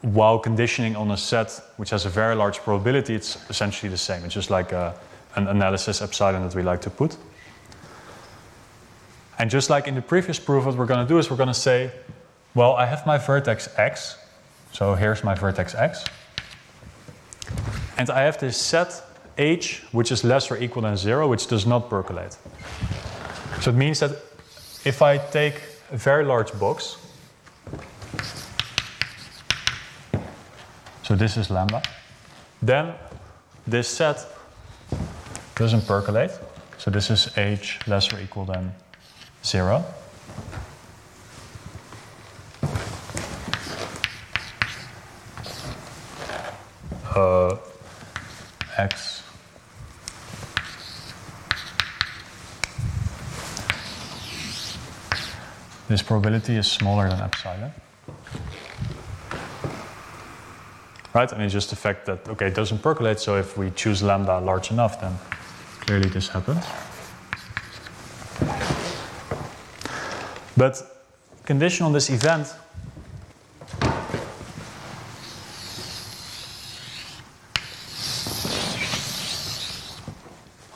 [0.00, 4.24] while conditioning on a set which has a very large probability, it's essentially the same.
[4.24, 4.98] It's just like a,
[5.36, 7.16] an analysis epsilon that we like to put.
[9.42, 11.48] And just like in the previous proof, what we're going to do is we're going
[11.48, 11.90] to say,
[12.54, 14.16] well, I have my vertex x.
[14.70, 16.04] So here's my vertex x.
[17.98, 19.02] And I have this set
[19.36, 22.38] h, which is less or equal than 0, which does not percolate.
[23.62, 24.12] So it means that
[24.84, 25.60] if I take
[25.90, 26.98] a very large box,
[31.02, 31.82] so this is lambda,
[32.62, 32.94] then
[33.66, 34.24] this set
[35.56, 36.30] doesn't percolate.
[36.78, 38.72] So this is h less or equal than
[39.44, 39.84] 0.
[47.14, 47.56] Uh,
[48.78, 49.22] x
[55.88, 57.70] this probability is smaller than epsilon.
[61.14, 64.02] Right, and it's just the fact that, okay, it doesn't percolate, so if we choose
[64.02, 65.18] lambda large enough, then
[65.80, 66.64] clearly this happens.
[70.62, 70.80] But
[71.44, 72.46] condition on this event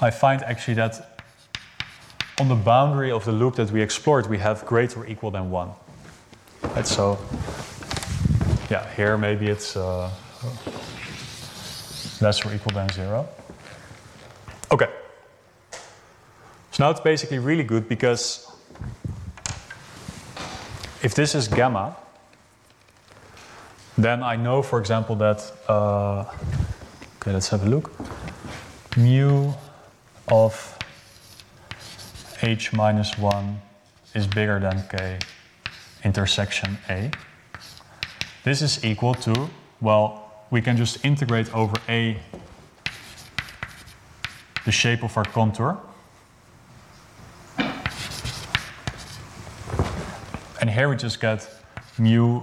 [0.01, 1.21] I find actually that
[2.41, 5.53] on the boundary of the loop that we explored, we have greater or equal than
[5.53, 5.71] 1.
[6.63, 7.17] Right, so,
[8.69, 10.11] yeah, here maybe it's uh,
[12.21, 13.29] less or equal than 0.
[14.73, 14.89] Okay.
[16.73, 18.56] So now it's basically really good because
[21.07, 21.97] if this is gamma,
[23.97, 26.25] then I know, for example, that, uh,
[27.19, 27.93] okay, let's have a look.
[28.97, 29.53] Mu
[30.27, 30.53] of
[32.43, 33.61] h minus 1
[34.17, 35.19] is bigger than k
[36.03, 37.13] intersection A.
[38.43, 39.49] This is equal to,
[39.81, 40.07] well,
[40.51, 42.19] we can just integrate over A
[44.65, 45.79] the shape of our contour.
[50.61, 51.49] And here we just get
[51.99, 52.43] mu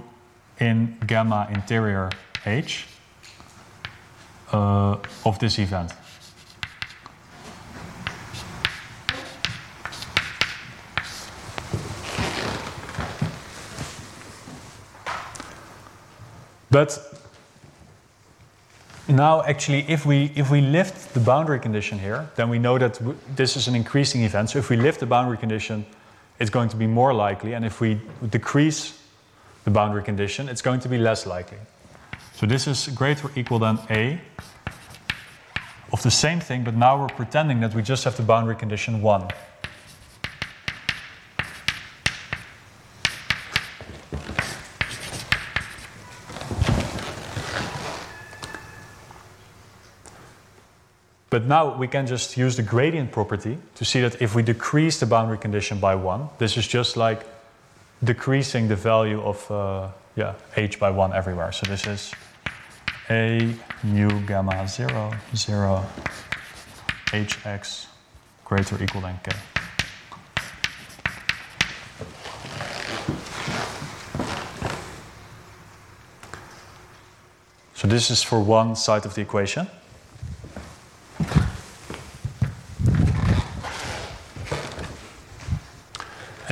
[0.60, 2.10] in gamma interior
[2.46, 2.86] h
[4.52, 5.92] uh, of this event.
[16.70, 16.98] But
[19.08, 22.98] now actually if we if we lift the boundary condition here then we know that
[23.36, 25.84] this is an increasing event so if we lift the boundary condition
[26.38, 28.00] it's going to be more likely and if we
[28.30, 29.00] decrease
[29.64, 31.58] the boundary condition it's going to be less likely.
[32.34, 34.20] So this is greater or equal than a
[35.92, 39.00] of the same thing but now we're pretending that we just have the boundary condition
[39.00, 39.28] 1
[51.34, 55.00] But now we can just use the gradient property to see that if we decrease
[55.00, 57.26] the boundary condition by one, this is just like
[58.04, 61.50] decreasing the value of uh, yeah h by one everywhere.
[61.50, 62.12] So this is
[63.10, 63.52] a
[63.82, 65.84] mu gamma 0, 0,
[67.06, 67.86] hx
[68.44, 69.32] greater or equal than k.
[77.74, 79.66] So this is for one side of the equation.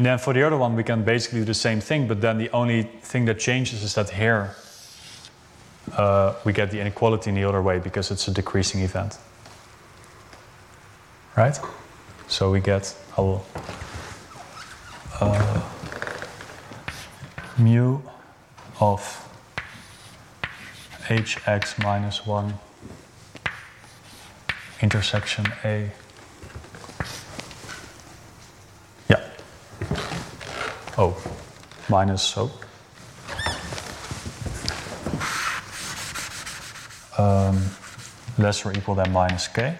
[0.03, 2.37] And then for the other one, we can basically do the same thing, but then
[2.37, 4.57] the only thing that changes is that here
[5.97, 9.17] uh, we get the inequality in the other way because it's a decreasing event.
[11.37, 11.57] Right?
[12.27, 13.39] So we get uh,
[17.59, 18.01] mu
[18.81, 19.29] of
[21.07, 22.55] hx minus 1
[24.81, 25.93] intersection a.
[30.99, 31.17] Oh,
[31.89, 32.51] minus, O.
[37.17, 37.63] Um,
[38.37, 39.79] less or equal than minus k.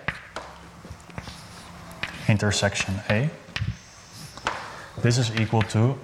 [2.29, 3.29] Intersection a.
[5.03, 5.99] This is equal to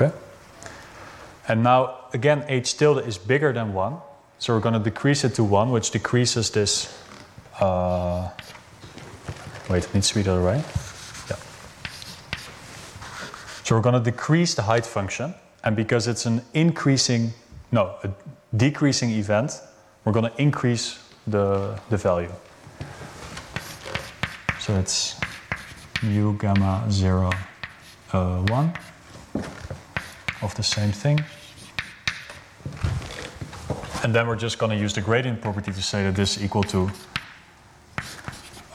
[0.00, 0.12] Okay.
[1.58, 3.96] And now, again, h tilde is bigger than 1.
[4.38, 6.86] So we're going to decrease it to 1, which decreases this.
[7.58, 8.28] Uh,
[9.68, 10.58] wait, it needs to be the other way.
[11.28, 11.36] Yeah.
[13.64, 15.34] So we're going to decrease the height function.
[15.64, 17.32] And because it's an increasing,
[17.72, 18.10] no, a
[18.56, 19.60] decreasing event,
[20.04, 22.32] we're going to increase the, the value.
[24.60, 25.18] So it's
[26.04, 27.32] mu gamma 0,
[28.12, 28.72] uh, 1
[30.40, 31.18] of the same thing.
[34.04, 36.44] And then we're just going to use the gradient property to say that this is
[36.44, 36.90] equal to,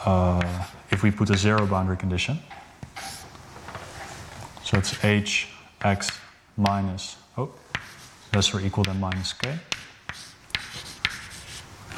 [0.05, 2.39] uh, if we put a zero boundary condition.
[4.63, 5.47] So it's h
[5.81, 6.11] x
[6.57, 7.51] minus, oh,
[8.33, 9.57] less or equal than minus k.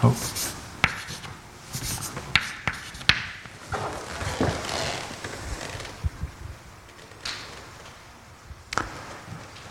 [0.04, 0.14] Oh.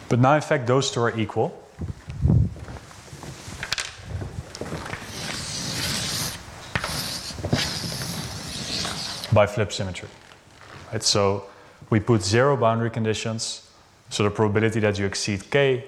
[0.08, 1.63] But now, in fact, those two are equal.
[9.34, 10.08] By flip symmetry.
[10.92, 11.02] Right?
[11.02, 11.46] So
[11.90, 13.68] we put zero boundary conditions,
[14.08, 15.84] so the probability that you exceed k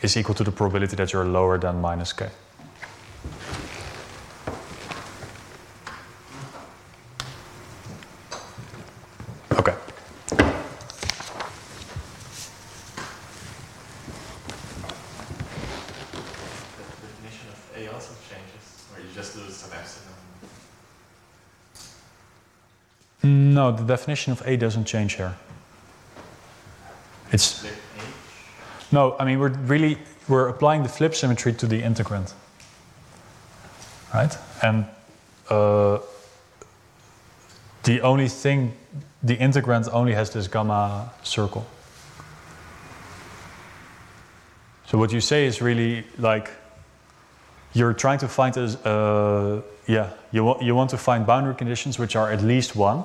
[0.00, 2.30] is equal to the probability that you're lower than minus k.
[9.50, 9.74] Okay.
[10.28, 10.36] The
[17.02, 20.06] definition of A also changes, or you just lose some epsilon.
[23.22, 25.36] No, the definition of A doesn't change here.
[27.32, 27.66] It's
[28.92, 29.98] no, I mean we're really
[30.28, 32.32] we're applying the flip symmetry to the integrand,
[34.14, 34.36] right?
[34.62, 34.86] And
[35.48, 35.98] uh,
[37.84, 38.74] the only thing,
[39.22, 41.66] the integrand only has this gamma circle.
[44.86, 46.50] So what you say is really like
[47.72, 51.98] you're trying to find a uh, yeah you want you want to find boundary conditions
[51.98, 53.04] which are at least one,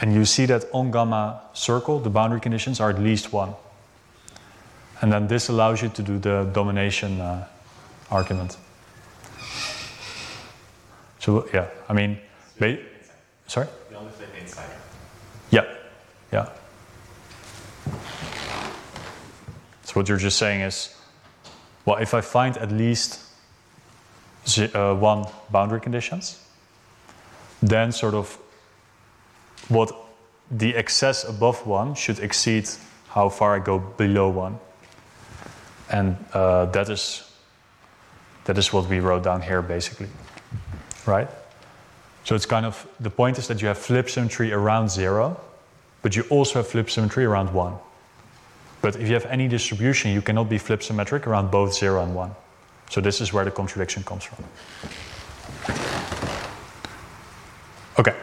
[0.00, 3.54] and you see that on gamma circle the boundary conditions are at least one,
[5.00, 7.46] and then this allows you to do the domination uh,
[8.10, 8.56] argument.
[11.18, 12.18] So yeah, I mean,
[12.58, 12.78] ba-
[13.46, 13.68] sorry.
[13.90, 14.70] You only flip inside.
[15.50, 15.66] Yeah,
[16.32, 16.48] yeah.
[19.84, 20.94] So what you're just saying is,
[21.84, 23.20] well, if I find at least
[24.74, 26.38] uh, one boundary conditions,
[27.60, 28.38] then sort of
[29.70, 29.92] what
[30.50, 32.68] the excess above one should exceed
[33.08, 34.58] how far I go below one,
[35.88, 37.30] and uh, that is
[38.44, 40.08] that is what we wrote down here basically,
[41.06, 41.28] right?
[42.24, 45.40] So it's kind of the point is that you have flip symmetry around zero,
[46.02, 47.74] but you also have flip symmetry around one.
[48.82, 52.14] But if you have any distribution, you cannot be flip symmetric around both zero and
[52.14, 52.34] one.
[52.90, 54.44] So this is where the contradiction comes from.
[57.98, 58.14] Okay.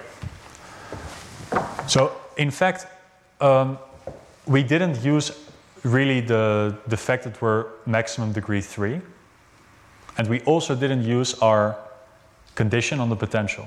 [1.88, 2.88] So in fact,
[3.42, 3.78] um,
[4.46, 5.32] we didn't use
[5.84, 9.02] really the, the fact that we're maximum degree 3.
[10.18, 11.78] And we also didn't use our
[12.56, 13.66] condition on the potential.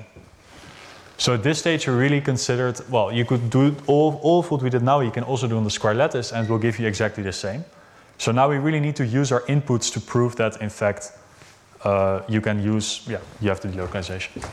[1.17, 4.61] So at this stage, we really considered, well, you could do all, all of what
[4.61, 6.79] we did now, you can also do on the square lattice, and it will give
[6.79, 7.63] you exactly the same.
[8.17, 11.11] So now we really need to use our inputs to prove that, in fact,
[11.83, 14.43] uh, you can use, yeah, you have the delocalization.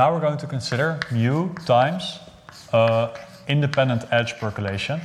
[0.00, 2.20] Now we're going to consider mu times
[2.72, 3.14] uh,
[3.48, 4.98] independent edge percolation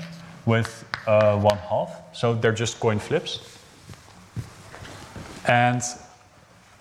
[0.46, 1.92] with uh, one half.
[2.14, 3.42] So they're just coin flips.
[5.50, 5.82] And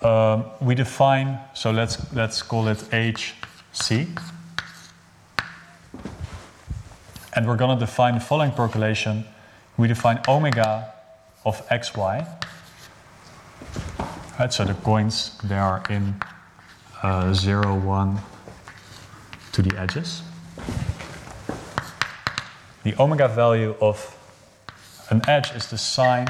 [0.01, 4.07] um, we define, so let's, let's call it HC.
[7.33, 9.25] And we're going to define the following percolation.
[9.75, 10.93] We define omega
[11.43, 12.25] of xy.
[14.39, 16.15] Right, so the coins, they are in
[17.05, 18.17] uh, 0, 1
[19.51, 20.23] to the edges.
[22.83, 24.17] The omega value of
[25.11, 26.27] an edge is the sign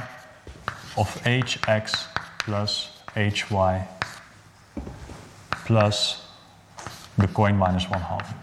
[0.97, 2.07] of hx
[2.39, 3.87] plus hy
[5.65, 6.27] plus
[7.17, 8.33] the coin minus 1 half.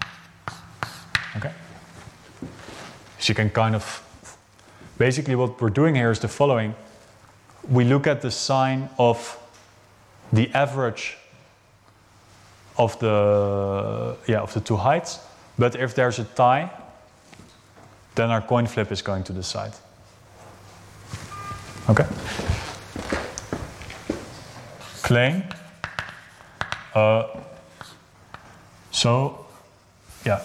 [1.36, 1.52] Okay?
[3.18, 3.84] So you can kind of.
[4.96, 6.74] Basically, what we're doing here is the following
[7.68, 9.38] we look at the sign of
[10.32, 11.18] the average
[12.77, 15.20] of the yeah of the two heights.
[15.59, 16.70] But if there's a tie,
[18.15, 19.73] then our coin flip is going to the side.
[21.89, 22.07] Okay.
[25.03, 25.44] Claim.
[26.94, 27.27] Uh,
[28.90, 29.47] so,
[30.24, 30.40] yeah.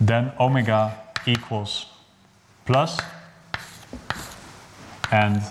[0.00, 1.86] Then omega equals
[2.64, 3.00] plus
[5.10, 5.42] and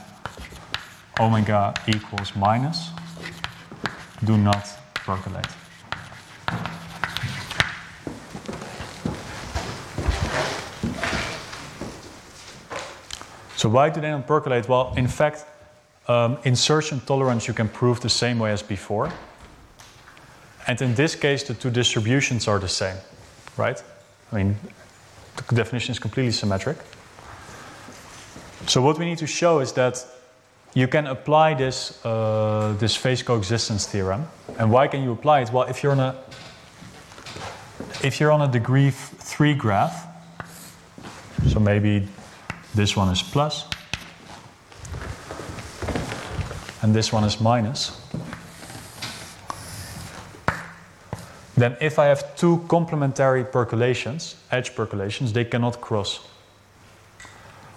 [1.20, 2.90] omega equals minus
[4.24, 5.48] do not percolate.
[13.56, 14.68] So why do they not percolate?
[14.68, 15.46] Well, in fact,
[16.08, 19.12] um, insertion tolerance you can prove the same way as before.
[20.68, 22.98] And in this case, the two distributions are the same,
[23.58, 23.82] right?
[24.32, 24.58] I mean,
[25.36, 26.78] the definition is completely symmetric.
[28.68, 30.06] So what we need to show is that
[30.74, 34.28] you can apply this, uh, this phase coexistence theorem.
[34.58, 35.52] And why can you apply it?
[35.52, 36.16] Well, if you're on a,
[38.04, 40.08] if you're on a degree three graph,
[41.48, 42.08] so maybe
[42.74, 43.66] this one is plus,
[46.82, 48.00] and this one is minus,
[51.58, 56.22] then if I have two complementary percolations, edge percolations, they cannot cross.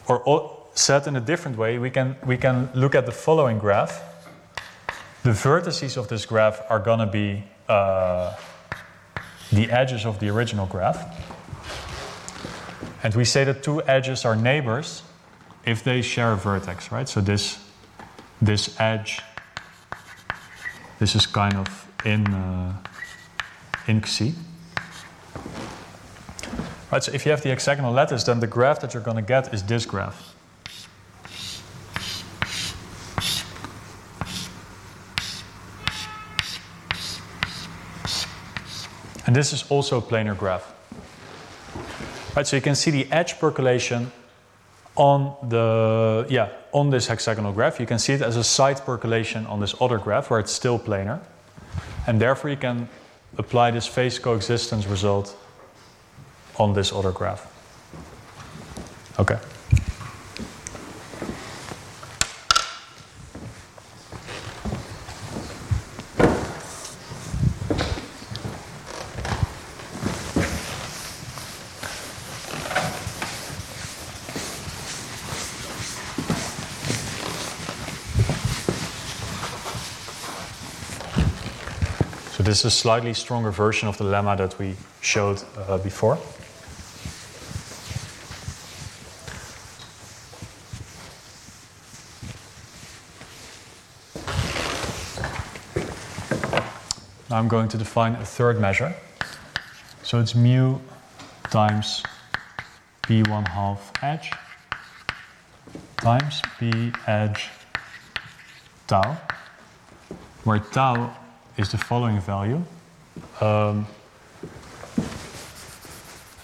[0.06, 4.02] Or said in a different way, we can, we can look at the following graph.
[5.22, 8.34] The vertices of this graph are going to be uh,
[9.52, 11.02] the edges of the original graph.
[13.02, 15.02] And we say that two edges are neighbors
[15.64, 17.08] if they share a vertex, right?
[17.08, 17.58] So this,
[18.42, 19.20] this edge,
[20.98, 22.76] this is kind of in, uh,
[23.86, 24.34] in Xi.
[26.90, 29.22] Right, so if you have the hexagonal lattice, then the graph that you're going to
[29.22, 30.33] get is this graph.
[39.26, 40.72] And this is also a planar graph.
[42.36, 44.12] Right, so you can see the edge percolation
[44.96, 47.80] on the yeah on this hexagonal graph.
[47.80, 50.78] You can see it as a site percolation on this other graph where it's still
[50.78, 51.20] planar.
[52.06, 52.88] And therefore you can
[53.38, 55.36] apply this phase coexistence result
[56.58, 57.50] on this other graph.
[59.18, 59.38] Okay.
[82.54, 86.16] Is a slightly stronger version of the lemma that we showed uh, before.
[97.28, 98.94] Now I'm going to define a third measure.
[100.04, 100.78] So it's mu
[101.50, 102.04] times
[103.08, 104.30] b1 half edge
[105.96, 107.48] times p edge
[108.86, 109.16] tau,
[110.44, 111.23] where tau
[111.56, 112.62] is the following value.
[113.40, 113.86] Um,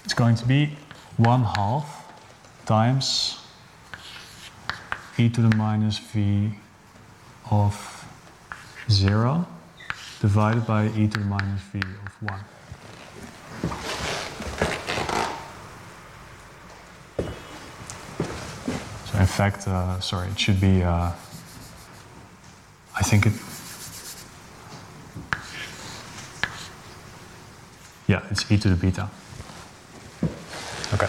[0.04, 0.76] it's going to be
[1.16, 2.12] 1 half
[2.64, 3.40] times
[5.18, 6.52] e to the minus v
[7.50, 8.06] of
[8.88, 9.46] 0
[10.20, 12.44] divided by e to the minus v of 1.
[19.06, 21.10] So in fact, uh, sorry, it should be, uh,
[22.96, 23.32] I think it,
[28.10, 29.08] yeah, it's e to the beta.
[30.92, 31.06] Okay.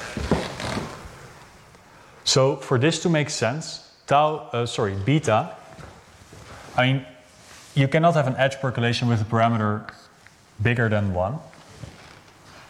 [2.24, 5.56] So for this to make sense, tau, uh, sorry, beta,
[6.78, 7.06] I mean,
[7.74, 9.92] you cannot have an edge percolation with a parameter
[10.62, 11.40] bigger than 1,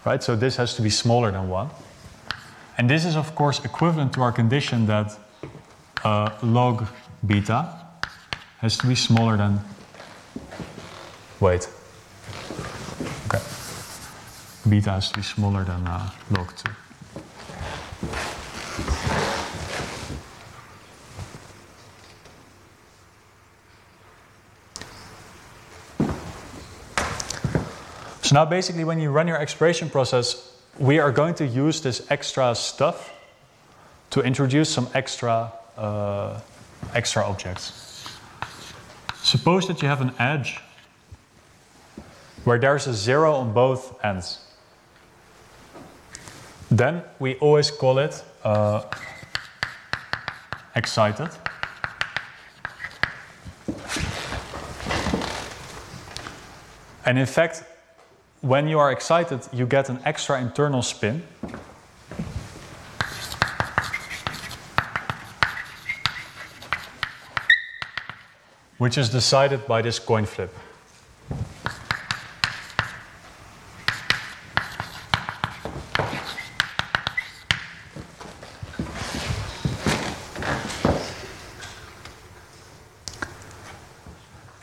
[0.06, 0.24] right?
[0.24, 1.70] So this has to be smaller than 1.
[2.78, 5.12] And this is, of course, equivalent to our condition that
[6.06, 6.88] uh, log
[7.28, 7.68] beta
[8.60, 9.60] has to be smaller than,
[11.42, 11.68] wait,
[14.70, 16.72] beta to be smaller than uh, log 2.
[28.22, 32.10] So now basically when you run your exploration process, we are going to use this
[32.10, 33.12] extra stuff
[34.12, 36.40] to introduce some extra, uh,
[36.94, 38.08] extra objects.
[39.22, 40.62] Suppose that you have an edge
[42.44, 44.40] where there's a zero on both ends.
[46.72, 48.84] Then we always call it uh,
[50.74, 51.30] excited.
[57.06, 57.66] And in fact,
[58.40, 61.24] when you are excited, you get an extra internal spin.
[68.78, 70.56] Which is decided by this coin flip.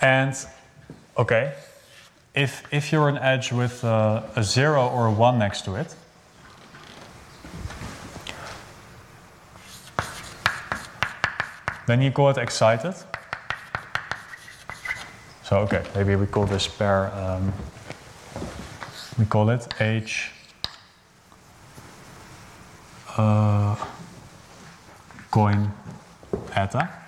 [0.01, 0.35] And,
[1.29, 1.53] okay,
[2.35, 5.95] if, if you're an edge with a 0 or a 1 next to it,
[11.87, 12.95] then you call it excited.
[15.45, 17.53] So, okay, maybe we call this pair, um,
[19.19, 20.33] we call it H
[23.19, 23.77] uh,
[25.31, 25.73] coin
[26.55, 27.08] eta.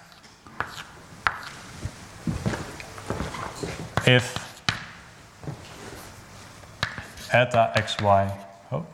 [4.11, 4.35] If
[7.33, 8.37] eta xy
[8.73, 8.87] oh,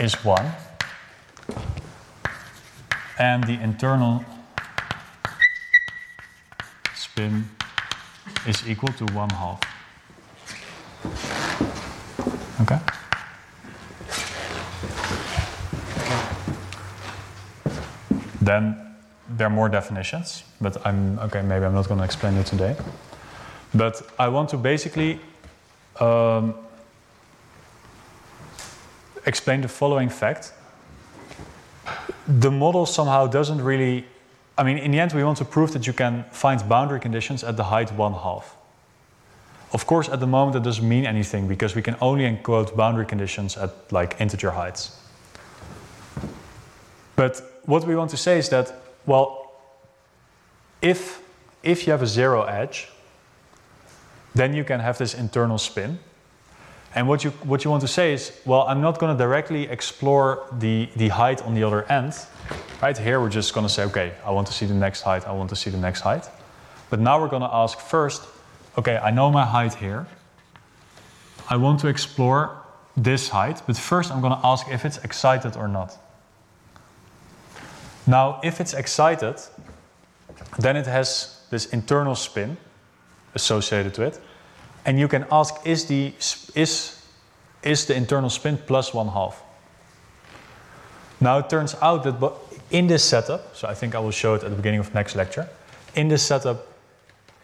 [0.00, 0.52] is 1
[3.18, 4.24] and the internal
[6.96, 7.48] spin
[8.46, 9.60] is equal to 1 half.
[12.62, 12.80] Okay?
[18.40, 18.96] Then
[19.28, 22.76] there are more definitions, but I'm okay, maybe I'm not going to explain it today.
[23.74, 25.20] But I want to basically
[26.00, 26.54] um,
[29.26, 30.52] explain the following fact.
[32.26, 34.06] The model somehow doesn't really,
[34.56, 37.44] I mean, in the end, we want to prove that you can find boundary conditions
[37.44, 38.56] at the height one half.
[39.72, 43.06] Of course, at the moment, that doesn't mean anything because we can only encode boundary
[43.06, 44.96] conditions at like integer heights.
[47.16, 48.72] But what we want to say is that,
[49.04, 49.43] well,
[50.84, 51.22] if,
[51.62, 52.88] if you have a zero edge,
[54.34, 55.98] then you can have this internal spin.
[56.94, 59.64] And what you, what you want to say is, well, I'm not going to directly
[59.68, 62.14] explore the, the height on the other end.
[62.82, 65.26] Right here, we're just going to say, okay, I want to see the next height,
[65.26, 66.28] I want to see the next height.
[66.90, 68.22] But now we're going to ask first,
[68.76, 70.06] okay, I know my height here.
[71.48, 72.56] I want to explore
[72.96, 75.96] this height, but first I'm going to ask if it's excited or not.
[78.06, 79.40] Now, if it's excited,
[80.58, 82.56] then it has this internal spin
[83.34, 84.20] associated to it.
[84.86, 86.12] And you can ask, is the,
[86.54, 87.02] is,
[87.62, 89.42] is the internal spin plus one half?
[91.20, 92.32] Now it turns out that
[92.70, 95.16] in this setup, so I think I will show it at the beginning of next
[95.16, 95.48] lecture.
[95.94, 96.66] In this setup,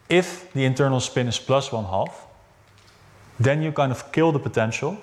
[0.09, 2.27] if the internal spin is plus one half,
[3.39, 4.99] then you kind of kill the potential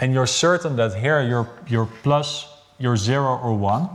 [0.00, 2.46] and you're certain that here you're, you're plus,
[2.78, 3.88] you're zero or one,